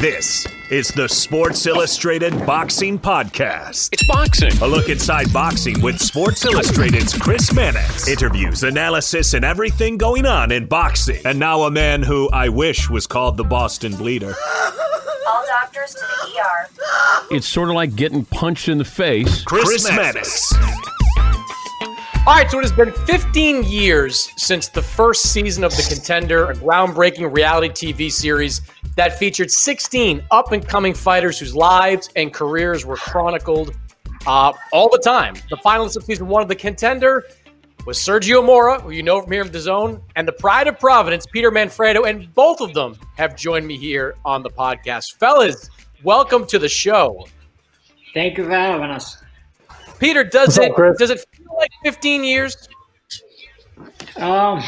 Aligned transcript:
This 0.00 0.46
is 0.70 0.88
the 0.88 1.08
Sports 1.08 1.64
Illustrated 1.64 2.44
Boxing 2.44 2.98
Podcast. 2.98 3.88
It's 3.92 4.06
boxing. 4.06 4.52
A 4.60 4.66
look 4.66 4.90
inside 4.90 5.32
boxing 5.32 5.80
with 5.80 5.98
Sports 5.98 6.44
Illustrated's 6.44 7.16
Chris 7.16 7.50
Mannix. 7.54 8.06
Interviews, 8.06 8.62
analysis, 8.62 9.32
and 9.32 9.42
everything 9.42 9.96
going 9.96 10.26
on 10.26 10.52
in 10.52 10.66
boxing. 10.66 11.22
And 11.24 11.38
now 11.38 11.62
a 11.62 11.70
man 11.70 12.02
who 12.02 12.28
I 12.28 12.50
wish 12.50 12.90
was 12.90 13.06
called 13.06 13.38
the 13.38 13.44
Boston 13.44 13.96
Bleeder. 13.96 14.34
All 15.26 15.46
doctors 15.46 15.94
to 15.94 16.00
the 16.00 16.40
ER. 16.40 16.68
It's 17.30 17.46
sort 17.46 17.70
of 17.70 17.74
like 17.74 17.96
getting 17.96 18.26
punched 18.26 18.68
in 18.68 18.76
the 18.76 18.84
face. 18.84 19.44
Chris, 19.44 19.64
Chris 19.64 19.88
Mannix. 19.88 20.52
All 22.26 22.34
right, 22.34 22.50
so 22.50 22.58
it 22.58 22.62
has 22.62 22.72
been 22.72 22.90
15 22.90 23.62
years 23.62 24.32
since 24.36 24.66
the 24.66 24.82
first 24.82 25.32
season 25.32 25.62
of 25.62 25.70
The 25.76 25.86
Contender, 25.88 26.50
a 26.50 26.54
groundbreaking 26.54 27.32
reality 27.32 27.68
TV 27.92 28.10
series 28.10 28.62
that 28.96 29.16
featured 29.16 29.48
16 29.48 30.24
up 30.32 30.50
and 30.50 30.66
coming 30.66 30.92
fighters 30.92 31.38
whose 31.38 31.54
lives 31.54 32.10
and 32.16 32.34
careers 32.34 32.84
were 32.84 32.96
chronicled 32.96 33.76
uh, 34.26 34.52
all 34.72 34.88
the 34.88 34.98
time. 34.98 35.34
The 35.50 35.56
finalist 35.58 35.96
of 35.96 36.02
season 36.02 36.26
one 36.26 36.42
of 36.42 36.48
The 36.48 36.56
Contender 36.56 37.22
was 37.86 37.96
Sergio 37.96 38.44
Mora, 38.44 38.80
who 38.80 38.90
you 38.90 39.04
know 39.04 39.22
from 39.22 39.30
here 39.30 39.42
of 39.42 39.52
the 39.52 39.60
zone, 39.60 40.02
and 40.16 40.26
the 40.26 40.32
pride 40.32 40.66
of 40.66 40.80
Providence, 40.80 41.26
Peter 41.32 41.52
Manfredo, 41.52 42.08
and 42.08 42.34
both 42.34 42.60
of 42.60 42.74
them 42.74 42.98
have 43.16 43.36
joined 43.36 43.68
me 43.68 43.78
here 43.78 44.16
on 44.24 44.42
the 44.42 44.50
podcast. 44.50 45.16
Fellas, 45.20 45.70
welcome 46.02 46.44
to 46.48 46.58
the 46.58 46.68
show. 46.68 47.24
Thank 48.14 48.36
you 48.36 48.46
for 48.46 48.50
having 48.50 48.90
us. 48.90 49.22
Peter, 49.98 50.24
does 50.24 50.58
it 50.58 50.72
does 50.98 51.10
it 51.10 51.24
feel 51.32 51.56
like 51.58 51.70
15 51.84 52.24
years? 52.24 52.68
Um, 54.16 54.62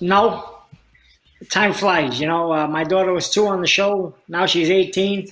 no. 0.00 0.54
Time 1.50 1.72
flies, 1.72 2.20
you 2.20 2.26
know. 2.26 2.52
Uh, 2.52 2.66
my 2.66 2.84
daughter 2.84 3.12
was 3.12 3.30
two 3.30 3.46
on 3.46 3.60
the 3.60 3.66
show. 3.66 4.14
Now 4.26 4.46
she's 4.46 4.70
18, 4.70 5.28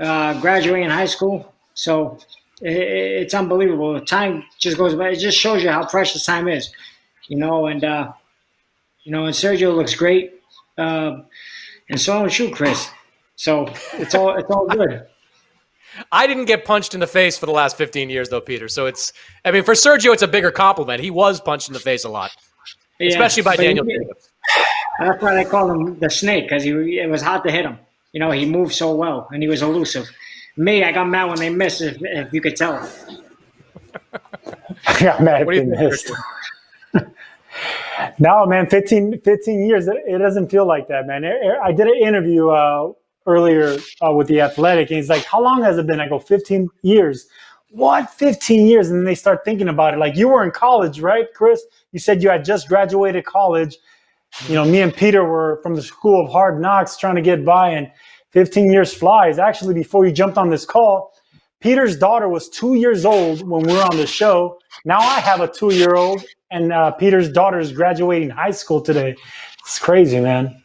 uh, 0.00 0.40
graduating 0.40 0.88
high 0.88 1.06
school. 1.06 1.52
So 1.74 2.18
it, 2.62 2.76
it's 2.76 3.34
unbelievable. 3.34 4.00
Time 4.02 4.44
just 4.58 4.78
goes 4.78 4.94
by. 4.94 5.10
It 5.10 5.16
just 5.16 5.36
shows 5.36 5.64
you 5.64 5.70
how 5.70 5.84
precious 5.84 6.24
time 6.24 6.46
is, 6.46 6.70
you 7.26 7.36
know. 7.36 7.66
And 7.66 7.82
uh, 7.84 8.12
you 9.02 9.10
know, 9.10 9.24
and 9.26 9.34
Sergio 9.34 9.74
looks 9.74 9.94
great, 9.94 10.34
uh, 10.78 11.22
and 11.88 12.00
so 12.00 12.18
does 12.18 12.38
you, 12.38 12.50
Chris. 12.50 12.88
So 13.34 13.66
it's 13.94 14.14
all 14.14 14.36
it's 14.36 14.50
all 14.50 14.66
good. 14.68 15.06
I 16.12 16.26
didn't 16.26 16.44
get 16.46 16.64
punched 16.64 16.94
in 16.94 17.00
the 17.00 17.06
face 17.06 17.36
for 17.38 17.46
the 17.46 17.52
last 17.52 17.76
15 17.76 18.10
years, 18.10 18.28
though, 18.28 18.40
Peter. 18.40 18.68
So 18.68 18.86
it's, 18.86 19.12
I 19.44 19.50
mean, 19.50 19.64
for 19.64 19.74
Sergio, 19.74 20.12
it's 20.12 20.22
a 20.22 20.28
bigger 20.28 20.50
compliment. 20.50 21.00
He 21.00 21.10
was 21.10 21.40
punched 21.40 21.68
in 21.68 21.74
the 21.74 21.80
face 21.80 22.04
a 22.04 22.08
lot, 22.08 22.30
yeah, 22.98 23.08
especially 23.08 23.42
by 23.42 23.56
Daniel 23.56 23.84
Jacobs. 23.84 24.30
That's 25.00 25.22
why 25.22 25.34
they 25.34 25.44
call 25.44 25.70
him 25.70 25.98
the 25.98 26.10
snake 26.10 26.44
because 26.44 26.62
he 26.62 26.70
it 26.98 27.08
was 27.08 27.22
hard 27.22 27.42
to 27.44 27.50
hit 27.50 27.64
him. 27.64 27.78
You 28.12 28.20
know, 28.20 28.30
he 28.30 28.44
moved 28.44 28.74
so 28.74 28.94
well 28.94 29.28
and 29.32 29.42
he 29.42 29.48
was 29.48 29.62
elusive. 29.62 30.10
Me, 30.56 30.84
I 30.84 30.92
got 30.92 31.08
mad 31.08 31.24
when 31.26 31.38
they 31.38 31.48
missed, 31.48 31.80
if, 31.80 31.96
if 32.00 32.32
you 32.32 32.40
could 32.40 32.56
tell. 32.56 32.88
I 34.86 35.00
got 35.00 35.22
mad 35.22 35.42
if 35.42 35.48
they 35.48 35.64
missed. 35.64 36.10
no, 38.18 38.46
man, 38.46 38.68
15, 38.68 39.20
15 39.20 39.68
years, 39.68 39.88
it 39.88 40.18
doesn't 40.18 40.50
feel 40.50 40.66
like 40.66 40.88
that, 40.88 41.06
man. 41.06 41.24
I 41.24 41.72
did 41.72 41.86
an 41.86 41.96
interview 41.96 42.48
uh, 42.48 42.92
earlier 43.26 43.76
uh, 44.02 44.12
with 44.12 44.26
the 44.28 44.40
athletic 44.40 44.90
and 44.90 44.96
he's 44.96 45.08
like 45.08 45.24
how 45.24 45.42
long 45.42 45.62
has 45.62 45.78
it 45.78 45.86
been? 45.86 46.00
I 46.00 46.08
go 46.08 46.18
15 46.18 46.68
years. 46.82 47.28
What? 47.70 48.10
15 48.10 48.66
years? 48.66 48.90
And 48.90 48.98
then 48.98 49.04
they 49.04 49.14
start 49.14 49.44
thinking 49.44 49.68
about 49.68 49.94
it. 49.94 49.98
Like 49.98 50.16
you 50.16 50.28
were 50.28 50.42
in 50.42 50.50
college 50.50 51.00
right 51.00 51.26
chris? 51.34 51.62
You 51.92 51.98
said 51.98 52.22
you 52.22 52.30
had 52.30 52.44
just 52.44 52.68
graduated 52.68 53.24
college. 53.24 53.78
You 54.48 54.54
know 54.54 54.64
me 54.64 54.80
and 54.80 54.94
peter 54.94 55.24
were 55.24 55.60
from 55.62 55.74
the 55.74 55.82
school 55.82 56.24
of 56.24 56.30
hard 56.30 56.60
knocks 56.60 56.96
trying 56.96 57.16
to 57.16 57.22
get 57.22 57.44
by 57.44 57.70
and 57.70 57.90
15 58.30 58.72
years 58.72 58.94
flies. 58.94 59.38
Actually 59.38 59.74
before 59.74 60.06
you 60.06 60.12
jumped 60.12 60.38
on 60.38 60.50
this 60.50 60.64
call 60.64 61.12
peter's 61.60 61.96
daughter 61.96 62.28
was 62.28 62.48
two 62.48 62.74
years 62.74 63.04
old 63.04 63.46
when 63.46 63.62
we 63.62 63.72
were 63.72 63.82
on 63.82 63.96
the 63.96 64.06
show. 64.06 64.58
Now 64.84 64.98
i 64.98 65.20
have 65.20 65.40
a 65.40 65.48
two 65.48 65.72
year 65.74 65.94
old 65.94 66.24
and 66.50 66.72
uh, 66.72 66.90
peter's 66.92 67.30
daughter 67.30 67.58
is 67.58 67.72
graduating 67.72 68.30
high 68.30 68.50
school 68.50 68.80
today. 68.80 69.14
It's 69.60 69.78
crazy 69.78 70.20
man. 70.20 70.62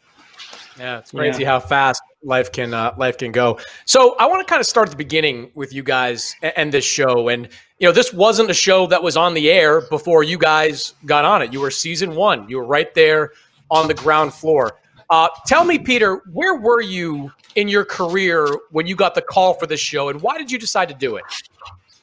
Yeah, 0.79 0.99
it's 0.99 1.11
crazy 1.11 1.43
yeah. 1.43 1.49
how 1.49 1.59
fast 1.59 2.01
life 2.25 2.51
can 2.51 2.73
uh, 2.73 2.93
life 2.97 3.17
can 3.17 3.31
go. 3.31 3.59
So 3.85 4.15
I 4.17 4.25
want 4.25 4.45
to 4.45 4.49
kind 4.49 4.59
of 4.59 4.65
start 4.65 4.87
at 4.87 4.91
the 4.91 4.97
beginning 4.97 5.51
with 5.53 5.73
you 5.73 5.83
guys 5.83 6.35
and, 6.41 6.73
this 6.73 6.83
show. 6.83 7.29
And 7.29 7.47
you 7.79 7.87
know, 7.87 7.93
this 7.93 8.11
wasn't 8.11 8.49
a 8.49 8.53
show 8.53 8.87
that 8.87 9.01
was 9.01 9.15
on 9.15 9.33
the 9.33 9.49
air 9.49 9.81
before 9.81 10.23
you 10.23 10.37
guys 10.37 10.93
got 11.05 11.23
on 11.23 11.41
it. 11.41 11.53
You 11.53 11.61
were 11.61 11.71
season 11.71 12.15
one. 12.15 12.49
You 12.49 12.57
were 12.57 12.65
right 12.65 12.93
there 12.95 13.31
on 13.69 13.87
the 13.87 13.93
ground 13.93 14.33
floor. 14.33 14.77
Uh, 15.09 15.29
tell 15.45 15.63
me, 15.63 15.77
Peter, 15.77 16.23
where 16.33 16.55
were 16.55 16.81
you 16.81 17.31
in 17.55 17.67
your 17.67 17.85
career 17.85 18.49
when 18.71 18.87
you 18.87 18.95
got 18.95 19.13
the 19.13 19.21
call 19.21 19.53
for 19.53 19.67
this 19.67 19.79
show, 19.79 20.09
and 20.09 20.21
why 20.21 20.37
did 20.37 20.51
you 20.51 20.57
decide 20.57 20.89
to 20.89 20.95
do 20.95 21.15
it? 21.15 21.23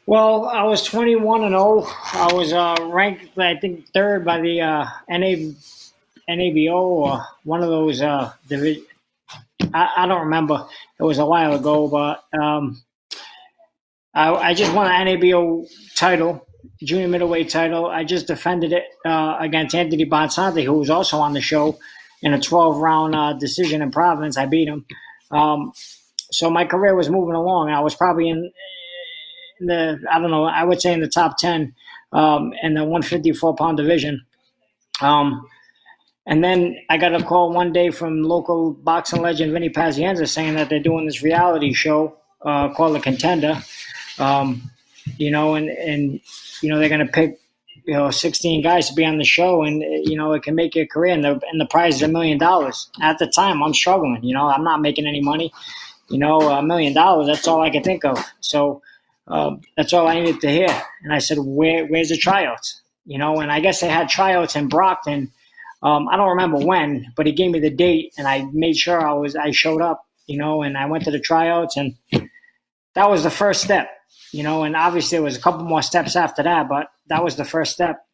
Well, 0.06 0.46
I 0.46 0.62
was 0.62 0.84
21 0.84 1.42
and 1.44 1.50
0. 1.50 1.86
I 2.12 2.32
was 2.32 2.52
uh, 2.52 2.76
ranked, 2.90 3.38
I 3.38 3.56
think, 3.56 3.88
third 3.92 4.24
by 4.24 4.40
the 4.40 4.60
uh, 4.60 4.84
NA, 5.08 5.52
NABO 6.28 6.72
or 6.72 7.26
one 7.44 7.62
of 7.62 7.68
those 7.68 8.00
uh, 8.00 8.32
division 8.48 8.84
I, 9.74 9.92
I, 9.98 10.06
don't 10.06 10.24
remember. 10.24 10.66
It 10.98 11.02
was 11.02 11.18
a 11.18 11.26
while 11.26 11.54
ago, 11.54 11.88
but 11.88 12.22
um, 12.38 12.82
I, 14.14 14.32
I, 14.34 14.54
just 14.54 14.72
won 14.74 14.90
an 14.90 15.06
NABO 15.06 15.66
title, 15.96 16.46
junior 16.82 17.08
middleweight 17.08 17.48
title. 17.48 17.86
I 17.86 18.04
just 18.04 18.26
defended 18.26 18.72
it 18.72 18.84
uh, 19.04 19.36
against 19.40 19.74
Anthony 19.74 20.04
Bonsante, 20.04 20.64
who 20.64 20.74
was 20.74 20.90
also 20.90 21.18
on 21.18 21.32
the 21.32 21.40
show 21.40 21.78
in 22.22 22.32
a 22.32 22.40
12 22.40 22.78
round 22.78 23.14
uh, 23.14 23.32
decision 23.34 23.82
in 23.82 23.90
Providence. 23.90 24.36
I 24.36 24.46
beat 24.46 24.68
him. 24.68 24.84
Um, 25.30 25.72
so 26.30 26.50
my 26.50 26.64
career 26.64 26.94
was 26.94 27.10
moving 27.10 27.34
along. 27.34 27.70
I 27.70 27.80
was 27.80 27.94
probably 27.94 28.28
in, 28.28 28.50
in, 29.60 29.66
the, 29.66 29.98
I 30.10 30.18
don't 30.18 30.30
know, 30.30 30.44
I 30.44 30.64
would 30.64 30.80
say 30.80 30.92
in 30.92 31.00
the 31.00 31.08
top 31.08 31.38
10 31.38 31.74
um, 32.12 32.52
in 32.62 32.74
the 32.74 32.84
154 32.84 33.56
pound 33.56 33.76
division. 33.76 34.24
Um, 35.00 35.46
and 36.26 36.42
then 36.42 36.76
I 36.88 36.98
got 36.98 37.14
a 37.14 37.22
call 37.22 37.52
one 37.52 37.72
day 37.72 37.90
from 37.90 38.22
local 38.22 38.72
boxing 38.72 39.22
legend 39.22 39.52
Vinny 39.52 39.70
Pazienza 39.70 40.28
saying 40.28 40.54
that 40.54 40.68
they're 40.68 40.80
doing 40.80 41.06
this 41.06 41.22
reality 41.22 41.72
show 41.72 42.16
uh, 42.42 42.72
called 42.74 42.94
The 42.94 43.00
Contender. 43.00 43.62
Um, 44.18 44.70
you 45.16 45.30
know, 45.30 45.54
and, 45.54 45.68
and, 45.68 46.20
you 46.60 46.70
know, 46.70 46.78
they're 46.78 46.88
going 46.88 47.04
to 47.04 47.12
pick 47.12 47.40
you 47.84 47.94
know, 47.94 48.10
16 48.10 48.62
guys 48.62 48.88
to 48.88 48.94
be 48.94 49.04
on 49.04 49.18
the 49.18 49.24
show, 49.24 49.62
and 49.62 49.82
you 49.82 50.16
know, 50.16 50.32
it 50.32 50.42
can 50.42 50.54
make 50.54 50.74
your 50.74 50.86
career, 50.86 51.12
and 51.12 51.24
the 51.24 51.40
and 51.50 51.60
the 51.60 51.66
prize 51.66 51.96
is 51.96 52.02
a 52.02 52.08
million 52.08 52.38
dollars. 52.38 52.88
At 53.00 53.18
the 53.18 53.26
time, 53.26 53.62
I'm 53.62 53.74
struggling. 53.74 54.22
You 54.22 54.34
know, 54.34 54.46
I'm 54.48 54.64
not 54.64 54.80
making 54.80 55.06
any 55.06 55.20
money. 55.20 55.52
You 56.08 56.18
know, 56.18 56.40
a 56.42 56.62
million 56.62 56.92
dollars. 56.92 57.26
That's 57.26 57.48
all 57.48 57.62
I 57.62 57.70
could 57.70 57.84
think 57.84 58.04
of. 58.04 58.24
So 58.40 58.82
um, 59.26 59.62
that's 59.76 59.92
all 59.92 60.06
I 60.06 60.20
needed 60.20 60.40
to 60.42 60.50
hear. 60.50 60.82
And 61.02 61.12
I 61.12 61.18
said, 61.18 61.38
Where, 61.40 61.86
"Where's 61.86 62.10
the 62.10 62.16
tryouts?" 62.16 62.82
You 63.04 63.18
know, 63.18 63.40
and 63.40 63.50
I 63.50 63.60
guess 63.60 63.80
they 63.80 63.88
had 63.88 64.08
tryouts 64.08 64.54
in 64.54 64.68
Brockton. 64.68 65.32
Um, 65.82 66.08
I 66.08 66.16
don't 66.16 66.30
remember 66.30 66.58
when, 66.58 67.12
but 67.16 67.26
he 67.26 67.32
gave 67.32 67.50
me 67.50 67.58
the 67.58 67.70
date, 67.70 68.12
and 68.16 68.28
I 68.28 68.46
made 68.52 68.76
sure 68.76 69.04
I 69.04 69.12
was 69.14 69.36
I 69.36 69.50
showed 69.50 69.82
up. 69.82 70.04
You 70.26 70.38
know, 70.38 70.62
and 70.62 70.78
I 70.78 70.86
went 70.86 71.04
to 71.04 71.10
the 71.10 71.18
tryouts, 71.18 71.76
and 71.76 71.94
that 72.94 73.10
was 73.10 73.24
the 73.24 73.30
first 73.30 73.62
step 73.62 73.90
you 74.32 74.42
know, 74.42 74.64
and 74.64 74.74
obviously 74.74 75.16
there 75.16 75.22
was 75.22 75.36
a 75.36 75.40
couple 75.40 75.62
more 75.64 75.82
steps 75.82 76.16
after 76.16 76.42
that, 76.42 76.68
but 76.68 76.88
that 77.08 77.22
was 77.22 77.36
the 77.36 77.44
first 77.44 77.72
step. 77.72 78.04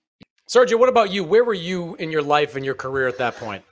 Sergio, 0.49 0.79
what 0.79 0.89
about 0.89 1.11
you? 1.11 1.25
Where 1.25 1.45
were 1.45 1.55
you 1.55 1.95
in 1.97 2.11
your 2.11 2.23
life 2.23 2.57
and 2.57 2.65
your 2.65 2.75
career 2.75 3.07
at 3.07 3.19
that 3.19 3.37
point? 3.37 3.65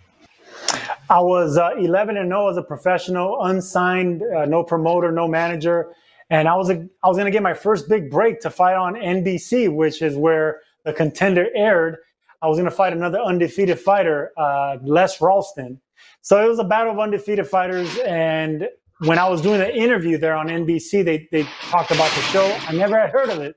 I 1.11 1.21
was 1.21 1.57
uh, 1.57 1.71
11 1.79 2.17
and 2.17 2.29
0 2.29 2.49
as 2.49 2.57
a 2.57 2.63
professional, 2.63 3.43
unsigned, 3.43 4.23
uh, 4.23 4.45
no 4.45 4.63
promoter, 4.63 5.11
no 5.11 5.27
manager, 5.29 5.93
and 6.31 6.49
I 6.49 6.55
was 6.57 6.71
a, 6.71 6.87
I 7.03 7.09
was 7.09 7.17
going 7.17 7.27
to 7.27 7.31
get 7.31 7.43
my 7.43 7.55
first 7.55 7.89
big 7.89 8.11
break 8.11 8.41
to 8.41 8.51
fight 8.51 8.75
on 8.75 8.95
NBC, 8.95 9.73
which 9.73 10.03
is 10.03 10.17
where 10.17 10.61
the 10.85 10.93
contender 10.93 11.47
aired. 11.55 11.97
I 12.47 12.49
was 12.49 12.59
going 12.59 12.71
to 12.71 12.77
fight 12.77 12.93
another 12.93 13.19
undefeated 13.19 13.81
fighter, 13.81 14.31
uh, 14.39 14.77
Les 14.85 15.21
Ralston. 15.21 15.81
So 16.21 16.41
it 16.41 16.49
was 16.49 16.61
a 16.61 16.65
battle 16.65 16.93
of 16.93 17.01
undefeated 17.01 17.49
fighters, 17.49 17.99
and 18.07 18.69
when 19.01 19.19
I 19.19 19.29
was 19.29 19.43
doing 19.43 19.59
the 19.59 19.75
interview 19.75 20.17
there 20.17 20.37
on 20.37 20.47
NBC, 20.47 21.05
they, 21.05 21.29
they 21.33 21.43
talked 21.63 21.91
about 21.91 22.09
the 22.15 22.21
show. 22.23 22.57
I 22.69 22.73
never 22.73 22.97
had 22.97 23.11
heard 23.11 23.31
of 23.31 23.41
it. 23.41 23.57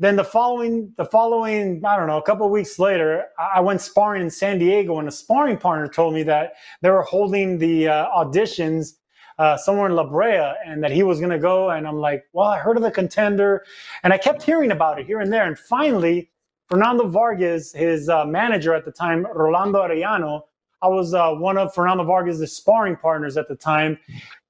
Then 0.00 0.16
the 0.16 0.24
following, 0.24 0.92
the 0.96 1.04
following, 1.04 1.80
I 1.84 1.96
don't 1.96 2.08
know, 2.08 2.18
a 2.18 2.22
couple 2.22 2.44
of 2.44 2.50
weeks 2.50 2.80
later, 2.80 3.24
I 3.38 3.60
went 3.60 3.80
sparring 3.80 4.22
in 4.22 4.30
San 4.30 4.58
Diego, 4.58 4.98
and 4.98 5.06
a 5.06 5.12
sparring 5.12 5.56
partner 5.56 5.86
told 5.86 6.12
me 6.12 6.24
that 6.24 6.54
they 6.82 6.90
were 6.90 7.02
holding 7.02 7.56
the 7.58 7.86
uh, 7.86 8.08
auditions 8.10 8.94
uh, 9.38 9.56
somewhere 9.56 9.86
in 9.86 9.94
La 9.94 10.02
Brea, 10.02 10.54
and 10.66 10.82
that 10.82 10.90
he 10.90 11.04
was 11.04 11.20
going 11.20 11.30
to 11.30 11.38
go. 11.38 11.70
And 11.70 11.86
I'm 11.86 11.98
like, 11.98 12.24
well, 12.32 12.48
I 12.48 12.58
heard 12.58 12.76
of 12.76 12.82
the 12.82 12.90
contender, 12.90 13.64
and 14.02 14.12
I 14.12 14.18
kept 14.18 14.42
hearing 14.42 14.72
about 14.72 14.98
it 14.98 15.06
here 15.06 15.20
and 15.20 15.32
there. 15.32 15.46
And 15.46 15.56
finally, 15.56 16.30
Fernando 16.68 17.08
Vargas, 17.08 17.72
his 17.72 18.08
uh, 18.08 18.24
manager 18.24 18.74
at 18.74 18.84
the 18.84 18.92
time, 18.92 19.26
Rolando 19.34 19.80
Arellano, 19.80 20.42
I 20.82 20.88
was 20.88 21.14
uh, 21.14 21.32
one 21.32 21.58
of 21.58 21.74
Fernando 21.74 22.04
Vargas' 22.04 22.56
sparring 22.56 22.96
partners 22.96 23.36
at 23.36 23.48
the 23.48 23.56
time 23.56 23.98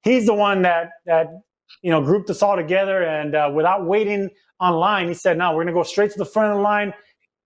he's 0.03 0.25
the 0.25 0.33
one 0.33 0.61
that 0.63 0.91
that 1.05 1.27
you 1.81 1.91
know 1.91 2.01
grouped 2.03 2.29
us 2.29 2.41
all 2.41 2.55
together, 2.55 3.03
and 3.03 3.35
uh, 3.35 3.51
without 3.53 3.85
waiting 3.85 4.29
online, 4.59 5.07
he 5.07 5.13
said, 5.13 5.37
"No, 5.37 5.55
we're 5.55 5.63
gonna 5.63 5.73
go 5.73 5.83
straight 5.83 6.11
to 6.11 6.17
the 6.17 6.25
front 6.25 6.51
of 6.51 6.57
the 6.57 6.63
line, 6.63 6.93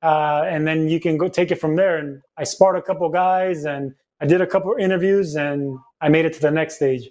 uh, 0.02 0.44
and 0.46 0.68
then 0.68 0.88
you 0.88 1.00
can 1.00 1.18
go 1.18 1.28
take 1.28 1.52
it 1.52 1.60
from 1.60 1.76
there." 1.76 1.98
And 1.98 2.22
I 2.38 2.44
sparred 2.44 2.78
a 2.78 2.82
couple 2.82 3.10
guys, 3.10 3.66
and 3.66 3.94
I 4.22 4.26
did 4.26 4.42
a 4.42 4.48
couple 4.48 4.76
interviews, 4.80 5.36
and 5.36 5.78
I 6.02 6.10
made 6.10 6.26
it 6.26 6.34
to 6.34 6.42
the 6.42 6.52
next 6.52 6.76
stage. 6.76 7.10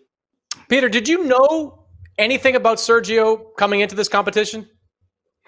Peter, 0.68 0.88
did 0.88 1.08
you 1.08 1.24
know 1.24 1.84
anything 2.18 2.56
about 2.56 2.78
Sergio 2.78 3.54
coming 3.56 3.80
into 3.80 3.94
this 3.94 4.08
competition? 4.08 4.68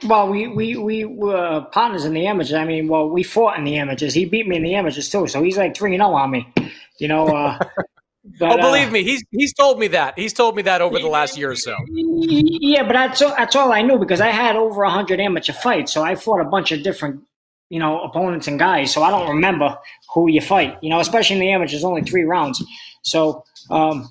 Well, 0.03 0.29
we 0.29 0.49
we 0.49 0.77
we 0.77 1.05
were 1.05 1.67
partners 1.73 2.05
in 2.05 2.15
the 2.15 2.27
amateurs. 2.27 2.55
I 2.55 2.65
mean, 2.65 2.89
well, 2.89 3.09
we 3.09 3.23
fought 3.23 3.59
in 3.59 3.65
the 3.65 3.77
amateurs. 3.77 4.13
He 4.13 4.25
beat 4.25 4.47
me 4.47 4.57
in 4.57 4.63
the 4.63 4.75
amateurs 4.75 5.09
too, 5.09 5.27
so 5.29 5.43
he's 5.43 5.57
like 5.57 5.77
three 5.77 5.95
and 5.95 6.01
zero 6.01 6.11
oh 6.11 6.15
on 6.15 6.31
me. 6.31 6.53
You 6.99 7.09
know, 7.09 7.29
uh, 7.29 7.59
But, 8.39 8.59
oh, 8.59 8.63
believe 8.63 8.89
uh, 8.89 8.93
me, 8.93 9.03
he's 9.03 9.23
he's 9.31 9.53
told 9.53 9.79
me 9.79 9.89
that. 9.89 10.19
He's 10.19 10.33
told 10.33 10.57
me 10.57 10.63
that 10.63 10.81
over 10.81 10.99
the 10.99 11.09
last 11.09 11.37
year 11.37 11.51
or 11.51 11.57
so. 11.57 11.77
Yeah, 11.91 12.83
but 12.83 12.95
that's 12.95 13.21
all, 13.21 13.35
that's 13.37 13.55
all 13.55 13.71
I 13.71 13.83
knew 13.83 13.99
because 13.99 14.21
I 14.21 14.29
had 14.29 14.57
over 14.57 14.85
hundred 14.87 15.21
amateur 15.21 15.53
fights, 15.53 15.93
so 15.93 16.03
I 16.03 16.15
fought 16.15 16.41
a 16.41 16.45
bunch 16.45 16.73
of 16.73 16.83
different, 16.83 17.21
you 17.69 17.79
know, 17.79 18.01
opponents 18.01 18.49
and 18.49 18.59
guys. 18.59 18.93
So 18.93 19.03
I 19.03 19.11
don't 19.11 19.29
remember 19.29 19.77
who 20.15 20.31
you 20.31 20.41
fight. 20.41 20.79
You 20.83 20.89
know, 20.89 21.01
especially 21.01 21.37
in 21.37 21.41
the 21.41 21.51
amateurs, 21.51 21.85
only 21.85 22.01
three 22.01 22.25
rounds. 22.25 22.65
So, 23.03 23.45
um, 23.71 24.11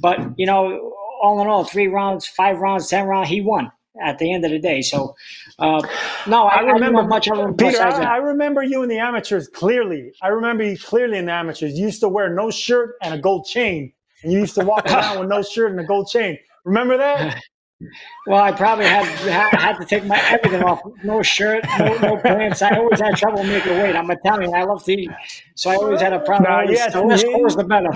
but 0.00 0.18
you 0.38 0.46
know, 0.46 0.94
all 1.22 1.42
in 1.42 1.46
all, 1.46 1.64
three 1.64 1.88
rounds, 1.88 2.26
five 2.26 2.58
rounds, 2.58 2.88
ten 2.88 3.06
rounds, 3.06 3.28
he 3.28 3.42
won 3.42 3.70
at 4.00 4.18
the 4.18 4.32
end 4.32 4.44
of 4.44 4.50
the 4.50 4.58
day. 4.58 4.82
So, 4.82 5.14
uh, 5.58 5.82
no, 6.26 6.44
I, 6.44 6.56
I 6.56 6.60
remember 6.62 7.00
I 7.00 7.06
much 7.06 7.28
of 7.28 7.56
Peter. 7.56 7.82
I, 7.82 8.14
I, 8.14 8.16
remember 8.16 8.62
you 8.62 8.82
in 8.82 8.88
the 8.88 8.98
amateurs 8.98 9.48
clearly. 9.48 10.12
I 10.22 10.28
remember 10.28 10.64
you 10.64 10.78
clearly 10.78 11.18
in 11.18 11.26
the 11.26 11.32
amateurs. 11.32 11.78
You 11.78 11.86
used 11.86 12.00
to 12.00 12.08
wear 12.08 12.32
no 12.32 12.50
shirt 12.50 12.94
and 13.02 13.14
a 13.14 13.18
gold 13.18 13.46
chain, 13.46 13.92
and 14.22 14.32
you 14.32 14.40
used 14.40 14.54
to 14.54 14.64
walk 14.64 14.86
around 14.90 15.20
with 15.20 15.28
no 15.28 15.42
shirt 15.42 15.70
and 15.70 15.80
a 15.80 15.84
gold 15.84 16.08
chain. 16.08 16.38
Remember 16.64 16.96
that? 16.96 17.40
Well, 18.28 18.40
I 18.40 18.52
probably 18.52 18.84
had 18.84 19.04
had 19.04 19.76
to 19.78 19.84
take 19.84 20.04
my 20.04 20.16
everything 20.30 20.62
off. 20.62 20.80
No 21.02 21.20
shirt, 21.20 21.64
no, 21.80 21.98
no 21.98 22.16
pants. 22.16 22.62
I 22.62 22.76
always 22.76 23.00
had 23.00 23.16
trouble 23.16 23.42
making 23.42 23.72
weight. 23.72 23.96
I'm 23.96 24.08
Italian. 24.08 24.54
I 24.54 24.62
love 24.62 24.84
to 24.84 24.92
eat, 24.92 25.10
so 25.56 25.68
I 25.68 25.74
always 25.74 26.00
had 26.00 26.12
a 26.12 26.20
problem. 26.20 26.48
Nah, 26.48 26.60
always, 26.60 26.78
the 26.92 27.30
less 27.30 27.56
the 27.56 27.64
better. 27.64 27.90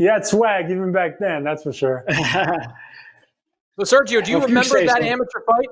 Had 0.00 0.26
swag 0.26 0.68
even 0.70 0.90
back 0.90 1.20
then. 1.20 1.44
That's 1.44 1.62
for 1.62 1.72
sure. 1.72 2.04
So, 3.78 3.96
Sergio, 3.96 4.24
do 4.24 4.30
you 4.30 4.40
remember 4.40 4.84
that 4.86 5.02
amateur 5.02 5.40
fight? 5.46 5.66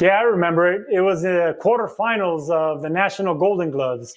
Yeah, 0.00 0.18
I 0.18 0.22
remember 0.22 0.72
it. 0.72 0.82
It 0.90 1.02
was 1.02 1.22
the 1.22 1.56
quarterfinals 1.62 2.50
of 2.50 2.82
the 2.82 2.88
National 2.88 3.34
Golden 3.34 3.70
Gloves. 3.70 4.12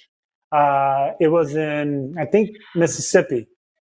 Uh, 0.50 1.10
it 1.20 1.28
was 1.28 1.54
in, 1.54 2.16
I 2.18 2.24
think, 2.24 2.56
Mississippi, 2.74 3.46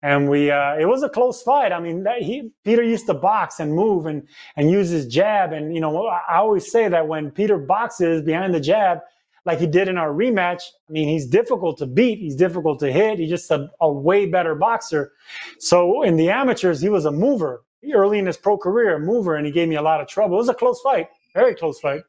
and 0.02 0.30
we. 0.30 0.50
Uh, 0.50 0.76
it 0.78 0.86
was 0.86 1.02
a 1.02 1.10
close 1.10 1.42
fight. 1.42 1.72
I 1.72 1.80
mean, 1.80 2.04
that, 2.04 2.22
he 2.22 2.52
Peter 2.64 2.82
used 2.82 3.06
to 3.06 3.14
box 3.14 3.60
and 3.60 3.74
move 3.74 4.06
and 4.06 4.26
and 4.56 4.70
use 4.70 4.88
his 4.88 5.06
jab. 5.06 5.52
And 5.52 5.74
you 5.74 5.80
know, 5.80 6.06
I 6.06 6.36
always 6.36 6.70
say 6.70 6.88
that 6.88 7.06
when 7.06 7.30
Peter 7.30 7.58
boxes 7.58 8.22
behind 8.22 8.54
the 8.54 8.60
jab, 8.60 8.98
like 9.44 9.58
he 9.58 9.66
did 9.66 9.88
in 9.88 9.98
our 9.98 10.10
rematch. 10.10 10.62
I 10.88 10.92
mean, 10.92 11.08
he's 11.08 11.26
difficult 11.26 11.76
to 11.78 11.86
beat. 11.86 12.18
He's 12.18 12.36
difficult 12.36 12.78
to 12.80 12.92
hit. 12.92 13.18
He's 13.18 13.30
just 13.30 13.50
a, 13.50 13.68
a 13.80 13.90
way 13.92 14.26
better 14.26 14.54
boxer. 14.54 15.12
So 15.58 16.02
in 16.02 16.16
the 16.16 16.30
amateurs, 16.30 16.80
he 16.80 16.88
was 16.88 17.04
a 17.04 17.10
mover 17.12 17.62
early 17.94 18.18
in 18.18 18.26
his 18.26 18.36
pro 18.36 18.56
career, 18.56 18.96
a 18.96 19.00
mover, 19.00 19.36
and 19.36 19.46
he 19.46 19.52
gave 19.52 19.68
me 19.68 19.76
a 19.76 19.82
lot 19.82 20.00
of 20.00 20.08
trouble. 20.08 20.36
It 20.36 20.38
was 20.38 20.48
a 20.48 20.54
close 20.54 20.80
fight, 20.80 21.08
very 21.34 21.54
close 21.54 21.80
fight. 21.80 22.02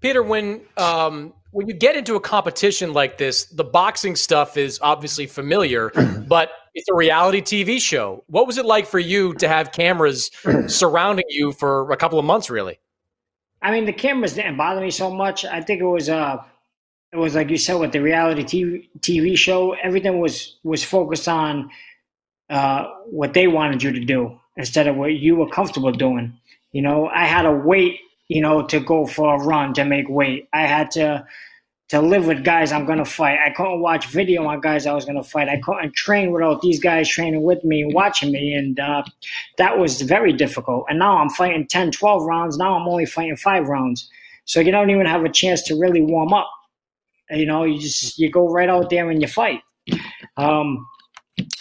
Peter, 0.00 0.22
when 0.22 0.62
um, 0.76 1.34
when 1.52 1.66
you 1.66 1.74
get 1.74 1.96
into 1.96 2.14
a 2.16 2.20
competition 2.20 2.92
like 2.92 3.18
this, 3.18 3.44
the 3.46 3.64
boxing 3.64 4.16
stuff 4.16 4.56
is 4.56 4.78
obviously 4.82 5.26
familiar, 5.26 5.90
but 6.28 6.50
it's 6.74 6.88
a 6.88 6.94
reality 6.94 7.40
TV 7.40 7.80
show. 7.80 8.24
What 8.28 8.46
was 8.46 8.58
it 8.58 8.64
like 8.64 8.86
for 8.86 8.98
you 8.98 9.34
to 9.34 9.48
have 9.48 9.72
cameras 9.72 10.30
surrounding 10.66 11.26
you 11.28 11.52
for 11.52 11.90
a 11.90 11.96
couple 11.96 12.18
of 12.18 12.24
months, 12.24 12.48
really? 12.50 12.78
I 13.62 13.72
mean, 13.72 13.84
the 13.84 13.92
cameras 13.92 14.34
didn't 14.34 14.56
bother 14.56 14.80
me 14.80 14.90
so 14.90 15.10
much. 15.10 15.44
I 15.44 15.60
think 15.60 15.82
it 15.82 15.86
was 15.86 16.08
uh, 16.08 16.38
it 17.12 17.16
was 17.16 17.34
like 17.34 17.50
you 17.50 17.58
said 17.58 17.74
with 17.74 17.92
the 17.92 18.00
reality 18.00 18.44
TV, 18.44 18.88
TV 19.00 19.36
show. 19.36 19.72
Everything 19.82 20.18
was 20.18 20.58
was 20.62 20.82
focused 20.82 21.28
on 21.28 21.70
uh, 22.50 22.88
what 23.06 23.32
they 23.32 23.46
wanted 23.46 23.82
you 23.82 23.92
to 23.92 24.04
do 24.04 24.38
instead 24.56 24.86
of 24.86 24.96
what 24.96 25.14
you 25.14 25.36
were 25.36 25.48
comfortable 25.48 25.92
doing. 25.92 26.36
You 26.72 26.82
know, 26.82 27.08
I 27.08 27.24
had 27.24 27.42
to 27.42 27.52
wait, 27.52 28.00
you 28.28 28.42
know, 28.42 28.66
to 28.66 28.80
go 28.80 29.06
for 29.06 29.34
a 29.34 29.44
run 29.44 29.72
to 29.74 29.84
make 29.84 30.08
weight. 30.08 30.48
I 30.52 30.66
had 30.66 30.90
to 30.92 31.26
to 31.90 32.00
live 32.00 32.26
with 32.26 32.44
guys 32.44 32.70
I'm 32.70 32.86
gonna 32.86 33.04
fight. 33.04 33.38
I 33.44 33.50
couldn't 33.50 33.80
watch 33.80 34.06
video 34.06 34.46
on 34.46 34.60
guys 34.60 34.86
I 34.86 34.92
was 34.92 35.04
gonna 35.04 35.24
fight. 35.24 35.48
I 35.48 35.58
couldn't 35.58 35.94
train 35.94 36.30
without 36.30 36.60
these 36.60 36.78
guys 36.78 37.08
training 37.08 37.42
with 37.42 37.64
me 37.64 37.82
and 37.82 37.92
watching 37.92 38.30
me, 38.30 38.54
and 38.54 38.78
uh, 38.78 39.02
that 39.58 39.78
was 39.78 40.02
very 40.02 40.32
difficult. 40.32 40.86
And 40.88 41.00
now 41.00 41.18
I'm 41.18 41.30
fighting 41.30 41.66
10, 41.66 41.90
12 41.90 42.24
rounds. 42.24 42.56
Now 42.58 42.74
I'm 42.74 42.86
only 42.86 43.06
fighting 43.06 43.36
five 43.36 43.66
rounds, 43.66 44.08
so 44.44 44.60
you 44.60 44.70
don't 44.70 44.90
even 44.90 45.06
have 45.06 45.24
a 45.24 45.28
chance 45.28 45.62
to 45.64 45.74
really 45.74 46.00
warm 46.00 46.32
up. 46.32 46.48
You 47.30 47.46
know, 47.46 47.64
you 47.64 47.80
just 47.80 48.18
you 48.18 48.30
go 48.30 48.48
right 48.48 48.68
out 48.68 48.90
there 48.90 49.10
and 49.10 49.20
you 49.20 49.28
fight. 49.28 49.62
Um, 50.36 50.86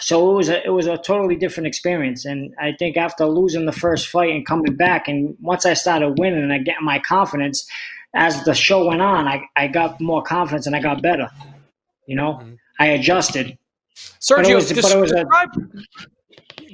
so 0.09 0.31
it 0.31 0.33
was 0.33 0.49
a 0.49 0.65
it 0.65 0.71
was 0.71 0.87
a 0.87 0.97
totally 0.97 1.35
different 1.35 1.67
experience. 1.67 2.25
And 2.25 2.55
I 2.59 2.71
think 2.71 2.97
after 2.97 3.25
losing 3.25 3.65
the 3.65 3.71
first 3.71 4.07
fight 4.07 4.31
and 4.31 4.43
coming 4.43 4.75
back, 4.75 5.07
and 5.07 5.37
once 5.39 5.67
I 5.67 5.75
started 5.75 6.17
winning 6.17 6.41
and 6.41 6.51
I 6.51 6.57
get 6.57 6.81
my 6.81 6.97
confidence, 6.97 7.67
as 8.15 8.43
the 8.43 8.55
show 8.55 8.87
went 8.87 9.03
on, 9.03 9.27
I, 9.27 9.43
I 9.55 9.67
got 9.67 10.01
more 10.01 10.23
confidence 10.23 10.65
and 10.65 10.75
I 10.75 10.81
got 10.81 11.03
better. 11.03 11.29
You 12.07 12.15
know, 12.15 12.33
mm-hmm. 12.33 12.55
I 12.79 12.87
adjusted. 12.87 13.55
Sergio, 14.19 14.55
was, 14.55 14.73
was 14.73 15.11
a, 15.11 15.25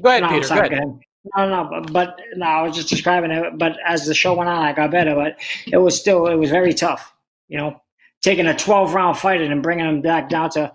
go 0.01 0.10
ahead, 0.10 0.24
no, 0.24 0.30
Peter. 0.30 0.48
Sorry, 0.48 0.70
go 0.70 0.75
ahead. 0.75 1.00
No, 1.36 1.50
no, 1.50 1.70
but, 1.70 1.92
but 1.92 2.20
no, 2.38 2.46
I 2.46 2.62
was 2.62 2.74
just 2.74 2.88
describing 2.88 3.32
it. 3.32 3.58
But 3.58 3.77
as 3.86 4.06
the 4.06 4.13
show 4.13 4.34
went 4.34 4.50
on, 4.50 4.63
I 4.63 4.72
got 4.72 4.92
better. 4.92 5.13
But 5.13 5.38
it 5.68 5.77
was 5.77 6.00
still, 6.00 6.27
it 6.27 6.36
was 6.36 6.50
very 6.50 6.74
tough. 6.74 7.13
You 7.50 7.58
know, 7.58 7.82
taking 8.22 8.48
a 8.48 8.56
twelve 8.56 8.94
round 8.94 9.18
fight 9.18 9.42
and 9.42 9.62
bringing 9.62 9.86
him 9.86 10.01
back 10.01 10.30
down 10.30 10.51
to 10.51 10.72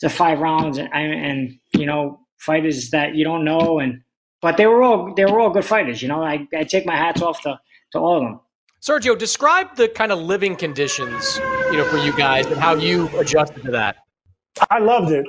to 0.00 0.08
five 0.08 0.40
rounds, 0.40 0.78
and, 0.78 0.92
and 0.92 1.58
you 1.72 1.86
know 1.86 2.20
fighters 2.38 2.90
that 2.90 3.14
you 3.14 3.24
don't 3.24 3.44
know, 3.44 3.78
and 3.78 4.02
but 4.40 4.56
they 4.56 4.66
were 4.66 4.82
all 4.82 5.14
they 5.14 5.24
were 5.24 5.40
all 5.40 5.50
good 5.50 5.64
fighters. 5.64 6.02
You 6.02 6.08
know, 6.08 6.22
I, 6.22 6.46
I 6.56 6.64
take 6.64 6.86
my 6.86 6.96
hats 6.96 7.22
off 7.22 7.40
to 7.42 7.58
to 7.92 7.98
all 7.98 8.16
of 8.18 8.22
them. 8.22 8.40
Sergio, 8.82 9.18
describe 9.18 9.74
the 9.76 9.88
kind 9.88 10.12
of 10.12 10.18
living 10.20 10.54
conditions, 10.54 11.38
you 11.70 11.78
know, 11.78 11.84
for 11.86 11.96
you 11.98 12.16
guys 12.16 12.46
and 12.46 12.56
how 12.56 12.74
you 12.74 13.08
adjusted 13.18 13.64
to 13.64 13.70
that. 13.72 13.96
I 14.70 14.78
loved 14.78 15.12
it. 15.12 15.26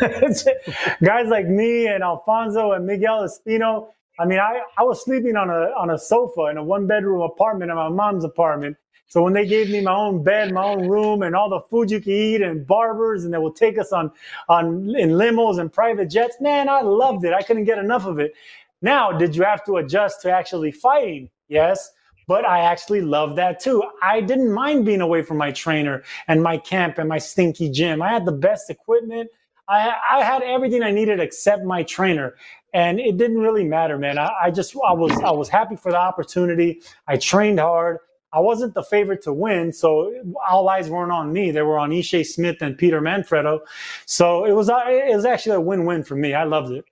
guys 1.02 1.28
like 1.28 1.46
me 1.46 1.86
and 1.86 2.04
Alfonso 2.04 2.72
and 2.72 2.86
Miguel 2.86 3.26
Espino, 3.26 3.88
I 4.18 4.24
mean, 4.26 4.38
I, 4.38 4.60
I 4.78 4.82
was 4.82 5.04
sleeping 5.04 5.36
on 5.36 5.50
a 5.50 5.72
on 5.76 5.90
a 5.90 5.98
sofa 5.98 6.46
in 6.46 6.56
a 6.56 6.64
one 6.64 6.86
bedroom 6.86 7.22
apartment 7.22 7.70
in 7.70 7.76
my 7.76 7.88
mom's 7.88 8.24
apartment. 8.24 8.76
So 9.06 9.22
when 9.22 9.32
they 9.32 9.46
gave 9.46 9.70
me 9.70 9.80
my 9.80 9.94
own 9.94 10.22
bed, 10.22 10.52
my 10.52 10.64
own 10.64 10.88
room, 10.88 11.22
and 11.22 11.36
all 11.36 11.48
the 11.48 11.60
food 11.60 11.90
you 11.90 12.00
could 12.00 12.08
eat, 12.08 12.42
and 12.42 12.66
barbers, 12.66 13.24
and 13.24 13.34
they 13.34 13.38
will 13.38 13.52
take 13.52 13.78
us 13.78 13.92
on 13.92 14.10
on 14.48 14.94
in 14.96 15.10
limos 15.10 15.58
and 15.58 15.72
private 15.72 16.10
jets, 16.10 16.36
man, 16.40 16.68
I 16.68 16.80
loved 16.82 17.24
it. 17.24 17.32
I 17.32 17.42
couldn't 17.42 17.64
get 17.64 17.78
enough 17.78 18.06
of 18.06 18.18
it. 18.18 18.34
Now, 18.82 19.12
did 19.12 19.34
you 19.34 19.42
have 19.44 19.64
to 19.64 19.76
adjust 19.76 20.22
to 20.22 20.30
actually 20.30 20.72
fighting? 20.72 21.30
Yes. 21.48 21.90
But 22.26 22.46
I 22.46 22.60
actually 22.60 23.02
love 23.02 23.36
that 23.36 23.60
too. 23.60 23.82
I 24.02 24.20
didn't 24.20 24.52
mind 24.52 24.86
being 24.86 25.02
away 25.02 25.22
from 25.22 25.36
my 25.36 25.52
trainer 25.52 26.02
and 26.26 26.42
my 26.42 26.56
camp 26.56 26.98
and 26.98 27.08
my 27.08 27.18
stinky 27.18 27.70
gym. 27.70 28.00
I 28.00 28.08
had 28.08 28.24
the 28.24 28.32
best 28.32 28.70
equipment. 28.70 29.30
I, 29.68 29.94
I 30.12 30.22
had 30.22 30.42
everything 30.42 30.82
I 30.82 30.90
needed 30.90 31.20
except 31.20 31.64
my 31.64 31.82
trainer 31.84 32.34
and 32.74 32.98
it 32.98 33.16
didn't 33.16 33.38
really 33.38 33.64
matter, 33.64 33.96
man. 33.96 34.18
I, 34.18 34.32
I, 34.42 34.50
just 34.50 34.76
I 34.84 34.92
was 34.92 35.12
I 35.22 35.30
was 35.30 35.48
happy 35.48 35.76
for 35.76 35.92
the 35.92 35.98
opportunity. 35.98 36.82
I 37.06 37.16
trained 37.16 37.60
hard. 37.60 37.98
I 38.32 38.40
wasn't 38.40 38.74
the 38.74 38.82
favorite 38.82 39.22
to 39.22 39.32
win, 39.32 39.72
so 39.72 40.12
all 40.50 40.68
eyes 40.68 40.90
weren't 40.90 41.12
on 41.12 41.32
me. 41.32 41.52
They 41.52 41.62
were 41.62 41.78
on 41.78 41.90
Ishe 41.90 42.26
Smith 42.26 42.56
and 42.60 42.76
Peter 42.76 43.00
Manfredo. 43.00 43.60
So 44.06 44.44
it 44.44 44.52
was 44.52 44.68
uh, 44.68 44.82
it 44.86 45.14
was 45.14 45.24
actually 45.24 45.54
a 45.54 45.60
win-win 45.60 46.02
for 46.02 46.16
me. 46.16 46.34
I 46.34 46.42
loved 46.42 46.72
it. 46.72 46.84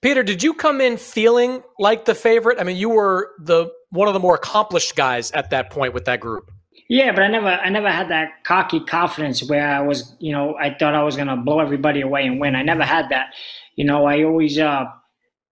Peter, 0.00 0.22
did 0.22 0.44
you 0.44 0.54
come 0.54 0.80
in 0.80 0.96
feeling 0.98 1.64
like 1.80 2.04
the 2.04 2.14
favorite? 2.14 2.60
I 2.60 2.62
mean, 2.62 2.76
you 2.76 2.90
were 2.90 3.32
the 3.40 3.72
one 3.90 4.06
of 4.06 4.14
the 4.14 4.20
more 4.20 4.36
accomplished 4.36 4.94
guys 4.94 5.32
at 5.32 5.50
that 5.50 5.70
point 5.70 5.94
with 5.94 6.04
that 6.04 6.20
group. 6.20 6.52
Yeah, 6.88 7.12
but 7.12 7.22
I 7.22 7.28
never 7.28 7.48
I 7.48 7.68
never 7.68 7.90
had 7.90 8.08
that 8.10 8.44
cocky 8.44 8.80
confidence 8.80 9.42
where 9.48 9.68
I 9.68 9.80
was, 9.80 10.14
you 10.20 10.32
know, 10.32 10.56
I 10.56 10.74
thought 10.74 10.94
I 10.94 11.02
was 11.02 11.16
gonna 11.16 11.36
blow 11.36 11.58
everybody 11.60 12.00
away 12.00 12.26
and 12.26 12.38
win. 12.40 12.54
I 12.54 12.62
never 12.62 12.84
had 12.84 13.08
that. 13.08 13.34
You 13.74 13.84
know, 13.84 14.06
I 14.06 14.22
always 14.22 14.58
uh, 14.58 14.84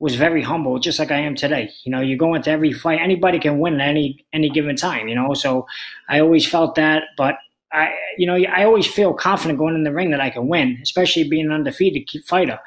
was 0.00 0.16
very 0.16 0.42
humble, 0.42 0.78
just 0.78 0.98
like 0.98 1.10
I 1.10 1.18
am 1.20 1.34
today. 1.34 1.70
You 1.84 1.92
know, 1.92 2.00
you 2.00 2.16
go 2.16 2.34
into 2.34 2.50
every 2.50 2.72
fight, 2.72 3.00
anybody 3.00 3.38
can 3.40 3.58
win 3.58 3.80
at 3.80 3.88
any 3.88 4.24
any 4.32 4.48
given 4.50 4.76
time. 4.76 5.08
You 5.08 5.16
know, 5.16 5.34
so 5.34 5.66
I 6.08 6.20
always 6.20 6.46
felt 6.48 6.76
that, 6.76 7.04
but 7.16 7.36
I, 7.74 7.92
you 8.16 8.26
know, 8.26 8.36
I 8.36 8.64
always 8.64 8.86
feel 8.86 9.12
confident 9.12 9.58
going 9.58 9.74
in 9.74 9.84
the 9.84 9.92
ring 9.92 10.10
that 10.10 10.20
I 10.20 10.30
can 10.30 10.46
win, 10.46 10.78
especially 10.82 11.28
being 11.28 11.46
an 11.46 11.52
undefeated 11.52 12.08
fighter. 12.24 12.58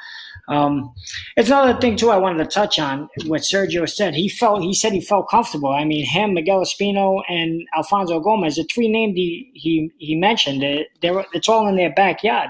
Um, 0.50 0.94
it's 1.36 1.50
another 1.50 1.80
thing 1.80 1.98
too 1.98 2.10
I 2.10 2.18
wanted 2.18 2.44
to 2.44 2.50
touch 2.50 2.80
on 2.80 3.10
what 3.26 3.42
Sergio 3.42 3.90
said. 3.90 4.16
He 4.16 4.30
felt 4.30 4.62
he 4.62 4.74
said 4.74 4.94
he 4.94 5.02
felt 5.02 5.30
comfortable. 5.30 5.70
I 5.70 5.84
mean, 5.84 6.06
him, 6.06 6.34
Miguel 6.34 6.62
Espino, 6.62 7.22
and 7.28 7.68
Alfonso 7.76 8.20
Gomez, 8.20 8.56
the 8.56 8.64
three 8.64 8.88
names 8.88 9.16
he 9.16 9.52
he, 9.54 9.92
he 9.98 10.16
mentioned, 10.16 10.64
it, 10.64 10.88
they 11.02 11.12
were, 11.12 11.26
it's 11.34 11.50
all 11.50 11.68
in 11.68 11.76
their 11.76 11.94
backyard. 11.94 12.50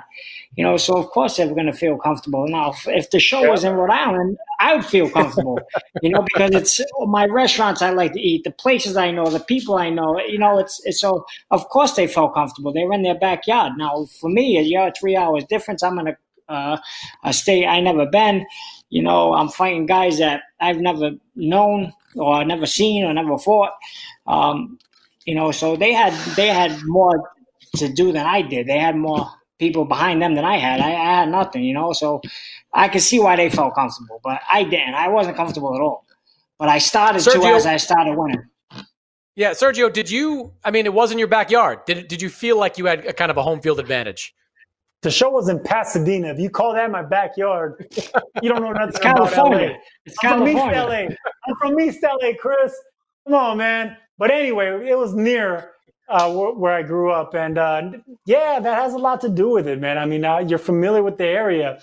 You 0.56 0.64
know, 0.64 0.78
so 0.78 0.98
of 0.98 1.08
course 1.08 1.38
they're 1.38 1.48
going 1.48 1.68
to 1.68 1.74
feel 1.74 1.98
comfortable. 1.98 2.48
Now, 2.48 2.72
if, 2.72 2.88
if 2.88 3.10
the 3.12 3.20
show 3.20 3.50
was 3.50 3.64
in 3.64 3.74
Rhode 3.74 3.92
Island, 3.92 4.38
I 4.60 4.76
would 4.76 4.86
feel 4.86 5.10
comfortable. 5.10 5.60
you 6.02 6.10
know, 6.10 6.24
because 6.34 6.52
it's 6.52 6.82
my 7.06 7.26
restaurants 7.26 7.82
I 7.82 7.92
like 7.92 8.14
to 8.14 8.20
eat, 8.20 8.44
the 8.44 8.52
places 8.52 8.98
I 8.98 9.12
know, 9.12 9.30
the 9.30 9.40
people 9.40 9.76
I 9.76 9.90
know. 9.90 10.20
You 10.20 10.40
know, 10.40 10.58
it's 10.60 10.82
it's 10.86 11.02
so 11.02 11.26
of 11.52 11.68
course 11.70 11.94
they 11.94 12.08
felt 12.08 12.34
comfortable. 12.34 12.74
They 12.74 12.84
were 12.84 12.94
in 12.94 13.04
their 13.04 13.18
backyard. 13.20 13.74
Now, 13.78 14.06
for 14.20 14.30
me, 14.30 14.58
a 14.58 14.62
year 14.62 14.92
three 15.00 15.16
hours 15.16 15.46
difference, 15.46 15.84
I'm 15.84 16.00
in 16.00 16.06
to 16.06 16.18
uh, 16.50 16.78
a 17.24 17.34
state 17.34 17.66
I 17.66 17.80
never 17.80 18.06
been. 18.06 18.46
You 18.90 19.04
know, 19.04 19.34
I'm 19.34 19.50
fighting 19.50 19.86
guys 19.86 20.18
that 20.20 20.44
I've 20.60 20.80
never 20.80 21.12
known 21.36 21.94
or 22.16 22.44
never 22.46 22.66
seen 22.66 23.04
or 23.04 23.14
never 23.14 23.38
fought. 23.38 23.74
Um, 24.26 24.80
you 25.26 25.36
know, 25.36 25.52
so 25.52 25.76
they 25.76 25.94
had 25.94 26.14
they 26.36 26.48
had 26.48 26.80
more 26.86 27.32
to 27.76 27.90
do 27.90 28.12
than 28.12 28.26
I 28.26 28.42
did. 28.42 28.68
They 28.68 28.80
had 28.80 28.96
more 28.96 29.30
people 29.60 29.86
behind 29.86 30.22
them 30.22 30.36
than 30.36 30.46
I 30.46 30.58
had. 30.58 30.80
I, 30.80 30.90
I 30.92 31.20
had 31.20 31.30
nothing, 31.30 31.64
you 31.64 31.74
know. 31.74 31.94
So 31.94 32.22
I 32.74 32.88
could 32.88 33.02
see 33.02 33.20
why 33.20 33.36
they 33.36 33.50
felt 33.50 33.76
comfortable, 33.76 34.20
but 34.24 34.42
I 34.52 34.64
didn't. 34.64 34.94
I 34.94 35.08
wasn't 35.08 35.38
comfortable 35.38 35.74
at 35.76 35.82
all. 35.82 36.06
But 36.60 36.70
I 36.70 36.80
started 36.80 37.22
Sergio, 37.22 37.42
to 37.42 37.56
as 37.56 37.66
I 37.66 37.78
started 37.78 38.18
winning. 38.18 38.44
Yeah, 39.36 39.52
Sergio, 39.52 39.94
did 39.94 40.10
you? 40.10 40.52
I 40.66 40.72
mean, 40.72 40.86
it 40.86 40.94
was 40.94 41.12
in 41.12 41.20
your 41.20 41.28
backyard. 41.28 41.86
Did 41.86 42.08
did 42.08 42.22
you 42.22 42.30
feel 42.30 42.58
like 42.58 42.78
you 42.78 42.86
had 42.86 43.06
a 43.06 43.14
kind 43.14 43.30
of 43.30 43.38
a 43.38 43.44
home 43.44 43.62
field 43.62 43.80
advantage? 43.80 44.34
The 45.04 45.12
show 45.12 45.30
was 45.30 45.48
in 45.48 45.62
Pasadena. 45.62 46.30
If 46.30 46.40
you 46.40 46.50
call 46.50 46.74
that 46.74 46.90
my 46.90 47.04
backyard, 47.04 47.86
you 48.42 48.50
don't 48.50 48.64
know 48.64 48.72
nothing 48.72 48.90
it's 48.90 49.00
about 49.00 49.32
California. 49.32 49.68
LA. 49.68 49.76
It's 50.06 50.18
I'm 50.24 50.30
California. 50.30 50.82
from 50.82 51.12
East 51.12 51.20
LA. 51.22 51.48
I'm 51.48 51.56
from 51.62 51.80
East 51.80 52.00
LA, 52.04 52.32
Chris. 52.40 52.74
Come 53.28 53.36
on, 53.36 53.58
man. 53.58 53.96
But 54.18 54.32
anyway, 54.32 54.90
it 54.90 54.98
was 54.98 55.14
near 55.14 55.74
uh, 56.10 56.32
where, 56.32 56.74
I 56.74 56.84
grew 56.84 57.12
up, 57.12 57.34
and 57.36 57.58
uh, 57.58 57.92
yeah, 58.26 58.60
that 58.60 58.78
has 58.78 58.94
a 58.94 58.98
lot 58.98 59.22
to 59.22 59.30
do 59.30 59.50
with 59.50 59.68
it, 59.68 59.80
man. 59.80 59.98
I 59.98 60.06
mean, 60.06 60.24
uh, 60.24 60.40
you're 60.40 60.60
familiar 60.60 61.04
with 61.04 61.18
the 61.18 61.26
area. 61.26 61.80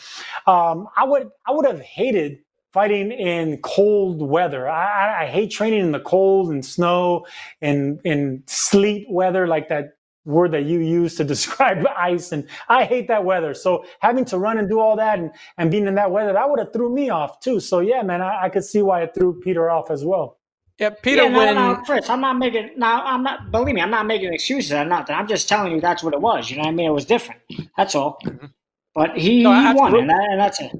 Um, 0.46 0.88
I 0.96 1.04
would 1.04 1.30
I 1.46 1.52
would 1.52 1.66
have 1.66 1.80
hated 1.80 2.38
fighting 2.72 3.12
in 3.12 3.58
cold 3.58 4.20
weather. 4.20 4.68
I, 4.68 5.22
I, 5.22 5.26
hate 5.26 5.52
training 5.52 5.78
in 5.78 5.92
the 5.92 6.00
cold 6.00 6.50
and 6.50 6.64
snow 6.64 7.24
and 7.62 8.00
in 8.02 8.42
sleet 8.46 9.06
weather 9.08 9.46
like 9.46 9.68
that 9.68 9.92
word 10.24 10.50
that 10.52 10.64
you 10.64 10.80
use 10.80 11.14
to 11.16 11.24
describe 11.34 11.86
ice 11.96 12.32
and 12.32 12.48
i 12.68 12.84
hate 12.84 13.08
that 13.08 13.24
weather 13.24 13.52
so 13.54 13.84
having 14.00 14.24
to 14.24 14.38
run 14.38 14.58
and 14.58 14.68
do 14.68 14.80
all 14.80 14.96
that 14.96 15.18
and, 15.18 15.30
and 15.58 15.70
being 15.70 15.86
in 15.86 15.94
that 15.94 16.10
weather 16.10 16.32
that 16.32 16.48
would 16.48 16.58
have 16.58 16.72
threw 16.72 16.92
me 16.92 17.10
off 17.10 17.40
too 17.40 17.60
so 17.60 17.80
yeah 17.80 18.02
man 18.02 18.22
I, 18.22 18.44
I 18.44 18.48
could 18.48 18.64
see 18.64 18.82
why 18.82 19.02
it 19.02 19.14
threw 19.14 19.38
peter 19.40 19.70
off 19.70 19.90
as 19.90 20.04
well 20.04 20.38
yeah 20.78 20.90
peter 20.90 21.22
yeah, 21.22 21.28
no, 21.28 21.38
when 21.38 21.54
no, 21.54 21.76
Chris, 21.84 22.08
i'm 22.08 22.20
not 22.20 22.38
making 22.38 22.70
now 22.76 23.02
i'm 23.04 23.22
not 23.22 23.50
believe 23.50 23.74
me 23.74 23.80
i'm 23.80 23.90
not 23.90 24.06
making 24.06 24.32
excuses 24.32 24.72
or 24.72 24.84
nothing 24.84 25.14
i'm 25.14 25.28
just 25.28 25.48
telling 25.48 25.72
you 25.72 25.80
that's 25.80 26.02
what 26.02 26.14
it 26.14 26.20
was 26.20 26.50
you 26.50 26.56
know 26.56 26.62
what 26.62 26.68
i 26.68 26.72
mean 26.72 26.86
it 26.86 26.92
was 26.92 27.04
different 27.04 27.40
that's 27.76 27.94
all 27.94 28.18
mm-hmm. 28.24 28.46
but 28.94 29.16
he, 29.16 29.42
no, 29.42 29.52
he 29.52 29.74
won 29.74 29.96
and, 29.96 30.10
that, 30.10 30.28
and, 30.30 30.40
that's 30.40 30.60
it 30.60 30.72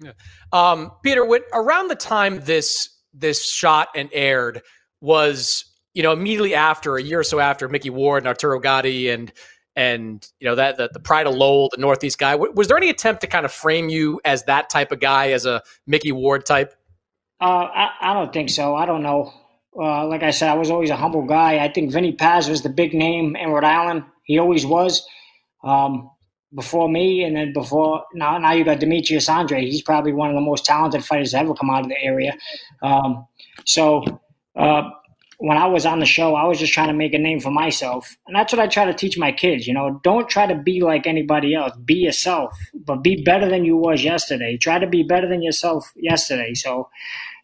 yeah. 0.00 0.12
um, 0.52 0.92
peter 1.02 1.24
when, 1.24 1.42
around 1.52 1.88
the 1.88 1.96
time 1.96 2.40
this 2.44 2.90
this 3.14 3.50
shot 3.50 3.88
and 3.94 4.10
aired 4.12 4.62
was 5.00 5.64
you 5.96 6.02
know, 6.02 6.12
immediately 6.12 6.54
after, 6.54 6.96
a 6.96 7.02
year 7.02 7.20
or 7.20 7.24
so 7.24 7.40
after, 7.40 7.70
Mickey 7.70 7.88
Ward 7.88 8.22
and 8.22 8.28
Arturo 8.28 8.60
Gatti 8.60 9.08
and 9.08 9.32
and 9.76 10.26
you 10.40 10.46
know 10.46 10.54
that 10.54 10.76
the, 10.76 10.90
the 10.92 11.00
pride 11.00 11.26
of 11.26 11.34
Lowell, 11.34 11.70
the 11.74 11.80
Northeast 11.80 12.18
guy. 12.18 12.34
Was 12.34 12.68
there 12.68 12.76
any 12.76 12.90
attempt 12.90 13.22
to 13.22 13.26
kind 13.26 13.46
of 13.46 13.52
frame 13.52 13.88
you 13.88 14.20
as 14.22 14.44
that 14.44 14.68
type 14.68 14.92
of 14.92 15.00
guy, 15.00 15.30
as 15.30 15.46
a 15.46 15.62
Mickey 15.86 16.12
Ward 16.12 16.44
type? 16.44 16.74
Uh, 17.40 17.44
I, 17.44 17.90
I 18.00 18.14
don't 18.14 18.32
think 18.32 18.50
so. 18.50 18.74
I 18.74 18.86
don't 18.86 19.02
know. 19.02 19.32
Uh, 19.78 20.06
like 20.06 20.22
I 20.22 20.30
said, 20.30 20.48
I 20.48 20.54
was 20.54 20.70
always 20.70 20.90
a 20.90 20.96
humble 20.96 21.26
guy. 21.26 21.62
I 21.62 21.68
think 21.70 21.92
Vinny 21.92 22.12
Paz 22.12 22.48
was 22.48 22.62
the 22.62 22.70
big 22.70 22.94
name 22.94 23.36
in 23.36 23.50
Rhode 23.50 23.64
Island. 23.64 24.04
He 24.24 24.38
always 24.38 24.64
was. 24.64 25.06
Um, 25.62 26.10
before 26.54 26.88
me, 26.88 27.22
and 27.24 27.36
then 27.36 27.52
before 27.52 28.04
now, 28.14 28.38
now 28.38 28.52
you 28.52 28.64
got 28.64 28.78
Demetrius 28.80 29.28
Andrade. 29.28 29.68
He's 29.68 29.82
probably 29.82 30.12
one 30.12 30.30
of 30.30 30.34
the 30.34 30.40
most 30.40 30.64
talented 30.64 31.04
fighters 31.04 31.34
ever 31.34 31.54
come 31.54 31.68
out 31.68 31.82
of 31.82 31.88
the 31.88 32.02
area. 32.02 32.34
Um, 32.82 33.26
so 33.64 34.02
uh, 34.54 34.90
when 35.38 35.58
I 35.58 35.66
was 35.66 35.84
on 35.84 36.00
the 36.00 36.06
show, 36.06 36.34
I 36.34 36.44
was 36.44 36.58
just 36.58 36.72
trying 36.72 36.88
to 36.88 36.94
make 36.94 37.12
a 37.12 37.18
name 37.18 37.40
for 37.40 37.50
myself. 37.50 38.16
And 38.26 38.34
that's 38.34 38.52
what 38.52 38.60
I 38.60 38.66
try 38.66 38.86
to 38.86 38.94
teach 38.94 39.18
my 39.18 39.32
kids, 39.32 39.66
you 39.66 39.74
know, 39.74 40.00
don't 40.02 40.28
try 40.28 40.46
to 40.46 40.54
be 40.54 40.80
like 40.80 41.06
anybody 41.06 41.54
else. 41.54 41.72
Be 41.84 41.94
yourself, 41.94 42.56
but 42.74 43.02
be 43.02 43.22
better 43.22 43.48
than 43.48 43.64
you 43.64 43.76
was 43.76 44.02
yesterday. 44.02 44.56
Try 44.56 44.78
to 44.78 44.86
be 44.86 45.02
better 45.02 45.28
than 45.28 45.42
yourself 45.42 45.92
yesterday. 45.96 46.54
So 46.54 46.88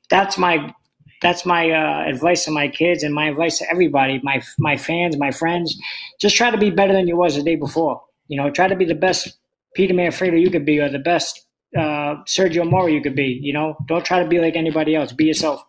that's 0.09 0.39
my 0.39 0.73
that's 1.21 1.47
my 1.47 1.71
uh, 1.71 2.09
advice 2.09 2.45
to 2.47 2.51
my 2.51 2.67
kids 2.67 3.03
and 3.03 3.15
my 3.15 3.29
advice 3.29 3.59
to 3.59 3.71
everybody, 3.71 4.21
my 4.23 4.43
my 4.59 4.77
fans, 4.77 5.17
my 5.19 5.31
friends. 5.31 5.79
Just 6.21 6.37
try 6.37 6.51
to 6.51 6.59
be 6.59 6.71
better 6.71 6.93
than 6.93 7.07
you 7.07 7.17
was 7.17 7.37
the 7.37 7.43
day 7.43 7.57
before. 7.57 8.03
You 8.29 8.39
know, 8.39 8.51
try 8.51 8.69
to 8.69 8.77
be 8.77 8.87
the 8.87 8.95
best 8.95 9.39
Peter 9.75 9.95
Manfredo 9.95 10.41
you 10.41 10.51
could 10.51 10.65
be 10.65 10.81
or 10.81 10.89
the 10.89 10.99
best 10.99 11.47
uh, 11.77 12.17
Sergio 12.27 12.69
Mora 12.69 12.91
you 12.91 13.03
could 13.03 13.15
be. 13.15 13.39
You 13.43 13.53
know, 13.53 13.77
don't 13.87 14.05
try 14.05 14.23
to 14.23 14.29
be 14.29 14.39
like 14.39 14.57
anybody 14.57 14.95
else. 14.95 15.13
Be 15.13 15.27
yourself. 15.27 15.63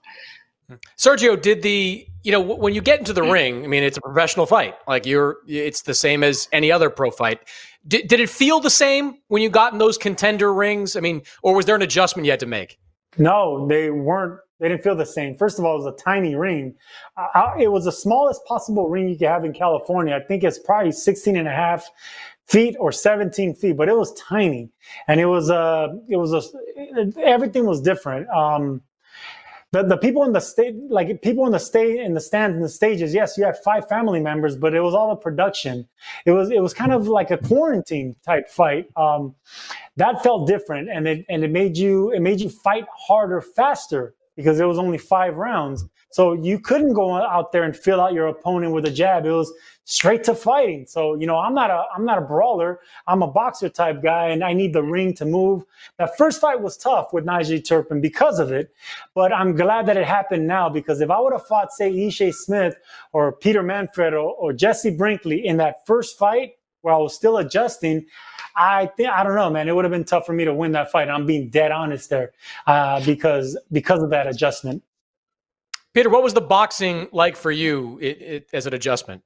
Sergio, 0.97 1.39
did 1.39 1.61
the 1.61 2.07
you 2.23 2.31
know 2.31 2.41
when 2.41 2.73
you 2.73 2.81
get 2.81 2.99
into 2.99 3.13
the 3.13 3.21
mm. 3.21 3.31
ring? 3.31 3.63
I 3.63 3.67
mean, 3.67 3.83
it's 3.83 3.97
a 3.97 4.01
professional 4.01 4.45
fight. 4.45 4.75
Like 4.87 5.05
you're, 5.05 5.37
it's 5.47 5.81
the 5.81 5.93
same 5.93 6.23
as 6.23 6.47
any 6.51 6.71
other 6.71 6.89
pro 6.89 7.11
fight. 7.11 7.41
Did, 7.87 8.07
did 8.07 8.19
it 8.19 8.29
feel 8.29 8.59
the 8.59 8.69
same 8.69 9.19
when 9.27 9.41
you 9.41 9.49
got 9.49 9.73
in 9.73 9.79
those 9.79 9.97
contender 9.97 10.53
rings? 10.53 10.95
I 10.95 11.01
mean, 11.01 11.21
or 11.41 11.53
was 11.53 11.65
there 11.65 11.75
an 11.75 11.81
adjustment 11.81 12.25
you 12.25 12.31
had 12.31 12.39
to 12.39 12.45
make? 12.45 12.79
No, 13.17 13.67
they 13.67 13.91
weren't. 13.91 14.39
They 14.59 14.69
didn't 14.69 14.83
feel 14.83 14.95
the 14.95 15.05
same. 15.05 15.37
First 15.37 15.59
of 15.59 15.65
all, 15.65 15.75
it 15.75 15.83
was 15.83 15.93
a 15.93 16.03
tiny 16.03 16.35
ring. 16.35 16.75
Uh, 17.17 17.51
it 17.59 17.69
was 17.69 17.83
the 17.83 17.91
smallest 17.91 18.45
possible 18.45 18.87
ring 18.87 19.09
you 19.09 19.17
could 19.17 19.27
have 19.27 19.43
in 19.43 19.51
California. 19.51 20.15
I 20.15 20.25
think 20.25 20.43
it's 20.43 20.57
probably 20.57 20.93
16 20.93 21.35
and 21.35 21.47
a 21.47 21.51
half 21.51 21.89
feet 22.47 22.77
or 22.79 22.91
17 22.91 23.55
feet, 23.55 23.75
but 23.75 23.89
it 23.89 23.97
was 23.97 24.13
tiny. 24.13 24.69
And 25.07 25.19
it 25.19 25.25
was, 25.25 25.49
uh, 25.49 25.89
it 26.07 26.15
was, 26.15 26.33
a, 26.33 27.19
everything 27.21 27.65
was 27.65 27.81
different. 27.81 28.29
Um, 28.29 28.81
the, 29.73 29.81
the 29.81 29.97
people 29.97 30.23
in 30.23 30.31
the 30.31 30.39
state, 30.39 30.75
like 30.89 31.19
people 31.23 31.47
in 31.47 31.51
the 31.51 31.59
state, 31.59 31.99
in 31.99 32.13
the 32.13 32.21
stands, 32.21 32.55
in 32.55 32.61
the 32.61 32.69
stages, 32.69 33.11
yes, 33.11 33.35
you 33.39 33.43
had 33.43 33.57
five 33.57 33.89
family 33.89 34.19
members, 34.19 34.55
but 34.55 34.75
it 34.75 34.81
was 34.81 34.93
all 34.93 35.11
a 35.11 35.15
production. 35.15 35.87
It 36.27 36.31
was, 36.31 36.51
it 36.51 36.61
was 36.61 36.75
kind 36.75 36.93
of 36.93 37.07
like 37.07 37.31
a 37.31 37.39
quarantine 37.39 38.15
type 38.23 38.47
fight. 38.47 38.85
Um, 38.95 39.33
that 39.97 40.21
felt 40.21 40.47
different 40.47 40.89
and 40.89 41.07
it, 41.07 41.25
and 41.27 41.43
it 41.43 41.49
made 41.49 41.75
you, 41.75 42.11
it 42.11 42.21
made 42.21 42.39
you 42.39 42.49
fight 42.49 42.85
harder, 42.95 43.41
faster 43.41 44.13
because 44.35 44.59
it 44.59 44.65
was 44.65 44.77
only 44.77 44.99
five 44.99 45.37
rounds. 45.37 45.85
So 46.13 46.33
you 46.33 46.59
couldn't 46.59 46.93
go 46.93 47.15
out 47.15 47.51
there 47.51 47.63
and 47.63 47.75
fill 47.75 47.99
out 47.99 48.13
your 48.13 48.27
opponent 48.27 48.71
with 48.71 48.85
a 48.85 48.91
jab. 48.91 49.25
It 49.25 49.31
was 49.31 49.51
straight 49.85 50.23
to 50.25 50.35
fighting. 50.35 50.85
So, 50.87 51.15
you 51.15 51.25
know, 51.25 51.39
I'm 51.39 51.55
not 51.55 51.71
a 51.71 51.85
I'm 51.95 52.05
not 52.05 52.19
a 52.19 52.21
brawler. 52.21 52.81
I'm 53.07 53.23
a 53.23 53.27
boxer 53.27 53.67
type 53.67 54.03
guy 54.03 54.27
and 54.27 54.43
I 54.43 54.53
need 54.53 54.73
the 54.73 54.83
ring 54.83 55.15
to 55.15 55.25
move. 55.25 55.63
That 55.97 56.15
first 56.15 56.39
fight 56.39 56.61
was 56.61 56.77
tough 56.77 57.13
with 57.13 57.25
Najai 57.25 57.67
Turpin 57.67 57.99
because 57.99 58.37
of 58.37 58.51
it, 58.51 58.71
but 59.15 59.33
I'm 59.33 59.55
glad 59.55 59.87
that 59.87 59.97
it 59.97 60.05
happened 60.05 60.45
now 60.45 60.69
because 60.69 61.01
if 61.01 61.09
I 61.09 61.19
would 61.19 61.33
have 61.33 61.47
fought, 61.47 61.71
say, 61.71 61.91
Ishe 61.91 62.31
Smith 62.31 62.75
or 63.11 63.31
Peter 63.31 63.63
Manfredo 63.63 64.21
or, 64.23 64.35
or 64.35 64.53
Jesse 64.53 64.95
Brinkley 64.95 65.43
in 65.43 65.57
that 65.57 65.83
first 65.87 66.19
fight 66.19 66.51
where 66.81 66.93
I 66.93 66.97
was 66.97 67.15
still 67.15 67.37
adjusting, 67.37 68.05
I 68.55 68.85
think 68.85 69.09
I 69.09 69.23
don't 69.23 69.35
know, 69.35 69.49
man. 69.49 69.67
It 69.67 69.75
would 69.75 69.83
have 69.83 69.91
been 69.91 70.03
tough 70.03 70.27
for 70.27 70.33
me 70.33 70.45
to 70.45 70.53
win 70.53 70.73
that 70.73 70.91
fight. 70.91 71.09
I'm 71.09 71.25
being 71.25 71.49
dead 71.49 71.71
honest 71.71 72.11
there, 72.11 72.33
uh, 72.67 73.03
because 73.03 73.57
because 73.71 74.03
of 74.03 74.11
that 74.11 74.27
adjustment. 74.27 74.83
Peter, 75.93 76.09
what 76.09 76.23
was 76.23 76.33
the 76.33 76.41
boxing 76.41 77.07
like 77.11 77.35
for 77.35 77.51
you 77.51 77.99
it, 78.01 78.21
it, 78.21 78.49
as 78.53 78.65
an 78.65 78.73
adjustment? 78.73 79.21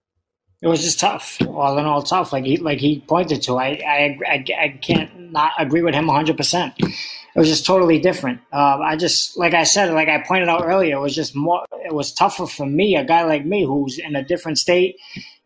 It 0.62 0.68
was 0.68 0.82
just 0.82 1.00
tough, 1.00 1.38
all 1.48 1.78
in 1.78 1.86
all, 1.86 2.02
tough. 2.02 2.34
Like 2.34 2.44
he 2.44 2.58
like 2.58 2.80
he 2.80 3.00
pointed 3.00 3.44
to, 3.44 3.58
I 3.58 3.80
I 3.88 4.20
I, 4.26 4.46
I 4.60 4.70
can't 4.82 5.32
not 5.32 5.52
agree 5.60 5.84
with 5.84 5.94
him 5.94 6.08
100. 6.08 6.36
percent 6.36 6.74
It 6.80 6.96
was 7.36 7.48
just 7.48 7.66
totally 7.66 8.00
different. 8.00 8.42
Uh, 8.52 8.80
I 8.80 8.96
just 8.96 9.38
like 9.38 9.54
I 9.54 9.64
said, 9.64 9.94
like 9.94 10.10
I 10.10 10.24
pointed 10.28 10.50
out 10.50 10.66
earlier, 10.66 10.98
it 10.98 11.00
was 11.00 11.16
just 11.16 11.36
more. 11.36 11.64
It 11.86 11.94
was 11.94 12.12
tougher 12.12 12.48
for 12.48 12.66
me, 12.66 12.96
a 12.96 13.06
guy 13.06 13.24
like 13.24 13.46
me 13.46 13.66
who's 13.66 14.00
in 14.00 14.16
a 14.16 14.24
different 14.24 14.58
state 14.58 14.98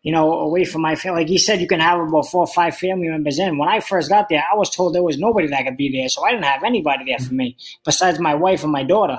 you 0.02 0.10
know, 0.10 0.32
away 0.32 0.64
from 0.64 0.82
my 0.82 0.96
family. 0.96 1.22
Like 1.22 1.28
he 1.28 1.38
said, 1.38 1.60
you 1.60 1.68
can 1.68 1.80
have 1.80 2.00
about 2.00 2.26
four 2.26 2.42
or 2.42 2.46
five 2.48 2.76
family 2.76 3.08
members 3.08 3.38
in. 3.38 3.56
When 3.56 3.68
I 3.68 3.80
first 3.80 4.08
got 4.08 4.28
there, 4.28 4.42
I 4.52 4.56
was 4.56 4.68
told 4.68 4.94
there 4.94 5.02
was 5.02 5.18
nobody 5.18 5.46
that 5.48 5.64
could 5.64 5.76
be 5.76 5.96
there, 5.96 6.08
so 6.08 6.24
I 6.24 6.32
didn't 6.32 6.44
have 6.44 6.64
anybody 6.64 7.04
there 7.06 7.18
for 7.18 7.34
me 7.34 7.56
besides 7.84 8.18
my 8.18 8.34
wife 8.34 8.64
and 8.64 8.72
my 8.72 8.82
daughter. 8.82 9.18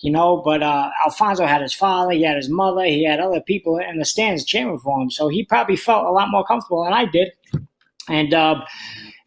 You 0.00 0.12
know, 0.12 0.42
but 0.44 0.62
uh, 0.62 0.90
Alfonso 1.04 1.46
had 1.46 1.62
his 1.62 1.74
father, 1.74 2.12
he 2.12 2.22
had 2.22 2.36
his 2.36 2.50
mother, 2.50 2.84
he 2.84 3.04
had 3.04 3.20
other 3.20 3.40
people 3.40 3.78
in 3.78 3.98
the 3.98 4.04
stands 4.04 4.44
cheering 4.44 4.78
for 4.78 5.00
him, 5.00 5.10
so 5.10 5.28
he 5.28 5.44
probably 5.44 5.76
felt 5.76 6.06
a 6.06 6.10
lot 6.10 6.30
more 6.30 6.44
comfortable 6.44 6.84
than 6.84 6.92
I 6.92 7.06
did. 7.06 7.32
And 8.08 8.32
uh, 8.32 8.64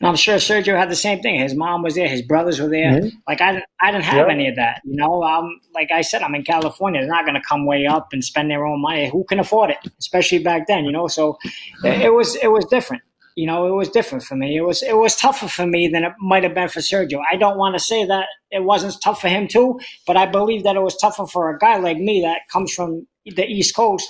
and 0.02 0.08
I'm 0.08 0.16
sure 0.16 0.38
Sergio 0.38 0.76
had 0.76 0.90
the 0.90 0.96
same 0.96 1.22
thing. 1.22 1.40
His 1.40 1.54
mom 1.54 1.84
was 1.84 1.94
there, 1.94 2.08
his 2.08 2.24
brothers 2.24 2.60
were 2.60 2.70
there. 2.70 2.94
Mm-hmm. 2.94 3.18
Like 3.28 3.40
I, 3.40 3.64
I 3.80 3.92
didn't 3.92 4.06
have 4.06 4.28
yep. 4.28 4.30
any 4.30 4.48
of 4.48 4.56
that. 4.56 4.82
You 4.84 4.96
know, 4.96 5.22
um, 5.22 5.60
like 5.76 5.92
I 5.92 6.02
said, 6.02 6.24
I'm 6.24 6.34
in 6.34 6.44
California. 6.44 7.02
They're 7.02 7.10
not 7.10 7.24
going 7.24 7.36
to 7.36 7.48
come 7.48 7.68
way 7.68 7.86
up 7.86 8.08
and 8.12 8.24
spend 8.24 8.50
their 8.50 8.66
own 8.66 8.82
money. 8.82 9.10
Who 9.10 9.24
can 9.24 9.40
afford 9.40 9.70
it? 9.70 9.78
Especially 10.00 10.40
back 10.40 10.66
then, 10.68 10.86
you 10.86 10.92
know. 10.92 11.08
So 11.08 11.38
it, 11.84 12.02
it 12.02 12.14
was, 12.14 12.36
it 12.36 12.48
was 12.48 12.66
different. 12.66 13.04
You 13.36 13.46
know, 13.46 13.68
it 13.68 13.76
was 13.76 13.90
different 13.90 14.24
for 14.24 14.36
me. 14.36 14.58
It 14.58 14.62
was, 14.62 14.82
it 14.82 14.98
was 14.98 15.16
tougher 15.16 15.48
for 15.48 15.68
me 15.68 15.88
than 15.88 16.04
it 16.04 16.14
might 16.20 16.44
have 16.44 16.56
been 16.56 16.68
for 16.68 16.80
Sergio. 16.80 17.22
I 17.32 17.38
don't 17.38 17.58
want 17.58 17.76
to 17.76 17.80
say 17.80 18.04
that 18.04 18.26
it 18.50 18.64
wasn't 18.64 19.00
tough 19.04 19.22
for 19.22 19.30
him 19.30 19.48
too, 19.48 19.80
but 20.08 20.18
I 20.18 20.26
believe 20.26 20.64
that 20.64 20.76
it 20.76 20.82
was 20.82 20.98
tougher 20.98 21.28
for 21.28 21.50
a 21.50 21.60
guy 21.60 21.78
like 21.78 21.98
me 21.98 22.22
that 22.22 22.42
comes 22.52 22.74
from 22.74 23.08
the 23.26 23.46
East 23.46 23.76
Coast 23.76 24.10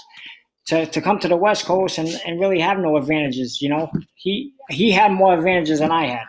to, 0.67 0.85
to 0.85 1.01
come 1.01 1.19
to 1.19 1.27
the 1.27 1.35
West 1.35 1.65
Coast 1.65 1.97
and, 1.97 2.09
and 2.25 2.39
really 2.39 2.59
have 2.59 2.77
no 2.77 2.97
advantages. 2.97 3.61
You 3.61 3.69
know, 3.69 3.91
he 4.15 4.53
he 4.69 4.91
had 4.91 5.11
more 5.11 5.33
advantages 5.33 5.79
than 5.79 5.91
I 5.91 6.07
had. 6.07 6.25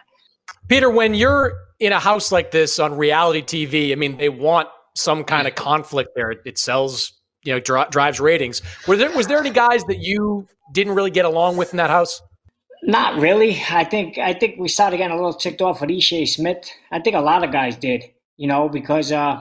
Peter, 0.68 0.90
when 0.90 1.14
you're 1.14 1.52
in 1.80 1.92
a 1.92 1.98
house 1.98 2.32
like 2.32 2.50
this 2.50 2.78
on 2.78 2.96
reality 2.96 3.42
TV, 3.42 3.92
I 3.92 3.94
mean, 3.96 4.16
they 4.16 4.28
want 4.28 4.68
some 4.96 5.24
kind 5.24 5.46
of 5.46 5.54
conflict 5.54 6.10
there. 6.14 6.30
It 6.30 6.58
sells, 6.58 7.12
you 7.44 7.52
know, 7.52 7.60
dri- 7.60 7.86
drives 7.90 8.20
ratings. 8.20 8.62
Was 8.86 8.98
there 8.98 9.10
was 9.10 9.26
there 9.26 9.38
any 9.38 9.50
guys 9.50 9.84
that 9.84 9.98
you 9.98 10.46
didn't 10.72 10.94
really 10.94 11.10
get 11.10 11.24
along 11.24 11.56
with 11.56 11.72
in 11.72 11.78
that 11.78 11.90
house? 11.90 12.20
Not 12.84 13.20
really. 13.20 13.62
I 13.70 13.84
think 13.84 14.18
I 14.18 14.32
think 14.32 14.58
we 14.58 14.68
started 14.68 14.96
getting 14.96 15.12
a 15.12 15.16
little 15.16 15.34
ticked 15.34 15.62
off 15.62 15.80
with 15.80 15.90
Ishe 15.90 16.28
Smith. 16.28 16.68
I 16.90 16.98
think 17.00 17.14
a 17.14 17.20
lot 17.20 17.44
of 17.44 17.52
guys 17.52 17.76
did, 17.76 18.04
you 18.36 18.48
know, 18.48 18.68
because 18.68 19.12
uh, 19.12 19.40